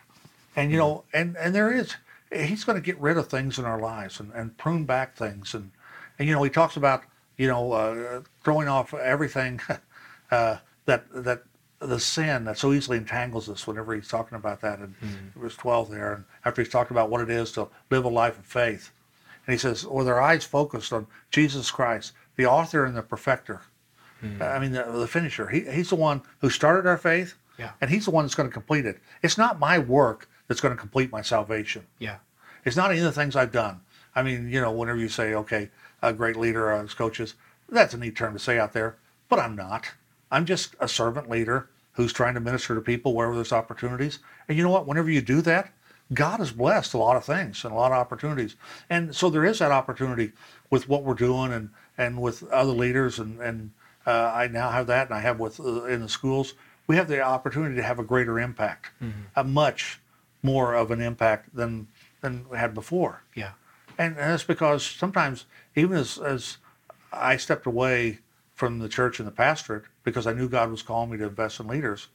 And 0.55 0.71
you 0.71 0.77
know, 0.77 1.03
and 1.11 1.35
and 1.37 1.55
there 1.55 1.71
is. 1.73 1.95
He's 2.31 2.63
going 2.63 2.75
to 2.75 2.81
get 2.85 2.99
rid 2.99 3.17
of 3.17 3.27
things 3.27 3.57
in 3.57 3.65
our 3.65 3.79
lives 3.79 4.19
and, 4.19 4.31
and 4.33 4.55
prune 4.57 4.85
back 4.85 5.15
things, 5.15 5.55
and 5.55 5.71
and 6.19 6.27
you 6.27 6.35
know, 6.35 6.43
he 6.43 6.51
talks 6.51 6.77
about 6.77 7.01
you 7.37 7.47
know 7.47 7.71
uh, 7.71 8.21
throwing 8.43 8.67
off 8.67 8.93
everything 8.93 9.59
uh, 10.31 10.57
that 10.85 11.05
that 11.11 11.43
the 11.79 11.99
sin 11.99 12.45
that 12.45 12.57
so 12.57 12.73
easily 12.73 12.97
entangles 12.97 13.49
us. 13.49 13.67
Whenever 13.67 13.93
he's 13.93 14.07
talking 14.07 14.37
about 14.37 14.61
that 14.61 14.79
in 14.79 14.95
mm-hmm. 15.03 15.39
verse 15.39 15.55
12 15.55 15.91
there, 15.91 16.13
and 16.13 16.25
after 16.43 16.61
he's 16.61 16.71
talked 16.71 16.91
about 16.91 17.09
what 17.09 17.21
it 17.21 17.29
is 17.29 17.51
to 17.53 17.67
live 17.89 18.05
a 18.05 18.09
life 18.09 18.39
of 18.39 18.45
faith, 18.45 18.91
and 19.45 19.53
he 19.53 19.57
says, 19.57 19.85
with 19.85 20.07
our 20.07 20.21
eyes 20.21 20.43
focused 20.43 20.91
on 20.91 21.07
Jesus 21.31 21.69
Christ, 21.69 22.13
the 22.35 22.45
author 22.45 22.85
and 22.85 22.95
the 22.95 23.01
perfecter. 23.01 23.61
Mm. 24.23 24.41
I 24.41 24.59
mean, 24.59 24.71
the, 24.71 24.83
the 24.83 25.07
finisher. 25.07 25.47
He, 25.47 25.61
he's 25.61 25.89
the 25.89 25.95
one 25.95 26.21
who 26.39 26.49
started 26.49 26.87
our 26.87 26.97
faith, 26.97 27.35
Yeah. 27.57 27.71
And 27.81 27.89
He's 27.89 28.05
the 28.05 28.11
one 28.11 28.25
that's 28.25 28.35
going 28.35 28.49
to 28.49 28.53
complete 28.53 28.85
it. 28.85 28.99
It's 29.21 29.37
not 29.37 29.59
my 29.59 29.79
work 29.79 30.29
that's 30.47 30.61
going 30.61 30.73
to 30.73 30.79
complete 30.79 31.11
my 31.11 31.21
salvation. 31.21 31.85
Yeah. 31.99 32.17
It's 32.63 32.75
not 32.75 32.91
any 32.91 32.99
of 32.99 33.05
the 33.05 33.11
things 33.11 33.35
I've 33.35 33.51
done. 33.51 33.81
I 34.15 34.23
mean, 34.23 34.49
you 34.49 34.61
know, 34.61 34.71
whenever 34.71 34.99
you 34.99 35.09
say, 35.09 35.33
okay, 35.33 35.69
a 36.01 36.13
great 36.13 36.35
leader 36.35 36.71
as 36.71 36.93
coaches, 36.93 37.35
that's 37.69 37.93
a 37.93 37.97
neat 37.97 38.15
term 38.15 38.33
to 38.33 38.39
say 38.39 38.57
out 38.57 38.73
there, 38.73 38.97
but 39.29 39.39
I'm 39.39 39.55
not. 39.55 39.91
I'm 40.35 40.45
just 40.45 40.75
a 40.81 40.87
servant 40.89 41.29
leader 41.29 41.69
who's 41.93 42.11
trying 42.11 42.33
to 42.33 42.41
minister 42.41 42.75
to 42.75 42.81
people 42.81 43.13
wherever 43.13 43.35
there's 43.35 43.53
opportunities. 43.53 44.19
And 44.49 44.57
you 44.57 44.63
know 44.65 44.69
what? 44.69 44.85
Whenever 44.85 45.09
you 45.09 45.21
do 45.21 45.39
that, 45.43 45.71
God 46.13 46.39
has 46.39 46.51
blessed 46.51 46.93
a 46.93 46.97
lot 46.97 47.15
of 47.15 47.23
things 47.23 47.63
and 47.63 47.71
a 47.71 47.75
lot 47.77 47.93
of 47.93 47.97
opportunities. 47.97 48.57
And 48.89 49.15
so 49.15 49.29
there 49.29 49.45
is 49.45 49.59
that 49.59 49.71
opportunity 49.71 50.33
with 50.69 50.89
what 50.89 51.03
we're 51.03 51.13
doing 51.13 51.53
and, 51.53 51.69
and 51.97 52.21
with 52.21 52.43
other 52.51 52.73
leaders. 52.73 53.17
And, 53.17 53.39
and 53.39 53.71
uh, 54.05 54.33
I 54.35 54.47
now 54.47 54.71
have 54.71 54.87
that, 54.87 55.07
and 55.07 55.17
I 55.17 55.21
have 55.21 55.39
with 55.39 55.61
uh, 55.61 55.85
in 55.85 56.01
the 56.01 56.09
schools. 56.09 56.53
We 56.85 56.97
have 56.97 57.07
the 57.07 57.21
opportunity 57.21 57.75
to 57.77 57.83
have 57.83 57.97
a 57.97 58.03
greater 58.03 58.37
impact, 58.37 58.91
a 59.37 59.43
much 59.45 60.01
more 60.43 60.75
of 60.75 60.91
an 60.91 60.99
impact 61.01 61.55
than 61.55 61.87
than 62.19 62.45
we 62.49 62.57
had 62.57 62.73
before. 62.73 63.23
Yeah. 63.35 63.51
And, 63.97 64.17
and 64.17 64.31
that's 64.31 64.43
because 64.43 64.85
sometimes, 64.85 65.45
even 65.77 65.95
as, 65.95 66.17
as 66.17 66.57
I 67.13 67.37
stepped 67.37 67.65
away 67.65 68.19
from 68.53 68.79
the 68.79 68.89
church 68.89 69.19
and 69.19 69.27
the 69.27 69.31
pastorate 69.31 69.85
because 70.05 70.27
I 70.27 70.33
knew 70.33 70.47
God 70.47 70.71
was 70.71 70.81
calling 70.81 71.09
me 71.09 71.17
to 71.17 71.25
invest 71.25 71.59
in 71.59 71.67
leaders, 71.67 72.07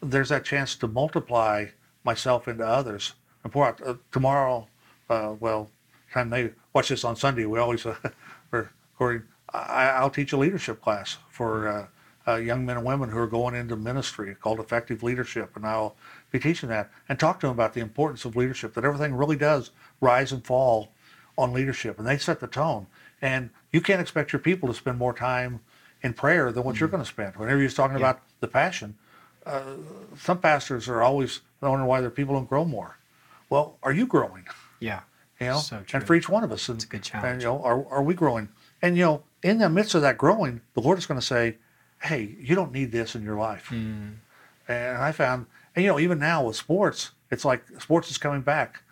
there's 0.00 0.30
that 0.30 0.44
chance 0.44 0.74
to 0.76 0.88
multiply 0.88 1.66
myself 2.04 2.48
into 2.48 2.66
others. 2.66 3.12
And 3.42 3.52
pour 3.52 3.66
out 3.66 3.80
uh, 3.86 3.94
tomorrow, 4.10 4.68
uh, 5.10 5.34
well, 5.38 5.70
time 6.12 6.30
they 6.30 6.52
watch 6.72 6.88
this 6.88 7.04
on 7.04 7.16
Sunday, 7.16 7.44
we 7.44 7.58
always, 7.58 7.84
uh, 7.86 7.96
we're 8.50 8.70
recording, 8.92 9.24
I, 9.52 9.88
I'll 9.88 10.10
teach 10.10 10.32
a 10.32 10.36
leadership 10.36 10.80
class 10.80 11.18
for 11.28 11.68
uh, 11.68 11.86
uh, 12.26 12.36
young 12.36 12.64
men 12.64 12.78
and 12.78 12.86
women 12.86 13.10
who 13.10 13.18
are 13.18 13.26
going 13.26 13.54
into 13.54 13.76
ministry 13.76 14.34
called 14.34 14.60
Effective 14.60 15.02
Leadership. 15.02 15.56
And 15.56 15.66
I'll 15.66 15.96
be 16.30 16.38
teaching 16.38 16.68
that 16.70 16.90
and 17.08 17.18
talk 17.18 17.40
to 17.40 17.46
them 17.46 17.54
about 17.54 17.74
the 17.74 17.80
importance 17.80 18.24
of 18.24 18.36
leadership, 18.36 18.74
that 18.74 18.84
everything 18.84 19.14
really 19.14 19.36
does 19.36 19.70
rise 20.00 20.32
and 20.32 20.44
fall 20.44 20.92
on 21.36 21.52
leadership. 21.52 21.98
And 21.98 22.06
they 22.06 22.16
set 22.16 22.40
the 22.40 22.46
tone. 22.46 22.86
And 23.20 23.50
you 23.72 23.80
can't 23.80 24.00
expect 24.00 24.32
your 24.32 24.40
people 24.40 24.68
to 24.68 24.74
spend 24.74 24.98
more 24.98 25.12
time 25.12 25.60
in 26.04 26.12
prayer 26.12 26.52
than 26.52 26.62
what 26.62 26.78
you're 26.78 26.88
going 26.88 27.02
to 27.02 27.08
spend. 27.08 27.34
Whenever 27.34 27.60
you're 27.60 27.70
talking 27.70 27.96
about 27.96 28.20
the 28.40 28.46
passion, 28.46 28.96
uh, 29.46 29.62
some 30.16 30.38
pastors 30.38 30.88
are 30.88 31.02
always 31.02 31.40
wondering 31.60 31.86
why 31.86 32.00
their 32.02 32.10
people 32.10 32.34
don't 32.34 32.48
grow 32.48 32.64
more. 32.64 32.98
Well, 33.50 33.78
are 33.82 33.92
you 33.92 34.06
growing? 34.06 34.44
Yeah. 34.80 35.00
You 35.40 35.46
know, 35.48 35.58
So 35.58 35.82
true. 35.86 35.98
and 35.98 36.06
for 36.06 36.14
each 36.14 36.28
one 36.28 36.44
of 36.44 36.52
us, 36.52 36.68
and, 36.68 36.80
a 36.82 36.86
good 36.86 37.02
challenge. 37.02 37.32
and 37.32 37.42
you 37.42 37.48
know, 37.48 37.62
are 37.64 37.84
are 37.88 38.02
we 38.02 38.14
growing? 38.14 38.48
And 38.82 38.96
you 38.96 39.04
know, 39.04 39.22
in 39.42 39.58
the 39.58 39.68
midst 39.68 39.94
of 39.94 40.02
that 40.02 40.16
growing, 40.18 40.60
the 40.74 40.80
Lord 40.80 40.98
is 40.98 41.06
going 41.06 41.18
to 41.18 41.26
say, 41.26 41.56
"Hey, 42.02 42.36
you 42.38 42.54
don't 42.54 42.70
need 42.72 42.92
this 42.92 43.14
in 43.16 43.22
your 43.24 43.36
life." 43.36 43.68
Mm. 43.70 44.16
And 44.68 44.98
I 44.98 45.10
found, 45.12 45.46
and 45.74 45.84
you 45.84 45.90
know, 45.90 45.98
even 45.98 46.18
now 46.18 46.44
with 46.44 46.56
sports, 46.56 47.10
it's 47.30 47.44
like 47.44 47.64
sports 47.80 48.10
is 48.10 48.18
coming 48.18 48.42
back. 48.42 48.82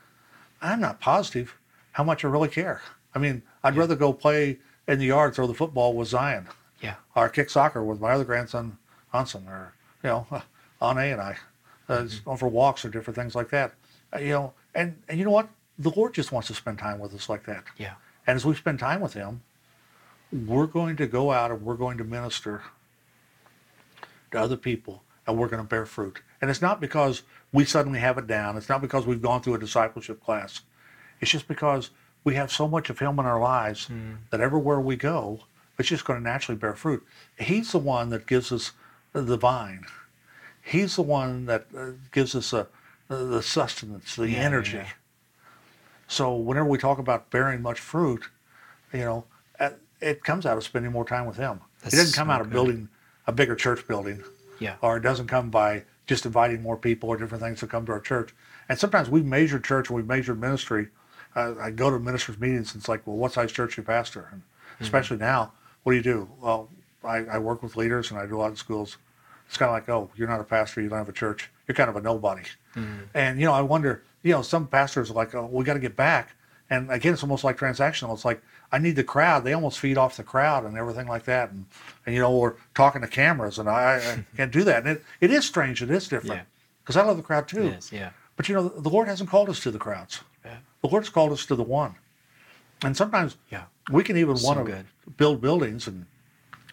I'm 0.60 0.80
not 0.80 1.00
positive 1.00 1.56
how 1.92 2.04
much 2.04 2.24
I 2.24 2.28
really 2.28 2.48
care. 2.48 2.80
I 3.14 3.18
mean, 3.18 3.42
I'd 3.62 3.76
rather 3.76 3.94
go 3.96 4.12
play 4.12 4.58
in 4.88 4.98
the 4.98 5.06
yard, 5.06 5.34
throw 5.34 5.46
the 5.46 5.54
football 5.54 5.94
with 5.94 6.08
Zion, 6.08 6.48
Yeah. 6.82 6.94
or 7.14 7.28
kick 7.28 7.48
soccer 7.50 7.82
with 7.84 8.00
my 8.00 8.10
other 8.12 8.24
grandson, 8.24 8.76
Hanson, 9.12 9.46
or 9.48 9.74
you 10.02 10.08
know, 10.10 10.26
Anne 10.82 10.98
and 10.98 11.20
I, 11.20 11.36
uh, 11.88 12.02
Mm-hmm. 12.02 12.34
for 12.36 12.48
walks 12.48 12.84
or 12.84 12.88
different 12.90 13.16
things 13.16 13.34
like 13.34 13.50
that. 13.50 13.74
Uh, 14.14 14.18
you 14.18 14.30
know, 14.30 14.52
and 14.74 14.96
and 15.08 15.18
you 15.18 15.24
know 15.24 15.30
what? 15.30 15.48
The 15.78 15.90
Lord 15.90 16.12
just 16.14 16.32
wants 16.32 16.48
to 16.48 16.54
spend 16.54 16.78
time 16.78 16.98
with 16.98 17.14
us 17.14 17.28
like 17.28 17.44
that. 17.46 17.64
Yeah. 17.78 17.94
And 18.26 18.36
as 18.36 18.44
we 18.44 18.54
spend 18.54 18.78
time 18.78 19.00
with 19.00 19.14
Him, 19.14 19.42
we're 20.32 20.66
going 20.66 20.96
to 20.96 21.06
go 21.06 21.30
out 21.32 21.50
and 21.50 21.62
we're 21.62 21.76
going 21.76 21.98
to 21.98 22.04
minister 22.04 22.62
to 24.30 24.40
other 24.40 24.56
people 24.56 25.02
and 25.26 25.36
we're 25.38 25.48
going 25.48 25.62
to 25.62 25.68
bear 25.68 25.86
fruit. 25.86 26.20
And 26.40 26.50
it's 26.50 26.62
not 26.62 26.80
because 26.80 27.22
we 27.52 27.64
suddenly 27.64 27.98
have 28.00 28.18
it 28.18 28.26
down. 28.26 28.56
It's 28.56 28.68
not 28.68 28.80
because 28.80 29.06
we've 29.06 29.22
gone 29.22 29.40
through 29.42 29.54
a 29.54 29.58
discipleship 29.58 30.22
class. 30.22 30.62
It's 31.20 31.30
just 31.30 31.46
because 31.48 31.90
we 32.24 32.34
have 32.34 32.50
so 32.50 32.66
much 32.68 32.90
of 32.90 32.98
Him 32.98 33.18
in 33.18 33.26
our 33.26 33.40
lives 33.40 33.88
that 34.30 34.40
everywhere 34.40 34.80
we 34.80 34.96
go, 34.96 35.40
it's 35.82 35.88
just 35.88 36.04
going 36.04 36.16
to 36.20 36.22
naturally 36.22 36.56
bear 36.56 36.74
fruit. 36.74 37.04
He's 37.36 37.72
the 37.72 37.78
one 37.78 38.10
that 38.10 38.24
gives 38.28 38.52
us 38.52 38.70
the 39.12 39.36
vine. 39.36 39.84
He's 40.62 40.94
the 40.94 41.02
one 41.02 41.46
that 41.46 41.66
uh, 41.76 41.86
gives 42.12 42.36
us 42.36 42.52
a, 42.52 42.68
the 43.08 43.42
sustenance, 43.42 44.14
the 44.14 44.28
Yeah, 44.28 44.44
energy. 44.44 44.76
yeah. 44.76 44.86
So 46.06 46.36
whenever 46.36 46.68
we 46.68 46.78
talk 46.78 46.98
about 46.98 47.30
bearing 47.30 47.62
much 47.62 47.80
fruit, 47.80 48.26
you 48.92 49.00
know, 49.00 49.24
uh, 49.58 49.70
it 50.00 50.22
comes 50.22 50.46
out 50.46 50.56
of 50.56 50.62
spending 50.62 50.92
more 50.92 51.04
time 51.04 51.26
with 51.26 51.36
Him. 51.36 51.60
That's 51.82 51.94
it 51.94 51.96
doesn't 51.96 52.14
come 52.14 52.28
so 52.28 52.32
out 52.32 52.40
of 52.42 52.46
good. 52.48 52.54
building 52.54 52.88
a 53.26 53.32
bigger 53.32 53.56
church 53.56 53.88
building, 53.88 54.22
Yeah. 54.60 54.76
or 54.82 54.96
it 54.98 55.00
doesn't 55.00 55.26
come 55.26 55.50
by 55.50 55.82
just 56.06 56.24
inviting 56.26 56.62
more 56.62 56.76
people 56.76 57.08
or 57.08 57.16
different 57.16 57.42
things 57.42 57.58
to 57.58 57.66
come 57.66 57.84
to 57.86 57.92
our 57.92 58.00
church. 58.00 58.32
And 58.68 58.78
sometimes 58.78 59.10
we've 59.10 59.24
measured 59.26 59.64
church 59.64 59.88
and 59.88 59.96
we've 59.96 60.06
measured 60.06 60.40
ministry. 60.40 60.88
Uh, 61.34 61.54
I 61.60 61.70
go 61.72 61.90
to 61.90 61.98
ministers' 61.98 62.38
meetings 62.38 62.72
and 62.72 62.80
it's 62.82 62.88
like, 62.88 63.04
well, 63.04 63.16
what 63.16 63.32
size 63.32 63.50
church 63.50 63.76
you 63.76 63.82
pastor? 63.82 64.28
And 64.30 64.42
Mm-hmm. 64.76 64.84
especially 64.84 65.16
now, 65.18 65.52
what 65.82 65.92
do 65.92 65.96
you 65.96 66.02
do? 66.02 66.28
Well, 66.40 66.68
I, 67.04 67.18
I 67.18 67.38
work 67.38 67.62
with 67.62 67.76
leaders 67.76 68.10
and 68.10 68.18
I 68.20 68.26
do 68.26 68.36
a 68.36 68.40
lot 68.40 68.52
of 68.52 68.58
schools. 68.58 68.98
It's 69.48 69.56
kind 69.56 69.68
of 69.68 69.74
like, 69.74 69.88
oh, 69.88 70.10
you're 70.16 70.28
not 70.28 70.40
a 70.40 70.44
pastor, 70.44 70.80
you 70.80 70.88
don't 70.88 70.98
have 70.98 71.08
a 71.08 71.12
church, 71.12 71.50
you're 71.66 71.74
kind 71.74 71.90
of 71.90 71.96
a 71.96 72.00
nobody. 72.00 72.42
Mm-hmm. 72.76 73.00
And 73.14 73.38
you 73.38 73.44
know, 73.46 73.52
I 73.52 73.60
wonder, 73.60 74.02
you 74.22 74.32
know, 74.32 74.42
some 74.42 74.66
pastors 74.66 75.10
are 75.10 75.14
like, 75.14 75.34
oh, 75.34 75.46
we 75.50 75.64
got 75.64 75.74
to 75.74 75.80
get 75.80 75.96
back. 75.96 76.34
And 76.70 76.90
again, 76.90 77.12
it's 77.12 77.22
almost 77.22 77.44
like 77.44 77.58
transactional. 77.58 78.14
It's 78.14 78.24
like 78.24 78.40
I 78.70 78.78
need 78.78 78.96
the 78.96 79.04
crowd. 79.04 79.44
They 79.44 79.52
almost 79.52 79.78
feed 79.78 79.98
off 79.98 80.16
the 80.16 80.22
crowd 80.22 80.64
and 80.64 80.78
everything 80.78 81.06
like 81.06 81.24
that. 81.24 81.50
And 81.50 81.66
and 82.06 82.14
you 82.14 82.20
know, 82.22 82.34
we're 82.34 82.54
talking 82.74 83.02
to 83.02 83.08
cameras, 83.08 83.58
and 83.58 83.68
I, 83.68 83.96
I 83.96 84.24
can't 84.36 84.50
do 84.52 84.64
that. 84.64 84.78
And 84.86 84.96
it, 84.96 85.04
it 85.20 85.30
is 85.30 85.44
strange. 85.44 85.82
It 85.82 85.90
is 85.90 86.08
different 86.08 86.36
Yeah. 86.36 86.42
because 86.82 86.96
I 86.96 87.02
love 87.04 87.18
the 87.18 87.22
crowd 87.22 87.46
too. 87.46 87.66
Is. 87.66 87.92
Yeah. 87.92 88.10
But 88.36 88.48
you 88.48 88.54
know, 88.54 88.68
the 88.68 88.88
Lord 88.88 89.06
hasn't 89.06 89.28
called 89.28 89.50
us 89.50 89.60
to 89.60 89.70
the 89.70 89.78
crowds. 89.78 90.22
Yeah. 90.46 90.56
The 90.80 90.88
Lord's 90.88 91.10
called 91.10 91.32
us 91.32 91.44
to 91.46 91.56
the 91.56 91.62
one. 91.62 91.94
And 92.84 92.96
sometimes 92.96 93.36
Yeah. 93.50 93.64
we 93.90 94.02
can 94.02 94.16
even 94.16 94.36
So 94.36 94.46
want 94.46 94.58
to 94.66 94.72
good. 94.72 94.86
build 95.16 95.40
buildings 95.40 95.86
and 95.86 96.06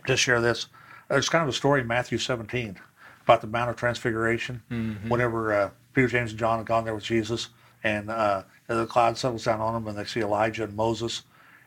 just 0.08 0.24
share 0.24 0.42
this. 0.42 0.68
There's 1.08 1.30
kind 1.30 1.44
of 1.44 1.50
a 1.50 1.54
story 1.54 1.82
in 1.82 1.88
Matthew 1.88 2.18
17 2.18 2.78
about 3.24 3.42
the 3.42 3.48
Mount 3.48 3.70
of 3.70 3.76
Transfiguration. 3.76 4.62
Mm-hmm. 4.72 5.10
Whenever 5.10 5.54
uh, 5.54 5.70
Peter, 5.94 6.08
James, 6.08 6.32
and 6.32 6.40
John 6.40 6.58
had 6.60 6.68
gone 6.68 6.86
there 6.86 6.96
with 6.96 7.04
Jesus, 7.04 7.50
and 7.84 8.10
uh, 8.10 8.44
the 8.68 8.86
cloud 8.86 9.18
settles 9.18 9.44
down 9.46 9.60
on 9.62 9.74
them, 9.74 9.88
and 9.88 9.98
they 9.98 10.06
see 10.06 10.20
Elijah 10.22 10.64
and 10.64 10.76
Moses, 10.76 11.24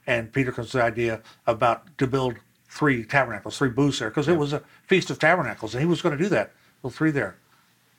and 0.07 0.33
Peter 0.33 0.53
comes 0.53 0.71
to 0.71 0.79
the 0.79 0.83
idea 0.85 1.21
about 1.47 1.97
to 1.99 2.07
build 2.07 2.37
three 2.69 3.05
tabernacles, 3.05 3.59
three 3.59 3.69
booths 3.69 3.99
there, 3.99 4.09
because 4.11 4.29
it 4.29 4.37
was 4.37 4.53
a 4.53 4.63
feast 4.87 5.11
of 5.11 5.19
tabernacles, 5.19 5.75
and 5.75 5.81
he 5.83 5.87
was 5.87 6.03
going 6.03 6.17
to 6.17 6.23
do 6.23 6.29
that. 6.31 6.53
Well, 6.83 6.91
three 6.91 7.11
there, 7.11 7.37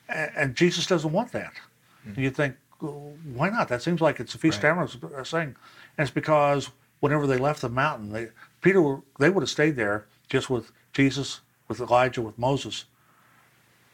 and, 0.08 0.30
and 0.36 0.54
Jesus 0.54 0.86
doesn't 0.86 1.12
want 1.12 1.32
that. 1.32 1.52
And 2.06 2.18
you 2.18 2.30
think, 2.30 2.56
well, 2.82 3.14
why 3.32 3.48
not? 3.48 3.68
That 3.68 3.82
seems 3.82 4.00
like 4.02 4.20
it's 4.20 4.34
a 4.34 4.38
feast. 4.38 4.62
Right. 4.62 4.70
of 4.78 4.90
tabernacles 4.90 5.30
thing, 5.30 5.56
and 5.96 6.06
it's 6.06 6.14
because 6.14 6.70
whenever 7.00 7.26
they 7.26 7.38
left 7.38 7.60
the 7.62 7.68
mountain, 7.68 8.12
they 8.12 8.28
Peter 8.60 8.80
were- 8.80 9.02
they 9.18 9.30
would 9.30 9.42
have 9.42 9.50
stayed 9.50 9.76
there 9.76 10.06
just 10.28 10.48
with 10.50 10.72
Jesus, 10.92 11.40
with 11.68 11.80
Elijah, 11.80 12.22
with 12.22 12.38
Moses, 12.38 12.84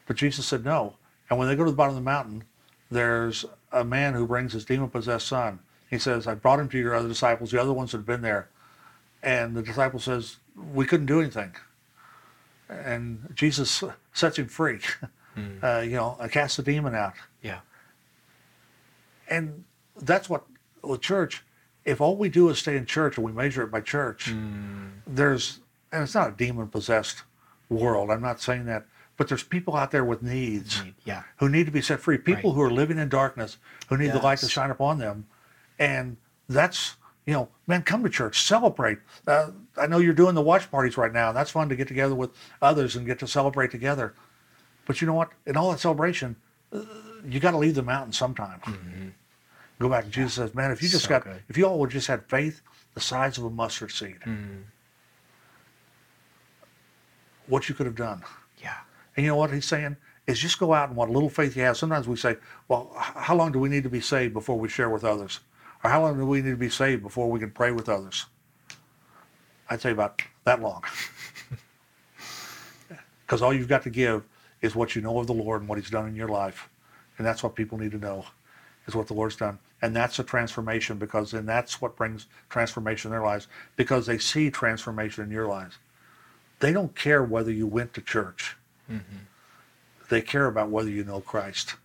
but 0.07 0.15
Jesus 0.15 0.45
said 0.45 0.63
no. 0.63 0.97
And 1.29 1.37
when 1.39 1.47
they 1.47 1.55
go 1.55 1.63
to 1.63 1.71
the 1.71 1.75
bottom 1.77 1.95
of 1.95 2.01
the 2.03 2.09
mountain, 2.09 2.43
there's 2.89 3.45
a 3.71 3.83
man 3.83 4.13
who 4.13 4.27
brings 4.27 4.53
his 4.53 4.65
demon 4.65 4.89
possessed 4.89 5.27
son. 5.27 5.59
He 5.89 5.97
says, 5.97 6.27
I 6.27 6.35
brought 6.35 6.59
him 6.59 6.69
to 6.69 6.77
your 6.77 6.93
other 6.95 7.07
disciples, 7.07 7.51
the 7.51 7.61
other 7.61 7.73
ones 7.73 7.91
that 7.91 7.99
had 7.99 8.05
been 8.05 8.21
there. 8.21 8.49
And 9.23 9.55
the 9.55 9.61
disciple 9.61 9.99
says, 9.99 10.37
We 10.55 10.85
couldn't 10.85 11.05
do 11.05 11.19
anything. 11.21 11.55
And 12.69 13.31
Jesus 13.35 13.83
sets 14.13 14.37
him 14.37 14.47
free. 14.47 14.79
Uh, 15.63 15.79
you 15.79 15.91
know, 15.95 16.17
I 16.19 16.27
cast 16.27 16.57
the 16.57 16.63
demon 16.63 16.93
out. 16.93 17.13
Yeah. 17.41 17.59
And 19.29 19.63
that's 20.01 20.29
what, 20.29 20.43
the 20.83 20.97
church, 20.97 21.41
if 21.85 21.99
all 22.01 22.15
we 22.15 22.29
do 22.29 22.49
is 22.49 22.59
stay 22.59 22.77
in 22.77 22.85
church 22.85 23.17
and 23.17 23.25
we 23.25 23.31
measure 23.31 23.63
it 23.63 23.71
by 23.71 23.81
church, 23.81 24.29
Mm. 24.31 24.91
there's, 25.07 25.59
and 25.91 26.03
it's 26.03 26.13
not 26.15 26.29
a 26.29 26.31
demon 26.31 26.67
possessed 26.67 27.23
world. 27.69 28.09
I'm 28.11 28.21
not 28.21 28.39
saying 28.41 28.65
that, 28.65 28.85
but 29.17 29.27
there's 29.27 29.43
people 29.43 29.75
out 29.75 29.91
there 29.91 30.03
with 30.05 30.21
needs 30.21 30.83
Need- 30.83 30.95
Yeah. 31.05 31.23
who 31.37 31.49
need 31.49 31.65
to 31.65 31.71
be 31.71 31.81
set 31.81 31.99
free. 31.99 32.17
People 32.17 32.51
Right. 32.51 32.55
who 32.55 32.61
are 32.63 32.71
living 32.71 32.97
in 32.97 33.09
darkness, 33.09 33.57
who 33.89 33.97
need 33.97 34.11
the 34.11 34.19
light 34.19 34.39
to 34.39 34.49
shine 34.49 34.69
upon 34.71 34.97
them. 34.99 35.25
And 35.79 36.17
that's, 36.49 36.97
you 37.25 37.33
know, 37.33 37.49
man, 37.67 37.81
come 37.83 38.03
to 38.03 38.09
church, 38.09 38.41
celebrate. 38.43 38.99
Uh, 39.27 39.51
I 39.77 39.87
know 39.87 39.97
you're 39.99 40.13
doing 40.13 40.35
the 40.35 40.41
watch 40.41 40.69
parties 40.69 40.97
right 40.97 41.13
now. 41.13 41.31
That's 41.31 41.51
fun 41.51 41.69
to 41.69 41.75
get 41.75 41.87
together 41.87 42.13
with 42.15 42.31
others 42.61 42.95
and 42.95 43.05
get 43.05 43.19
to 43.19 43.27
celebrate 43.27 43.71
together. 43.71 44.13
But 44.85 45.01
you 45.01 45.07
know 45.07 45.13
what? 45.13 45.31
In 45.45 45.55
all 45.57 45.71
that 45.71 45.79
celebration, 45.79 46.35
uh, 46.73 46.81
you 47.25 47.39
got 47.39 47.51
to 47.51 47.57
leave 47.57 47.75
the 47.75 47.83
mountain 47.83 48.11
sometime. 48.13 49.13
Go 49.81 49.89
back. 49.89 50.03
And 50.05 50.13
Jesus 50.13 50.33
says, 50.35 50.53
man, 50.55 50.71
if 50.71 50.81
you 50.83 50.89
just. 50.89 51.03
So 51.05 51.09
got, 51.09 51.23
good. 51.23 51.41
if 51.49 51.57
you 51.57 51.65
all 51.65 51.79
would 51.79 51.89
just 51.89 52.07
had 52.07 52.23
faith 52.29 52.61
the 52.93 53.01
size 53.01 53.37
of 53.37 53.45
a 53.45 53.49
mustard 53.49 53.91
seed, 53.91 54.17
Mm. 54.25 54.63
what 57.47 57.67
you 57.67 57.75
could 57.75 57.85
have 57.85 57.95
done. 57.95 58.23
Yeah. 58.61 58.75
And 59.15 59.25
you 59.25 59.31
know 59.31 59.37
what 59.37 59.51
he's 59.51 59.65
saying? 59.65 59.97
Is 60.27 60.39
just 60.39 60.59
go 60.59 60.73
out 60.73 60.89
and 60.89 60.97
what 60.97 61.09
little 61.09 61.29
faith 61.29 61.57
you 61.57 61.63
have. 61.63 61.77
Sometimes 61.77 62.07
we 62.07 62.15
say, 62.15 62.37
well, 62.67 62.91
h- 62.95 63.13
how 63.15 63.35
long 63.35 63.51
do 63.51 63.59
we 63.59 63.69
need 63.69 63.83
to 63.83 63.89
be 63.89 64.01
saved 64.01 64.33
before 64.33 64.57
we 64.57 64.69
share 64.69 64.89
with 64.89 65.03
others? 65.03 65.39
Or 65.83 65.89
how 65.89 66.01
long 66.03 66.17
do 66.17 66.25
we 66.25 66.41
need 66.41 66.51
to 66.51 66.55
be 66.57 66.69
saved 66.69 67.01
before 67.01 67.29
we 67.29 67.39
can 67.39 67.49
pray 67.51 67.71
with 67.71 67.89
others? 67.89 68.27
I'd 69.69 69.81
say 69.81 69.91
about 69.91 70.21
that 70.45 70.61
long. 70.61 70.83
Because 73.25 73.41
all 73.41 73.53
you've 73.53 73.69
got 73.69 73.83
to 73.83 73.89
give 73.89 74.23
is 74.61 74.75
what 74.75 74.93
you 74.93 75.01
know 75.01 75.17
of 75.19 75.25
the 75.27 75.33
Lord 75.33 75.61
and 75.61 75.69
what 75.69 75.77
He's 75.77 75.89
done 75.89 76.05
in 76.05 76.15
your 76.17 76.27
life. 76.27 76.67
And 77.17 77.25
that's 77.25 77.41
what 77.41 77.55
people 77.55 77.77
need 77.77 77.91
to 77.91 77.97
know 77.97 78.25
is 78.87 78.93
what 78.93 79.07
the 79.07 79.13
Lord's 79.13 79.37
done. 79.37 79.57
And 79.81 79.95
that's 79.95 80.19
a 80.19 80.23
transformation 80.23 80.97
because 80.97 81.31
then 81.31 81.45
that's 81.45 81.81
what 81.81 81.95
brings 81.95 82.27
transformation 82.49 83.09
in 83.09 83.11
their 83.13 83.25
lives 83.25 83.47
because 83.75 84.05
they 84.05 84.17
see 84.17 84.51
transformation 84.51 85.23
in 85.23 85.31
your 85.31 85.47
lives. 85.47 85.77
They 86.59 86.71
don't 86.71 86.95
care 86.95 87.23
whether 87.23 87.51
you 87.51 87.65
went 87.65 87.93
to 87.95 88.01
church. 88.01 88.55
Mm-hmm. 88.89 89.17
They 90.09 90.21
care 90.21 90.45
about 90.45 90.69
whether 90.69 90.89
you 90.89 91.03
know 91.03 91.21
Christ 91.21 91.75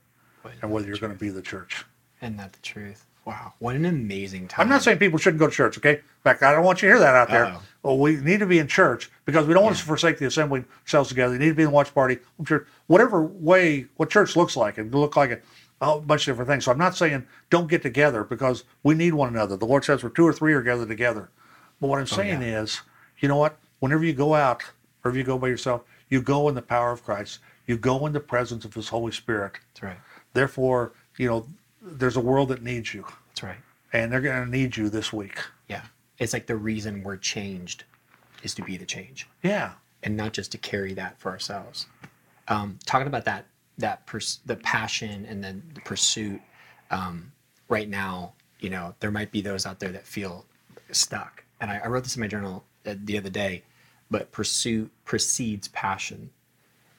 and 0.61 0.71
whether 0.71 0.87
you're 0.87 0.99
going 0.99 1.13
to 1.13 1.19
be 1.19 1.31
the 1.31 1.43
church. 1.43 1.85
Isn't 2.21 2.37
that 2.37 2.53
the 2.53 2.61
truth? 2.61 3.07
Wow, 3.25 3.55
what 3.59 3.75
an 3.75 3.87
amazing 3.87 4.47
time! 4.47 4.63
I'm 4.63 4.69
not 4.69 4.83
saying 4.83 4.99
people 4.99 5.19
shouldn't 5.19 5.41
go 5.41 5.49
to 5.49 5.53
church, 5.53 5.77
okay? 5.79 5.95
In 5.95 6.03
fact, 6.23 6.45
I 6.45 6.53
don't 6.53 6.63
want 6.65 6.81
you 6.81 6.89
to 6.89 6.95
hear 6.95 7.01
that 7.01 7.17
out 7.17 7.29
there. 7.29 7.47
Uh-oh. 7.47 7.63
Well, 7.83 7.99
we 7.99 8.17
need 8.17 8.39
to 8.39 8.47
be 8.47 8.61
in 8.61 8.69
church 8.69 9.11
because 9.25 9.49
we 9.49 9.55
don't 9.55 9.65
want 9.65 9.77
to 9.77 9.83
forsake 9.83 10.19
the 10.19 10.27
assembling 10.27 10.65
ourselves 10.83 11.09
together. 11.09 11.33
We 11.33 11.39
need 11.39 11.49
to 11.49 11.55
be 11.55 11.65
in 11.65 11.71
the 11.71 11.75
watch 11.75 11.93
party, 11.93 12.19
church, 12.45 12.69
whatever 12.87 13.23
way 13.23 13.87
what 13.97 14.11
church 14.11 14.37
looks 14.37 14.57
like. 14.57 14.79
It 14.79 14.93
look 14.93 15.17
like 15.17 15.31
a, 15.33 15.41
a 15.81 15.99
bunch 16.01 16.23
of 16.23 16.33
different 16.33 16.49
things. 16.49 16.65
So 16.65 16.73
I'm 16.73 16.79
not 16.79 16.97
saying 16.97 17.27
don't 17.51 17.69
get 17.69 17.83
together 17.83 18.25
because 18.25 18.65
we 18.83 18.95
need 18.95 19.15
one 19.15 19.29
another. 19.29 19.57
The 19.57 19.67
Lord 19.67 19.85
says 19.85 20.03
where 20.03 20.11
two 20.11 20.27
or 20.27 20.33
three 20.33 20.53
are 20.55 20.63
gathered 20.63 20.89
together. 20.89 21.29
But 21.81 21.89
what 21.89 21.99
I'm 21.99 22.07
saying 22.07 22.43
yeah. 22.43 22.63
is, 22.63 22.81
you 23.19 23.29
know 23.29 23.37
what? 23.37 23.59
Whenever 23.81 24.05
you 24.05 24.15
go 24.15 24.35
out 24.35 24.63
or 25.05 25.11
if 25.11 25.17
you 25.17 25.23
go 25.25 25.39
by 25.39 25.49
yourself, 25.49 25.83
you 26.09 26.23
go 26.23 26.49
in 26.49 26.55
the 26.55 26.63
power 26.63 26.93
of 26.93 27.05
Christ. 27.05 27.41
You 27.67 27.77
go 27.77 28.07
in 28.07 28.13
the 28.13 28.21
presence 28.21 28.65
of 28.65 28.75
His 28.75 28.89
Holy 28.89 29.13
Spirit. 29.13 29.59
That's 29.75 29.83
right. 29.83 29.97
Therefore, 30.33 30.93
you 31.19 31.29
know, 31.29 31.47
there's 31.83 32.17
a 32.17 32.21
world 32.21 32.49
that 32.49 32.63
needs 32.63 32.95
you, 32.95 33.05
That's 33.29 33.43
right. 33.43 33.57
and 33.93 34.11
they're 34.13 34.21
going 34.21 34.45
to 34.45 34.51
need 34.51 34.77
you 34.77 34.89
this 34.89 35.13
week. 35.13 35.39
Yeah, 35.69 35.83
it's 36.19 36.33
like 36.33 36.47
the 36.47 36.57
reason 36.57 37.03
we're 37.03 37.17
changed 37.17 37.85
is 38.43 38.55
to 38.55 38.63
be 38.63 38.77
the 38.77 38.87
change. 38.87 39.29
Yeah. 39.43 39.73
and 40.03 40.17
not 40.17 40.33
just 40.33 40.53
to 40.53 40.59
carry 40.59 40.95
that 40.95 41.19
for 41.19 41.31
ourselves. 41.33 41.87
Um, 42.49 42.79
talking 42.87 43.07
about 43.09 43.25
that, 43.25 43.47
that 43.79 44.07
pers- 44.07 44.41
the 44.47 44.57
passion 44.57 45.27
and 45.27 45.43
then 45.43 45.63
the 45.75 45.81
pursuit. 45.81 46.41
Um, 46.91 47.33
right 47.69 47.89
now, 47.89 48.33
you 48.61 48.71
know, 48.71 48.95
there 49.01 49.11
might 49.11 49.31
be 49.33 49.41
those 49.41 49.67
out 49.67 49.81
there 49.81 49.93
that 49.93 50.07
feel 50.07 50.45
stuck. 50.93 51.45
And 51.61 51.71
I, 51.71 51.81
I 51.85 51.89
wrote 51.89 52.05
this 52.05 52.17
in 52.17 52.21
my 52.21 52.29
journal 52.29 52.65
uh, 52.87 52.95
the 53.05 53.19
other 53.19 53.31
day. 53.31 53.63
But 54.11 54.31
pursuit 54.31 54.91
precedes 55.05 55.67
passion, 55.69 56.31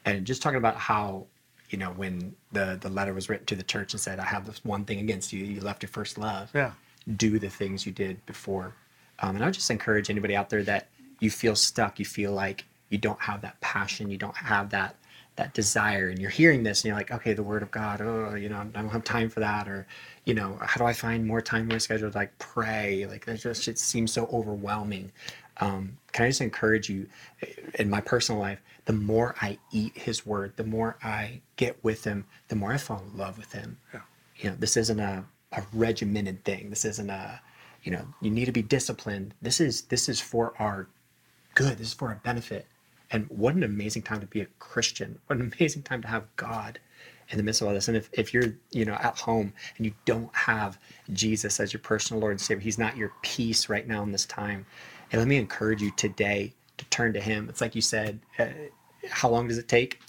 and 0.03 0.25
just 0.25 0.41
talking 0.41 0.57
about 0.57 0.75
how 0.75 1.25
you 1.69 1.77
know 1.77 1.91
when 1.91 2.35
the 2.51 2.77
the 2.81 2.89
letter 2.89 3.13
was 3.13 3.29
written 3.29 3.45
to 3.45 3.55
the 3.55 3.63
church 3.63 3.93
and 3.93 4.01
said, 4.01 4.19
"I 4.19 4.25
have 4.25 4.45
this 4.45 4.63
one 4.65 4.83
thing 4.83 4.99
against 4.99 5.31
you: 5.31 5.45
you 5.45 5.61
left 5.61 5.81
your 5.83 5.89
first 5.89 6.17
love." 6.17 6.51
Yeah. 6.53 6.71
do 7.15 7.39
the 7.39 7.49
things 7.49 7.85
you 7.85 7.93
did 7.93 8.25
before. 8.25 8.75
Um, 9.19 9.35
and 9.35 9.43
I 9.43 9.47
would 9.47 9.53
just 9.53 9.71
encourage 9.71 10.09
anybody 10.09 10.35
out 10.35 10.49
there 10.49 10.63
that 10.63 10.89
you 11.21 11.31
feel 11.31 11.55
stuck, 11.55 11.97
you 11.99 12.05
feel 12.05 12.33
like 12.33 12.65
you 12.89 12.97
don't 12.97 13.21
have 13.21 13.39
that 13.41 13.59
passion, 13.61 14.09
you 14.11 14.17
don't 14.17 14.35
have 14.35 14.69
that 14.71 14.97
that 15.37 15.53
desire, 15.53 16.09
and 16.09 16.19
you're 16.19 16.29
hearing 16.29 16.63
this 16.63 16.81
and 16.83 16.89
you're 16.89 16.97
like, 16.97 17.11
okay, 17.11 17.33
the 17.33 17.43
Word 17.43 17.63
of 17.63 17.71
God, 17.71 18.01
oh, 18.01 18.35
you 18.35 18.49
know, 18.49 18.57
I 18.57 18.65
don't 18.65 18.89
have 18.89 19.03
time 19.05 19.29
for 19.29 19.39
that, 19.39 19.67
or 19.69 19.87
you 20.25 20.33
know, 20.33 20.57
how 20.61 20.79
do 20.79 20.85
I 20.85 20.93
find 20.93 21.25
more 21.25 21.41
time 21.41 21.61
in 21.63 21.67
my 21.69 21.77
schedule 21.79 22.11
to 22.11 22.17
like 22.17 22.37
pray? 22.39 23.05
Like 23.07 23.25
that 23.25 23.39
just 23.39 23.67
it 23.67 23.79
seems 23.79 24.11
so 24.13 24.27
overwhelming. 24.33 25.11
Um, 25.59 25.97
can 26.11 26.25
I 26.25 26.29
just 26.29 26.41
encourage 26.41 26.89
you 26.89 27.07
in 27.79 27.89
my 27.89 28.01
personal 28.01 28.41
life? 28.41 28.59
The 28.85 28.93
more 28.93 29.35
I 29.41 29.57
eat 29.71 29.97
His 29.97 30.25
Word, 30.25 30.53
the 30.57 30.63
more 30.63 30.97
I 31.03 31.41
get 31.55 31.83
with 31.83 32.03
Him, 32.03 32.25
the 32.49 32.55
more 32.55 32.71
I 32.73 32.77
fall 32.77 33.03
in 33.11 33.17
love 33.17 33.37
with 33.37 33.53
Him 33.53 33.77
Yeah. 33.93 34.01
you 34.37 34.49
know 34.49 34.55
this 34.59 34.77
isn't 34.77 34.99
a, 34.99 35.25
a 35.53 35.63
regimented 35.73 36.43
thing 36.45 36.69
this 36.69 36.85
isn't 36.85 37.09
a 37.09 37.41
you 37.83 37.91
know 37.91 38.05
you 38.21 38.29
need 38.31 38.45
to 38.45 38.51
be 38.51 38.61
disciplined 38.61 39.33
this 39.41 39.59
is 39.61 39.83
this 39.83 40.09
is 40.09 40.19
for 40.21 40.53
our 40.59 40.87
good 41.55 41.77
this 41.77 41.87
is 41.87 41.93
for 41.93 42.09
our 42.09 42.21
benefit 42.23 42.65
and 43.11 43.25
what 43.29 43.55
an 43.55 43.63
amazing 43.63 44.01
time 44.01 44.19
to 44.21 44.27
be 44.27 44.41
a 44.41 44.47
christian. 44.59 45.19
What 45.27 45.39
an 45.39 45.53
amazing 45.55 45.83
time 45.83 46.01
to 46.01 46.07
have 46.07 46.23
god 46.35 46.79
in 47.29 47.37
the 47.37 47.43
midst 47.43 47.61
of 47.61 47.67
all 47.67 47.73
this. 47.73 47.87
And 47.87 47.97
if, 47.97 48.09
if 48.13 48.33
you're 48.33 48.55
you 48.71 48.85
know 48.85 48.93
at 48.95 49.19
home 49.19 49.53
and 49.77 49.85
you 49.85 49.93
don't 50.05 50.33
have 50.35 50.77
jesus 51.13 51.59
as 51.59 51.73
your 51.73 51.81
personal 51.81 52.21
lord 52.21 52.31
and 52.31 52.41
savior 52.41 52.61
he's 52.61 52.77
not 52.77 52.97
your 52.97 53.11
peace 53.21 53.69
right 53.69 53.87
now 53.87 54.03
in 54.03 54.11
this 54.11 54.25
time. 54.25 54.65
And 55.11 55.19
let 55.19 55.27
me 55.27 55.37
encourage 55.37 55.81
you 55.81 55.91
today 55.91 56.53
to 56.77 56.85
turn 56.85 57.13
to 57.13 57.21
him. 57.21 57.49
It's 57.49 57.61
like 57.61 57.75
you 57.75 57.81
said 57.81 58.19
uh, 58.39 58.47
how 59.09 59.29
long 59.29 59.47
does 59.47 59.57
it 59.57 59.67
take? 59.67 60.01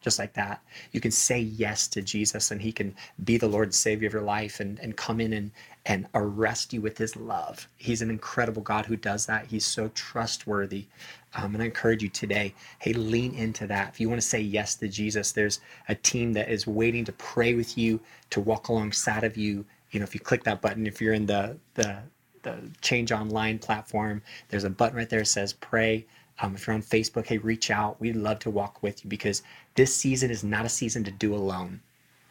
Just 0.00 0.18
like 0.18 0.32
that. 0.34 0.62
You 0.92 1.00
can 1.00 1.10
say 1.10 1.38
yes 1.40 1.86
to 1.88 2.00
Jesus 2.02 2.50
and 2.50 2.60
he 2.60 2.72
can 2.72 2.94
be 3.24 3.36
the 3.36 3.48
Lord 3.48 3.66
and 3.66 3.74
Savior 3.74 4.08
of 4.08 4.14
your 4.14 4.22
life 4.22 4.60
and, 4.60 4.78
and 4.80 4.96
come 4.96 5.20
in 5.20 5.32
and, 5.34 5.50
and 5.86 6.06
arrest 6.14 6.72
you 6.72 6.80
with 6.80 6.98
his 6.98 7.16
love. 7.16 7.66
He's 7.76 8.02
an 8.02 8.10
incredible 8.10 8.62
God 8.62 8.86
who 8.86 8.96
does 8.96 9.26
that. 9.26 9.46
He's 9.46 9.64
so 9.64 9.88
trustworthy. 9.94 10.86
Um, 11.34 11.54
and 11.54 11.62
I 11.62 11.66
encourage 11.66 12.02
you 12.02 12.08
today, 12.08 12.54
hey, 12.80 12.92
lean 12.92 13.34
into 13.34 13.66
that. 13.68 13.88
If 13.90 14.00
you 14.00 14.08
want 14.08 14.20
to 14.20 14.26
say 14.26 14.40
yes 14.40 14.74
to 14.76 14.88
Jesus, 14.88 15.32
there's 15.32 15.60
a 15.88 15.94
team 15.94 16.32
that 16.34 16.48
is 16.48 16.66
waiting 16.66 17.04
to 17.04 17.12
pray 17.12 17.54
with 17.54 17.78
you, 17.78 18.00
to 18.30 18.40
walk 18.40 18.68
alongside 18.68 19.24
of 19.24 19.36
you. 19.36 19.64
You 19.90 20.00
know, 20.00 20.04
if 20.04 20.14
you 20.14 20.20
click 20.20 20.44
that 20.44 20.60
button, 20.60 20.86
if 20.86 21.00
you're 21.00 21.14
in 21.14 21.26
the 21.26 21.56
the 21.74 21.98
the 22.42 22.56
Change 22.80 23.12
Online 23.12 23.58
platform, 23.58 24.22
there's 24.48 24.64
a 24.64 24.70
button 24.70 24.96
right 24.96 25.08
there 25.08 25.20
that 25.20 25.26
says 25.26 25.52
pray. 25.52 26.06
Um, 26.42 26.54
if 26.54 26.66
you're 26.66 26.74
on 26.74 26.82
Facebook, 26.82 27.26
hey, 27.26 27.38
reach 27.38 27.70
out. 27.70 28.00
We'd 28.00 28.16
love 28.16 28.38
to 28.40 28.50
walk 28.50 28.82
with 28.82 29.04
you 29.04 29.10
because 29.10 29.42
this 29.74 29.94
season 29.94 30.30
is 30.30 30.42
not 30.42 30.64
a 30.64 30.70
season 30.70 31.04
to 31.04 31.10
do 31.10 31.34
alone. 31.34 31.80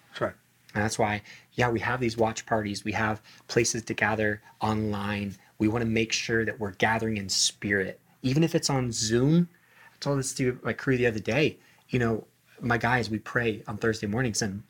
That's 0.09 0.21
right. 0.21 0.33
And 0.73 0.83
that's 0.83 0.99
why, 0.99 1.21
yeah, 1.53 1.69
we 1.69 1.79
have 1.79 1.99
these 1.99 2.15
watch 2.15 2.45
parties. 2.45 2.85
We 2.85 2.91
have 2.91 3.21
places 3.47 3.83
to 3.83 3.93
gather 3.93 4.41
online. 4.61 5.35
We 5.57 5.67
want 5.67 5.83
to 5.83 5.89
make 5.89 6.11
sure 6.11 6.45
that 6.45 6.59
we're 6.59 6.71
gathering 6.73 7.17
in 7.17 7.27
spirit, 7.27 7.99
even 8.21 8.43
if 8.43 8.53
it's 8.53 8.69
on 8.69 8.91
Zoom. 8.91 9.49
I 9.93 9.97
told 9.99 10.19
this 10.19 10.33
to 10.35 10.59
my 10.63 10.73
crew 10.73 10.95
the 10.95 11.07
other 11.07 11.19
day. 11.19 11.57
You 11.89 11.99
know, 11.99 12.27
my 12.61 12.77
guys, 12.77 13.09
we 13.09 13.19
pray 13.19 13.63
on 13.67 13.77
Thursday 13.77 14.05
mornings, 14.05 14.41
and 14.41 14.61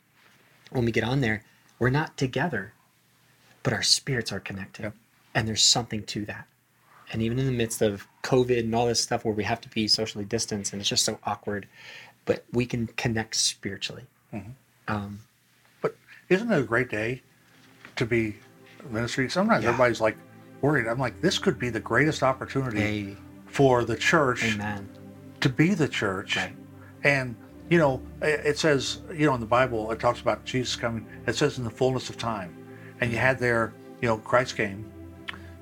when 0.70 0.84
we 0.84 0.92
get 0.92 1.04
on 1.04 1.20
there, 1.20 1.44
we're 1.78 1.90
not 1.90 2.16
together, 2.16 2.72
but 3.62 3.72
our 3.72 3.82
spirits 3.82 4.32
are 4.32 4.40
connected. 4.40 4.84
Yep. 4.84 4.94
And 5.34 5.46
there's 5.46 5.62
something 5.62 6.02
to 6.04 6.24
that. 6.26 6.46
And 7.12 7.20
even 7.20 7.38
in 7.38 7.46
the 7.46 7.52
midst 7.52 7.82
of 7.82 8.06
COVID 8.22 8.60
and 8.60 8.74
all 8.74 8.86
this 8.86 9.00
stuff 9.00 9.24
where 9.24 9.34
we 9.34 9.44
have 9.44 9.60
to 9.62 9.68
be 9.68 9.88
socially 9.88 10.24
distanced 10.24 10.72
and 10.72 10.80
it's 10.80 10.88
just 10.88 11.04
so 11.04 11.18
awkward, 11.24 11.66
but 12.24 12.44
we 12.52 12.64
can 12.64 12.86
connect 12.86 13.34
spiritually. 13.36 14.04
Um, 14.88 15.20
But 15.26 15.29
isn't 16.30 16.50
it 16.50 16.58
a 16.58 16.62
great 16.64 16.88
day 16.88 17.22
to 17.96 18.06
be 18.06 18.36
ministry? 18.88 19.28
Sometimes 19.28 19.64
Yeah. 19.64 19.70
everybody's 19.70 20.00
like 20.00 20.16
worried. 20.62 20.86
I'm 20.86 20.98
like, 20.98 21.20
this 21.20 21.38
could 21.38 21.58
be 21.58 21.68
the 21.68 21.80
greatest 21.80 22.22
opportunity 22.22 22.80
Hey. 22.80 23.16
for 23.46 23.84
the 23.84 23.96
church 23.96 24.54
amen. 24.54 24.88
to 25.40 25.48
be 25.48 25.74
the 25.74 25.88
church. 25.88 26.36
Right. 26.36 26.54
And, 27.04 27.34
you 27.68 27.78
know, 27.78 28.00
it 28.22 28.58
says, 28.58 29.00
you 29.12 29.26
know, 29.26 29.34
in 29.34 29.40
the 29.40 29.46
Bible, 29.46 29.90
it 29.90 29.98
talks 30.00 30.20
about 30.20 30.44
Jesus 30.44 30.76
coming. 30.76 31.06
It 31.26 31.34
says 31.34 31.58
in 31.58 31.64
the 31.64 31.70
fullness 31.70 32.08
of 32.10 32.16
time. 32.16 32.54
And 33.00 33.10
you 33.10 33.18
had 33.18 33.38
there, 33.38 33.72
you 34.00 34.08
know, 34.08 34.18
Christ 34.18 34.56
came. 34.56 34.84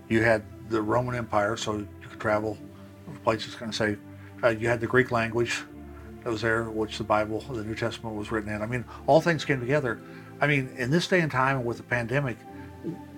You 0.09 0.23
had 0.23 0.43
the 0.69 0.83
Roman 0.83 1.15
Empire, 1.15 1.57
so 1.57 1.77
you 1.79 1.89
could 2.11 2.21
travel 2.21 2.59
places 3.25 3.55
kind 3.55 3.71
of 3.71 3.75
say. 3.75 3.97
Uh, 4.43 4.49
you 4.49 4.69
had 4.69 4.81
the 4.81 4.87
Greek 4.87 5.11
language 5.13 5.63
that 6.25 6.31
was 6.31 6.41
there, 6.43 6.65
which 6.71 6.99
the 6.99 7.05
Bible, 7.05 7.41
the 7.51 7.63
New 7.65 7.75
Testament 7.75 8.17
was 8.17 8.31
written 8.33 8.53
in. 8.53 8.63
I 8.63 8.67
mean, 8.67 8.85
all 9.07 9.21
things 9.21 9.45
came 9.45 9.61
together. 9.61 10.01
I 10.41 10.47
mean, 10.47 10.71
in 10.77 10.91
this 10.91 11.09
day 11.09 11.21
and 11.21 11.31
time 11.31 11.65
with 11.65 11.77
the 11.77 11.83
pandemic, 11.83 12.37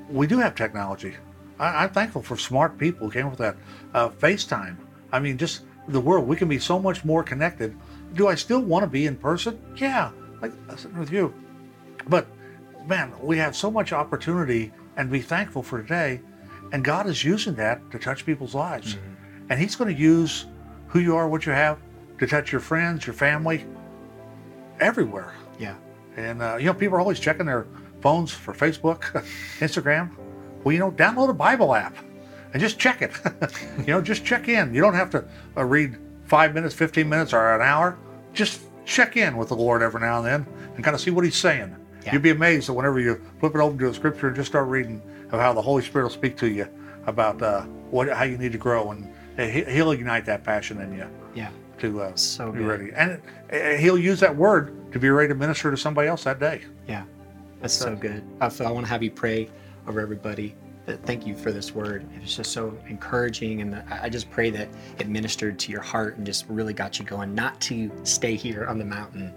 we 0.08 0.26
do 0.26 0.38
have 0.38 0.54
technology. 0.54 1.14
I, 1.58 1.84
I'm 1.84 1.90
thankful 1.90 2.22
for 2.22 2.36
smart 2.36 2.78
people 2.78 3.06
who 3.06 3.12
came 3.12 3.26
up 3.26 3.32
with 3.32 3.40
that. 3.40 3.56
Uh, 3.94 4.08
FaceTime. 4.08 4.76
I 5.12 5.20
mean, 5.20 5.38
just 5.38 5.62
the 5.88 6.00
world. 6.00 6.26
We 6.26 6.36
can 6.36 6.48
be 6.48 6.58
so 6.58 6.78
much 6.78 7.04
more 7.04 7.22
connected. 7.22 7.76
Do 8.14 8.28
I 8.28 8.34
still 8.34 8.60
want 8.60 8.84
to 8.84 8.88
be 8.88 9.06
in 9.06 9.16
person? 9.16 9.60
Yeah, 9.76 10.10
like 10.40 10.52
I'm 10.68 10.76
sitting 10.76 10.98
with 10.98 11.12
you. 11.12 11.34
But 12.08 12.26
man, 12.86 13.12
we 13.20 13.38
have 13.38 13.54
so 13.54 13.70
much 13.70 13.92
opportunity 13.92 14.72
and 14.96 15.10
be 15.10 15.20
thankful 15.20 15.62
for 15.62 15.80
today. 15.82 16.20
And 16.72 16.84
God 16.84 17.06
is 17.06 17.24
using 17.24 17.54
that 17.56 17.90
to 17.90 17.98
touch 17.98 18.24
people's 18.24 18.54
lives. 18.54 18.96
And 19.48 19.58
He's 19.58 19.76
going 19.76 19.94
to 19.94 20.00
use 20.00 20.46
who 20.88 21.00
you 21.00 21.16
are, 21.16 21.28
what 21.28 21.46
you 21.46 21.52
have, 21.52 21.78
to 22.18 22.26
touch 22.26 22.52
your 22.52 22.60
friends, 22.60 23.06
your 23.06 23.14
family, 23.14 23.64
everywhere. 24.78 25.32
Yeah. 25.58 25.74
And 26.16 26.42
uh, 26.42 26.56
you 26.58 26.66
know, 26.66 26.74
people 26.74 26.96
are 26.96 27.00
always 27.00 27.20
checking 27.20 27.46
their 27.46 27.66
phones 28.00 28.30
for 28.32 28.52
Facebook, 28.52 29.02
Instagram. 29.60 30.10
Well, 30.64 30.72
you 30.72 30.78
know, 30.78 30.90
download 30.90 31.30
a 31.30 31.34
Bible 31.34 31.74
app 31.74 31.96
and 32.52 32.60
just 32.60 32.78
check 32.78 33.02
it. 33.02 33.12
you 33.78 33.86
know, 33.86 34.00
just 34.00 34.24
check 34.24 34.48
in. 34.48 34.74
You 34.74 34.80
don't 34.80 34.94
have 34.94 35.10
to 35.10 35.24
uh, 35.56 35.64
read 35.64 35.96
five 36.24 36.54
minutes, 36.54 36.74
15 36.74 37.08
minutes, 37.08 37.32
or 37.32 37.54
an 37.54 37.62
hour. 37.62 37.96
Just 38.34 38.60
check 38.84 39.16
in 39.16 39.36
with 39.36 39.48
the 39.48 39.56
Lord 39.56 39.82
every 39.82 40.00
now 40.00 40.18
and 40.18 40.26
then 40.26 40.46
and 40.74 40.84
kind 40.84 40.94
of 40.94 41.00
see 41.00 41.10
what 41.10 41.24
He's 41.24 41.36
saying. 41.36 41.74
Yeah. 42.04 42.14
You'd 42.14 42.22
be 42.22 42.30
amazed 42.30 42.68
that 42.68 42.72
whenever 42.74 42.98
you 43.00 43.20
flip 43.40 43.54
it 43.54 43.58
open 43.60 43.78
to 43.78 43.88
a 43.88 43.94
scripture 43.94 44.28
and 44.28 44.36
just 44.36 44.48
start 44.48 44.68
reading 44.68 45.02
of 45.32 45.38
how 45.40 45.52
the 45.52 45.62
Holy 45.62 45.82
Spirit 45.82 46.04
will 46.04 46.10
speak 46.10 46.36
to 46.38 46.48
you 46.48 46.66
about 47.06 47.40
uh, 47.42 47.62
what 47.90 48.08
how 48.08 48.24
you 48.24 48.36
need 48.38 48.52
to 48.52 48.58
grow, 48.58 48.90
and 48.90 49.12
he- 49.36 49.64
He'll 49.64 49.90
ignite 49.92 50.24
that 50.26 50.42
passion 50.44 50.80
in 50.80 50.92
you 50.94 51.06
Yeah. 51.34 51.50
to 51.78 52.02
uh, 52.02 52.16
So 52.16 52.50
be 52.52 52.58
good. 52.58 52.66
ready. 52.66 52.90
And 52.94 53.20
uh, 53.52 53.78
He'll 53.78 53.98
use 53.98 54.18
that 54.20 54.34
word 54.34 54.76
to 54.92 54.98
be 54.98 55.10
ready 55.10 55.28
to 55.28 55.34
minister 55.34 55.70
to 55.70 55.76
somebody 55.76 56.08
else 56.08 56.24
that 56.24 56.40
day. 56.40 56.62
Yeah. 56.88 57.04
That's 57.60 57.74
so 57.74 57.94
good. 57.94 58.22
Uh, 58.40 58.48
Phil, 58.48 58.66
I 58.66 58.70
want 58.70 58.86
to 58.86 58.90
have 58.90 59.02
you 59.02 59.10
pray 59.10 59.48
over 59.86 60.00
everybody 60.00 60.54
thank 61.04 61.26
you 61.26 61.34
for 61.34 61.52
this 61.52 61.74
word. 61.74 62.04
It 62.14 62.22
was 62.22 62.36
just 62.36 62.52
so 62.52 62.76
encouraging, 62.88 63.60
and 63.60 63.76
I 63.76 64.00
I 64.04 64.08
just 64.08 64.30
pray 64.30 64.50
that 64.50 64.68
it 64.98 65.08
ministered 65.08 65.58
to 65.60 65.72
your 65.72 65.80
heart 65.80 66.16
and 66.16 66.26
just 66.26 66.46
really 66.48 66.72
got 66.72 66.98
you 66.98 67.04
going. 67.04 67.34
Not 67.34 67.60
to 67.62 67.90
stay 68.04 68.34
here 68.34 68.66
on 68.66 68.78
the 68.78 68.84
mountain, 68.84 69.32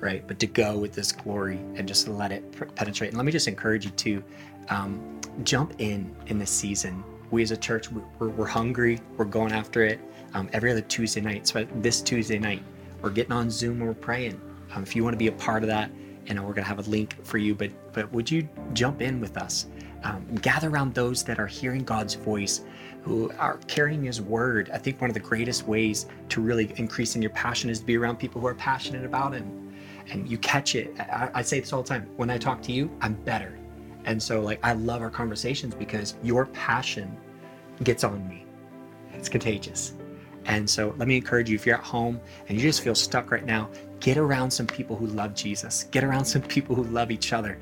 right, 0.00 0.26
but 0.26 0.38
to 0.40 0.46
go 0.46 0.78
with 0.78 0.92
this 0.92 1.12
glory 1.12 1.58
and 1.76 1.86
just 1.86 2.08
let 2.08 2.32
it 2.32 2.74
penetrate. 2.74 3.10
And 3.10 3.16
let 3.16 3.24
me 3.26 3.32
just 3.32 3.48
encourage 3.48 3.84
you 3.84 3.90
to 3.92 4.24
um, 4.68 5.20
jump 5.44 5.74
in 5.78 6.14
in 6.26 6.38
this 6.38 6.50
season. 6.50 7.02
We 7.30 7.42
as 7.42 7.50
a 7.50 7.56
church, 7.56 7.90
we- 7.90 8.02
we're, 8.18 8.28
we're 8.30 8.46
hungry. 8.46 9.00
We're 9.16 9.24
going 9.24 9.52
after 9.52 9.84
it 9.84 10.00
um, 10.34 10.48
every 10.52 10.70
other 10.70 10.80
Tuesday 10.82 11.20
night. 11.20 11.46
So 11.46 11.66
this 11.76 12.00
Tuesday 12.02 12.38
night, 12.38 12.62
we're 13.02 13.10
getting 13.10 13.32
on 13.32 13.50
Zoom 13.50 13.78
and 13.78 13.88
we're 13.88 13.94
praying. 13.94 14.40
Um, 14.74 14.82
if 14.82 14.94
you 14.94 15.02
want 15.02 15.14
to 15.14 15.18
be 15.18 15.28
a 15.28 15.32
part 15.32 15.62
of 15.62 15.68
that, 15.68 15.90
and 16.26 16.38
we're 16.38 16.54
going 16.54 16.64
to 16.64 16.68
have 16.68 16.78
a 16.78 16.90
link 16.90 17.16
for 17.24 17.38
you. 17.38 17.54
But 17.54 17.70
but 17.92 18.10
would 18.12 18.30
you 18.30 18.48
jump 18.72 19.02
in 19.02 19.20
with 19.20 19.36
us? 19.36 19.66
Um, 20.02 20.24
gather 20.36 20.70
around 20.70 20.94
those 20.94 21.22
that 21.24 21.38
are 21.38 21.46
hearing 21.46 21.84
God's 21.84 22.14
voice, 22.14 22.62
who 23.02 23.30
are 23.38 23.58
carrying 23.66 24.04
His 24.04 24.20
word. 24.20 24.70
I 24.72 24.78
think 24.78 25.00
one 25.00 25.10
of 25.10 25.14
the 25.14 25.20
greatest 25.20 25.66
ways 25.66 26.06
to 26.30 26.40
really 26.40 26.72
increase 26.76 27.16
in 27.16 27.22
your 27.22 27.32
passion 27.32 27.68
is 27.68 27.80
to 27.80 27.86
be 27.86 27.96
around 27.96 28.16
people 28.18 28.40
who 28.40 28.46
are 28.46 28.54
passionate 28.54 29.04
about 29.04 29.34
Him, 29.34 29.74
and 30.10 30.28
you 30.28 30.38
catch 30.38 30.74
it. 30.74 30.98
I, 30.98 31.30
I 31.34 31.42
say 31.42 31.60
this 31.60 31.72
all 31.72 31.82
the 31.82 31.88
time. 31.88 32.08
When 32.16 32.30
I 32.30 32.38
talk 32.38 32.62
to 32.62 32.72
you, 32.72 32.90
I'm 33.00 33.14
better, 33.14 33.58
and 34.04 34.22
so 34.22 34.40
like 34.40 34.60
I 34.62 34.72
love 34.72 35.02
our 35.02 35.10
conversations 35.10 35.74
because 35.74 36.14
your 36.22 36.46
passion 36.46 37.16
gets 37.82 38.04
on 38.04 38.26
me. 38.28 38.46
It's 39.12 39.28
contagious. 39.28 39.94
And 40.46 40.68
so 40.68 40.94
let 40.96 41.06
me 41.06 41.16
encourage 41.16 41.48
you 41.50 41.56
if 41.56 41.66
you're 41.66 41.76
at 41.76 41.84
home 41.84 42.20
and 42.48 42.58
you 42.58 42.62
just 42.62 42.82
feel 42.82 42.94
stuck 42.94 43.30
right 43.30 43.44
now, 43.44 43.68
get 44.00 44.16
around 44.16 44.50
some 44.50 44.66
people 44.66 44.96
who 44.96 45.06
love 45.06 45.34
Jesus. 45.34 45.84
Get 45.90 46.04
around 46.04 46.24
some 46.24 46.42
people 46.42 46.74
who 46.74 46.84
love 46.84 47.10
each 47.10 47.32
other. 47.32 47.58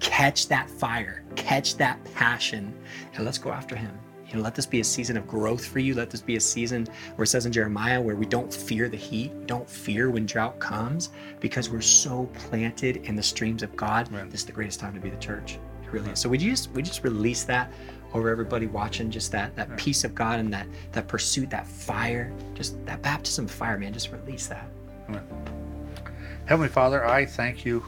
Catch 0.00 0.48
that 0.48 0.70
fire, 0.70 1.24
catch 1.34 1.76
that 1.76 1.98
passion, 2.14 2.72
and 3.14 3.24
let's 3.24 3.38
go 3.38 3.50
after 3.50 3.74
him. 3.74 3.98
You 4.28 4.36
know, 4.36 4.42
let 4.42 4.54
this 4.54 4.66
be 4.66 4.80
a 4.80 4.84
season 4.84 5.16
of 5.16 5.26
growth 5.26 5.64
for 5.64 5.78
you. 5.78 5.94
Let 5.94 6.10
this 6.10 6.20
be 6.20 6.36
a 6.36 6.40
season 6.40 6.86
where 7.16 7.24
it 7.24 7.28
says 7.28 7.46
in 7.46 7.52
Jeremiah 7.52 8.00
where 8.00 8.14
we 8.14 8.26
don't 8.26 8.52
fear 8.52 8.88
the 8.88 8.96
heat, 8.96 9.46
don't 9.46 9.68
fear 9.68 10.10
when 10.10 10.26
drought 10.26 10.58
comes, 10.58 11.10
because 11.40 11.70
we're 11.70 11.80
so 11.80 12.26
planted 12.34 12.98
in 12.98 13.16
the 13.16 13.22
streams 13.22 13.62
of 13.62 13.74
God. 13.74 14.12
Right. 14.12 14.30
This 14.30 14.40
is 14.40 14.46
the 14.46 14.52
greatest 14.52 14.80
time 14.80 14.92
to 14.94 15.00
be 15.00 15.08
the 15.08 15.16
church. 15.16 15.58
It 15.82 15.92
really 15.92 16.10
is. 16.10 16.18
So 16.18 16.28
would 16.28 16.42
you 16.42 16.50
just 16.50 16.70
we 16.72 16.82
just 16.82 17.02
release 17.02 17.44
that 17.44 17.72
over 18.14 18.30
everybody 18.30 18.66
watching, 18.66 19.10
just 19.10 19.32
that 19.32 19.54
that 19.56 19.76
peace 19.76 20.04
of 20.04 20.14
God 20.14 20.38
and 20.40 20.52
that 20.52 20.66
that 20.92 21.08
pursuit, 21.08 21.50
that 21.50 21.66
fire, 21.66 22.32
just 22.54 22.84
that 22.86 23.02
baptism 23.02 23.44
of 23.44 23.50
fire, 23.50 23.78
man. 23.78 23.92
Just 23.92 24.12
release 24.12 24.46
that. 24.46 24.68
Heavenly 26.46 26.68
Father, 26.68 27.04
I 27.06 27.26
thank 27.26 27.64
you 27.64 27.84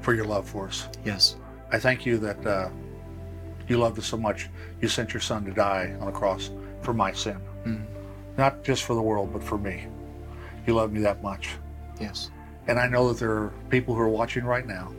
for 0.00 0.14
your 0.14 0.24
love 0.24 0.48
for 0.48 0.68
us. 0.68 0.88
Yes. 1.04 1.36
I 1.72 1.78
thank 1.78 2.06
you 2.06 2.18
that 2.18 2.46
uh, 2.46 2.70
you 3.68 3.78
loved 3.78 3.98
us 3.98 4.06
so 4.06 4.16
much, 4.16 4.48
you 4.80 4.88
sent 4.88 5.12
your 5.12 5.20
son 5.20 5.44
to 5.44 5.52
die 5.52 5.94
on 6.00 6.06
the 6.06 6.12
cross 6.12 6.50
for 6.82 6.92
my 6.92 7.12
sin. 7.12 7.40
Mm. 7.64 7.84
Not 8.36 8.64
just 8.64 8.84
for 8.84 8.94
the 8.94 9.02
world, 9.02 9.32
but 9.32 9.42
for 9.42 9.58
me. 9.58 9.86
You 10.66 10.74
love 10.74 10.92
me 10.92 11.00
that 11.00 11.22
much. 11.22 11.50
Yes. 12.00 12.30
And 12.66 12.78
I 12.78 12.86
know 12.86 13.08
that 13.08 13.18
there 13.18 13.32
are 13.32 13.52
people 13.68 13.94
who 13.94 14.00
are 14.00 14.08
watching 14.08 14.44
right 14.44 14.66
now 14.66 14.92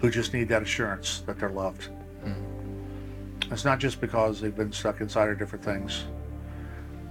who 0.00 0.10
just 0.10 0.32
need 0.32 0.48
that 0.48 0.62
assurance 0.62 1.20
that 1.26 1.38
they're 1.38 1.50
loved. 1.50 1.88
Mm-hmm. 2.24 3.52
It's 3.52 3.64
not 3.64 3.78
just 3.78 4.00
because 4.00 4.40
they've 4.40 4.54
been 4.54 4.72
stuck 4.72 5.00
inside 5.00 5.28
of 5.28 5.38
different 5.38 5.64
things, 5.64 6.04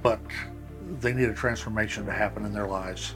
but 0.01 0.19
they 0.99 1.13
need 1.13 1.29
a 1.29 1.33
transformation 1.33 2.05
to 2.05 2.11
happen 2.11 2.45
in 2.45 2.53
their 2.53 2.67
lives, 2.67 3.15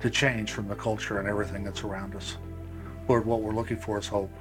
to 0.00 0.08
change 0.08 0.52
from 0.52 0.66
the 0.68 0.74
culture 0.74 1.18
and 1.18 1.28
everything 1.28 1.62
that's 1.64 1.84
around 1.84 2.14
us. 2.14 2.38
Lord, 3.08 3.26
what 3.26 3.42
we're 3.42 3.52
looking 3.52 3.76
for 3.76 3.98
is 3.98 4.06
hope. 4.06 4.32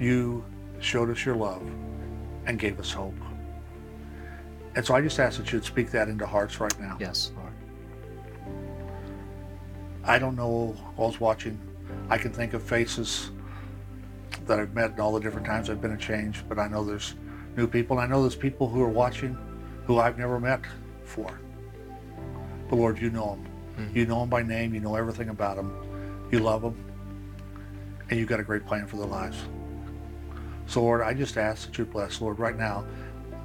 You 0.00 0.44
showed 0.80 1.10
us 1.10 1.24
your 1.24 1.36
love 1.36 1.62
and 2.46 2.58
gave 2.58 2.80
us 2.80 2.90
hope. 2.90 3.14
And 4.76 4.84
so 4.84 4.94
I 4.94 5.00
just 5.00 5.20
ask 5.20 5.38
that 5.38 5.52
you'd 5.52 5.64
speak 5.64 5.90
that 5.90 6.08
into 6.08 6.26
hearts 6.26 6.58
right 6.58 6.78
now. 6.80 6.96
Yes, 6.98 7.32
Lord. 7.36 7.52
I 10.04 10.18
don't 10.18 10.36
know 10.36 10.76
all's 10.96 11.20
watching. 11.20 11.58
I 12.08 12.18
can 12.18 12.32
think 12.32 12.54
of 12.54 12.62
faces 12.62 13.30
that 14.46 14.58
I've 14.58 14.74
met 14.74 14.92
in 14.92 15.00
all 15.00 15.12
the 15.12 15.20
different 15.20 15.46
times 15.46 15.70
I've 15.70 15.80
been 15.80 15.92
a 15.92 15.98
change, 15.98 16.44
but 16.48 16.58
I 16.58 16.68
know 16.68 16.84
there's 16.84 17.14
new 17.56 17.66
people. 17.66 17.98
And 17.98 18.04
I 18.04 18.14
know 18.14 18.22
there's 18.22 18.36
people 18.36 18.68
who 18.68 18.82
are 18.82 18.88
watching 18.88 19.36
who 19.86 19.98
I've 19.98 20.18
never 20.18 20.40
met 20.40 20.62
before. 21.02 21.40
But 22.68 22.76
Lord, 22.76 22.98
you 22.98 23.10
know 23.10 23.30
them. 23.30 23.46
Hmm. 23.76 23.98
You 23.98 24.06
know 24.06 24.20
them 24.20 24.28
by 24.28 24.42
name. 24.42 24.74
You 24.74 24.80
know 24.80 24.96
everything 24.96 25.28
about 25.28 25.56
them. 25.56 26.28
You 26.30 26.40
love 26.40 26.62
them. 26.62 26.76
And 28.10 28.18
you've 28.18 28.28
got 28.28 28.40
a 28.40 28.44
great 28.44 28.66
plan 28.66 28.86
for 28.86 28.96
their 28.96 29.06
lives. 29.06 29.38
So 30.66 30.82
Lord, 30.82 31.02
I 31.02 31.14
just 31.14 31.36
ask 31.36 31.66
that 31.66 31.78
you 31.78 31.84
bless, 31.84 32.20
Lord, 32.20 32.38
right 32.38 32.56
now. 32.56 32.84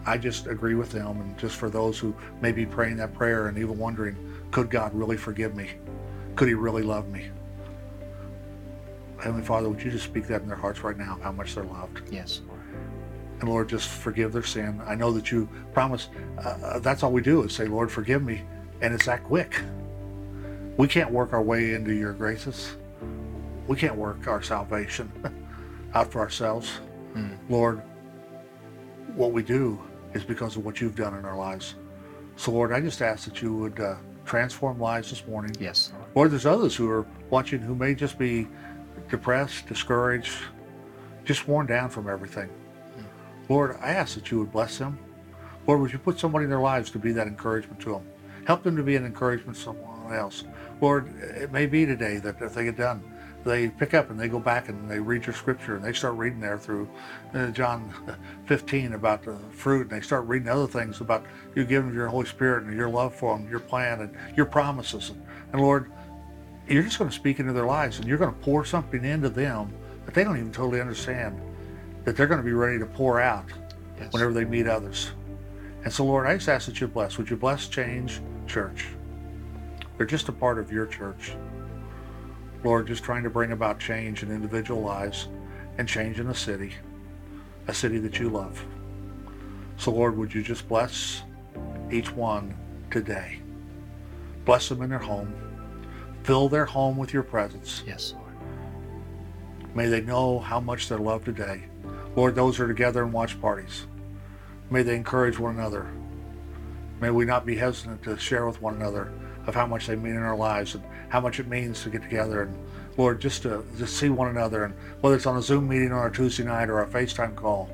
I 0.05 0.17
just 0.17 0.47
agree 0.47 0.75
with 0.75 0.91
them. 0.91 1.21
And 1.21 1.37
just 1.37 1.57
for 1.57 1.69
those 1.69 1.99
who 1.99 2.15
may 2.41 2.51
be 2.51 2.65
praying 2.65 2.97
that 2.97 3.13
prayer 3.13 3.47
and 3.47 3.57
even 3.57 3.77
wondering, 3.77 4.17
could 4.51 4.69
God 4.69 4.93
really 4.93 5.17
forgive 5.17 5.55
me? 5.55 5.71
Could 6.35 6.47
he 6.47 6.53
really 6.53 6.83
love 6.83 7.09
me? 7.09 7.29
Heavenly 9.21 9.45
Father, 9.45 9.69
would 9.69 9.81
you 9.81 9.91
just 9.91 10.05
speak 10.05 10.27
that 10.27 10.41
in 10.41 10.47
their 10.47 10.57
hearts 10.57 10.83
right 10.83 10.97
now, 10.97 11.19
how 11.21 11.31
much 11.31 11.55
they're 11.55 11.63
loved? 11.65 12.01
Yes, 12.11 12.41
And 13.39 13.49
Lord, 13.49 13.69
just 13.69 13.87
forgive 13.89 14.31
their 14.33 14.43
sin. 14.43 14.81
I 14.85 14.95
know 14.95 15.11
that 15.11 15.31
you 15.31 15.47
promise, 15.73 16.09
uh, 16.37 16.49
uh, 16.49 16.79
that's 16.79 17.03
all 17.03 17.11
we 17.11 17.21
do 17.21 17.43
is 17.43 17.53
say, 17.53 17.65
Lord, 17.65 17.91
forgive 17.91 18.23
me. 18.23 18.43
And 18.81 18.93
it's 18.93 19.05
that 19.05 19.23
quick. 19.23 19.61
We 20.77 20.87
can't 20.87 21.11
work 21.11 21.33
our 21.33 21.41
way 21.41 21.73
into 21.73 21.93
your 21.93 22.13
graces. 22.13 22.75
We 23.67 23.75
can't 23.75 23.95
work 23.95 24.27
our 24.27 24.41
salvation 24.41 25.11
out 25.93 26.11
for 26.11 26.19
ourselves. 26.19 26.79
Lord, 27.49 27.81
what 29.15 29.33
we 29.33 29.43
do 29.43 29.77
is 30.13 30.23
because 30.23 30.55
of 30.55 30.63
what 30.63 30.79
you've 30.79 30.95
done 30.95 31.17
in 31.17 31.25
our 31.25 31.37
lives. 31.37 31.75
So, 32.37 32.51
Lord, 32.51 32.71
I 32.71 32.79
just 32.79 33.01
ask 33.01 33.25
that 33.25 33.41
you 33.41 33.53
would 33.53 33.79
uh, 33.79 33.95
transform 34.25 34.79
lives 34.79 35.09
this 35.09 35.25
morning. 35.27 35.53
Yes. 35.59 35.91
Lord, 36.15 36.31
there's 36.31 36.45
others 36.45 36.75
who 36.75 36.89
are 36.89 37.05
watching 37.29 37.59
who 37.59 37.75
may 37.75 37.93
just 37.93 38.17
be 38.17 38.47
depressed, 39.09 39.67
discouraged, 39.67 40.33
just 41.25 41.47
worn 41.47 41.65
down 41.65 41.89
from 41.89 42.09
everything. 42.09 42.49
Lord, 43.49 43.77
I 43.81 43.89
ask 43.89 44.15
that 44.15 44.31
you 44.31 44.39
would 44.39 44.51
bless 44.51 44.77
them. 44.77 44.97
Lord, 45.67 45.81
would 45.81 45.91
you 45.91 45.99
put 45.99 46.19
somebody 46.19 46.45
in 46.45 46.49
their 46.49 46.59
lives 46.59 46.91
to 46.91 46.99
be 46.99 47.11
that 47.13 47.27
encouragement 47.27 47.79
to 47.81 47.93
them? 47.93 48.07
Help 48.45 48.63
them 48.63 48.75
to 48.75 48.83
be 48.83 48.95
an 48.95 49.05
encouragement 49.05 49.57
to 49.57 49.63
someone 49.63 50.13
else. 50.13 50.43
Lord, 50.81 51.13
it 51.19 51.51
may 51.51 51.65
be 51.65 51.85
today 51.85 52.17
that 52.17 52.41
if 52.41 52.53
they 52.53 52.63
get 52.63 52.77
done, 52.77 53.03
they 53.43 53.69
pick 53.69 53.93
up 53.93 54.09
and 54.09 54.19
they 54.19 54.27
go 54.27 54.39
back 54.39 54.69
and 54.69 54.89
they 54.89 54.99
read 54.99 55.25
your 55.25 55.33
scripture 55.33 55.75
and 55.75 55.83
they 55.83 55.93
start 55.93 56.15
reading 56.15 56.39
there 56.39 56.57
through 56.57 56.89
uh, 57.33 57.47
John 57.47 57.93
15 58.45 58.93
about 58.93 59.23
the 59.23 59.37
fruit 59.51 59.83
and 59.83 59.91
they 59.91 60.05
start 60.05 60.25
reading 60.25 60.49
other 60.49 60.67
things 60.67 61.01
about 61.01 61.25
you 61.55 61.63
giving 61.63 61.93
your 61.93 62.07
Holy 62.07 62.25
Spirit 62.25 62.65
and 62.65 62.75
your 62.75 62.89
love 62.89 63.15
for 63.15 63.37
them, 63.37 63.49
your 63.49 63.59
plan 63.59 64.01
and 64.01 64.15
your 64.35 64.45
promises. 64.45 65.11
And 65.53 65.61
Lord, 65.61 65.91
you're 66.69 66.83
just 66.83 66.99
going 66.99 67.09
to 67.09 67.15
speak 67.15 67.39
into 67.39 67.53
their 67.53 67.65
lives 67.65 67.97
and 67.97 68.07
you're 68.07 68.17
going 68.17 68.33
to 68.33 68.39
pour 68.39 68.63
something 68.65 69.03
into 69.03 69.29
them 69.29 69.73
that 70.05 70.13
they 70.13 70.23
don't 70.23 70.37
even 70.37 70.51
totally 70.51 70.81
understand 70.81 71.39
that 72.05 72.15
they're 72.15 72.27
going 72.27 72.39
to 72.39 72.45
be 72.45 72.53
ready 72.53 72.79
to 72.79 72.85
pour 72.85 73.19
out 73.19 73.45
Yes. 73.99 74.13
whenever 74.13 74.33
they 74.33 74.45
meet 74.45 74.67
others. 74.67 75.11
And 75.83 75.91
so, 75.91 76.05
Lord, 76.05 76.25
I 76.25 76.35
just 76.35 76.47
ask 76.49 76.67
that 76.67 76.79
you 76.79 76.87
bless. 76.87 77.17
Would 77.17 77.29
you 77.29 77.35
bless 77.35 77.67
Change 77.67 78.21
Church? 78.47 78.87
They're 79.97 80.05
just 80.05 80.29
a 80.29 80.31
part 80.31 80.57
of 80.57 80.71
your 80.71 80.85
church. 80.85 81.33
Lord, 82.63 82.87
just 82.87 83.03
trying 83.03 83.23
to 83.23 83.29
bring 83.29 83.51
about 83.51 83.79
change 83.79 84.23
in 84.23 84.31
individual 84.31 84.81
lives 84.81 85.27
and 85.77 85.87
change 85.87 86.19
in 86.19 86.27
a 86.27 86.35
city, 86.35 86.73
a 87.67 87.73
city 87.73 87.99
that 87.99 88.19
you 88.19 88.29
love. 88.29 88.63
So, 89.77 89.91
Lord, 89.91 90.17
would 90.17 90.33
you 90.33 90.43
just 90.43 90.67
bless 90.67 91.23
each 91.91 92.11
one 92.11 92.55
today? 92.91 93.39
Bless 94.45 94.67
them 94.69 94.81
in 94.81 94.89
their 94.89 94.99
home. 94.99 95.33
Fill 96.29 96.47
their 96.47 96.65
home 96.65 96.95
with 96.95 97.11
your 97.11 97.23
presence. 97.23 97.81
Yes, 97.87 98.13
Lord. 98.15 98.35
May 99.73 99.87
they 99.87 100.01
know 100.01 100.37
how 100.37 100.59
much 100.59 100.87
they're 100.87 100.99
loved 100.99 101.25
today. 101.25 101.63
Lord, 102.15 102.35
those 102.35 102.55
who 102.55 102.65
are 102.65 102.67
together 102.67 103.01
in 103.01 103.11
watch 103.11 103.41
parties, 103.41 103.87
may 104.69 104.83
they 104.83 104.95
encourage 104.95 105.39
one 105.39 105.55
another. 105.55 105.91
May 107.01 107.09
we 107.09 107.25
not 107.25 107.47
be 107.47 107.55
hesitant 107.55 108.03
to 108.03 108.15
share 108.15 108.45
with 108.45 108.61
one 108.61 108.75
another 108.75 109.11
of 109.47 109.55
how 109.55 109.65
much 109.65 109.87
they 109.87 109.95
mean 109.95 110.13
in 110.13 110.21
our 110.21 110.37
lives 110.37 110.75
and 110.75 110.83
how 111.07 111.19
much 111.19 111.39
it 111.39 111.47
means 111.47 111.81
to 111.81 111.89
get 111.89 112.03
together 112.03 112.43
and 112.43 112.55
Lord, 112.95 113.19
just 113.19 113.41
to 113.41 113.65
just 113.79 113.97
see 113.97 114.09
one 114.09 114.29
another 114.29 114.65
and 114.65 114.75
whether 115.01 115.15
it's 115.15 115.25
on 115.25 115.37
a 115.37 115.41
Zoom 115.41 115.67
meeting 115.67 115.91
on 115.91 116.05
a 116.05 116.11
Tuesday 116.11 116.43
night 116.43 116.69
or 116.69 116.83
a 116.83 116.87
FaceTime 116.87 117.35
call, 117.35 117.71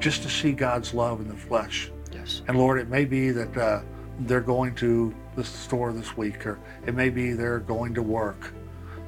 just 0.00 0.22
to 0.22 0.30
see 0.30 0.52
God's 0.52 0.94
love 0.94 1.20
in 1.20 1.28
the 1.28 1.36
flesh. 1.36 1.90
Yes. 2.10 2.40
And 2.48 2.56
Lord, 2.56 2.80
it 2.80 2.88
may 2.88 3.04
be 3.04 3.32
that 3.32 3.54
uh, 3.54 3.82
they're 4.20 4.40
going 4.40 4.74
to 4.76 5.14
the 5.38 5.44
store 5.44 5.92
this 5.92 6.16
week, 6.16 6.44
or 6.46 6.58
it 6.84 6.94
may 6.94 7.10
be 7.10 7.32
they're 7.32 7.60
going 7.60 7.94
to 7.94 8.02
work. 8.02 8.52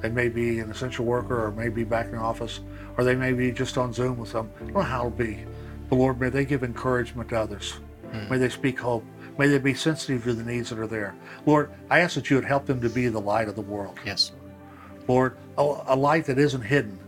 They 0.00 0.08
may 0.08 0.28
be 0.28 0.60
an 0.60 0.70
essential 0.70 1.04
worker, 1.04 1.44
or 1.44 1.50
maybe 1.50 1.84
back 1.84 2.06
in 2.06 2.12
the 2.12 2.18
office, 2.18 2.60
or 2.96 3.04
they 3.04 3.16
may 3.16 3.32
be 3.32 3.50
just 3.50 3.76
on 3.76 3.92
Zoom 3.92 4.16
with 4.16 4.32
them. 4.32 4.48
I 4.56 4.60
don't 4.60 4.74
know 4.74 4.80
how 4.82 4.98
it'll 5.00 5.10
be. 5.10 5.44
But 5.88 5.96
Lord, 5.96 6.20
may 6.20 6.28
they 6.28 6.44
give 6.44 6.62
encouragement 6.62 7.28
to 7.30 7.40
others. 7.40 7.72
Hmm. 8.12 8.30
May 8.30 8.38
they 8.38 8.48
speak 8.48 8.78
hope. 8.78 9.04
May 9.38 9.48
they 9.48 9.58
be 9.58 9.74
sensitive 9.74 10.22
to 10.24 10.32
the 10.34 10.44
needs 10.44 10.70
that 10.70 10.78
are 10.78 10.86
there. 10.86 11.14
Lord, 11.46 11.70
I 11.90 12.00
ask 12.00 12.14
that 12.14 12.30
you 12.30 12.36
would 12.36 12.44
help 12.44 12.64
them 12.64 12.80
to 12.80 12.88
be 12.88 13.08
the 13.08 13.20
light 13.20 13.48
of 13.48 13.56
the 13.56 13.62
world. 13.62 13.98
Yes. 14.06 14.32
Lord, 15.08 15.36
a, 15.58 15.82
a 15.86 15.96
light 15.96 16.26
that 16.26 16.38
isn't 16.38 16.62
hidden. 16.62 16.98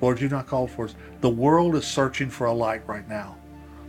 Lord, 0.00 0.20
you've 0.20 0.32
not 0.32 0.46
called 0.46 0.70
for 0.72 0.86
us. 0.86 0.94
The 1.20 1.28
world 1.28 1.76
is 1.76 1.86
searching 1.86 2.30
for 2.30 2.46
a 2.46 2.52
light 2.52 2.86
right 2.88 3.08
now. 3.08 3.36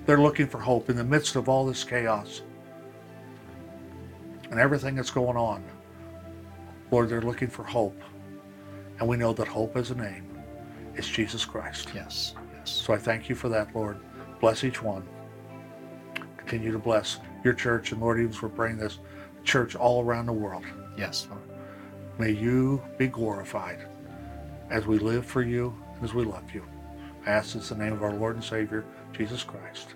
They're 0.05 0.21
looking 0.21 0.47
for 0.47 0.59
hope 0.59 0.89
in 0.89 0.95
the 0.95 1.03
midst 1.03 1.35
of 1.35 1.49
all 1.49 1.65
this 1.65 1.83
chaos 1.83 2.41
and 4.51 4.59
everything 4.59 4.95
that's 4.95 5.11
going 5.11 5.37
on. 5.37 5.63
Lord, 6.91 7.09
they're 7.09 7.21
looking 7.21 7.47
for 7.47 7.63
hope. 7.63 7.99
And 8.99 9.07
we 9.07 9.17
know 9.17 9.33
that 9.33 9.47
hope 9.47 9.77
is 9.77 9.91
a 9.91 9.95
name. 9.95 10.27
It's 10.93 11.07
Jesus 11.07 11.45
Christ. 11.45 11.89
Yes. 11.95 12.35
Yes. 12.53 12.69
So 12.69 12.93
I 12.93 12.97
thank 12.97 13.29
you 13.29 13.35
for 13.35 13.49
that, 13.49 13.73
Lord. 13.75 13.97
Bless 14.39 14.63
each 14.63 14.83
one. 14.83 15.03
Continue 16.37 16.71
to 16.71 16.79
bless 16.79 17.19
your 17.43 17.53
church. 17.53 17.91
And 17.91 18.01
Lord, 18.01 18.19
even 18.19 18.31
as 18.31 18.41
we're 18.41 18.49
bringing 18.49 18.77
this 18.77 18.99
church 19.43 19.75
all 19.75 20.03
around 20.03 20.25
the 20.27 20.33
world, 20.33 20.63
Yes, 20.97 21.27
Lord. 21.29 21.41
may 22.19 22.31
you 22.31 22.83
be 22.97 23.07
glorified 23.07 23.87
as 24.69 24.85
we 24.85 24.99
live 24.99 25.25
for 25.25 25.41
you 25.41 25.73
and 25.95 26.03
as 26.03 26.13
we 26.13 26.25
love 26.25 26.53
you. 26.53 26.63
I 27.25 27.31
ask 27.31 27.53
this 27.53 27.71
in 27.71 27.77
the 27.77 27.83
name 27.85 27.93
of 27.93 28.03
our 28.03 28.13
Lord 28.13 28.35
and 28.35 28.43
Savior, 28.43 28.83
Jesus 29.13 29.43
Christ. 29.43 29.95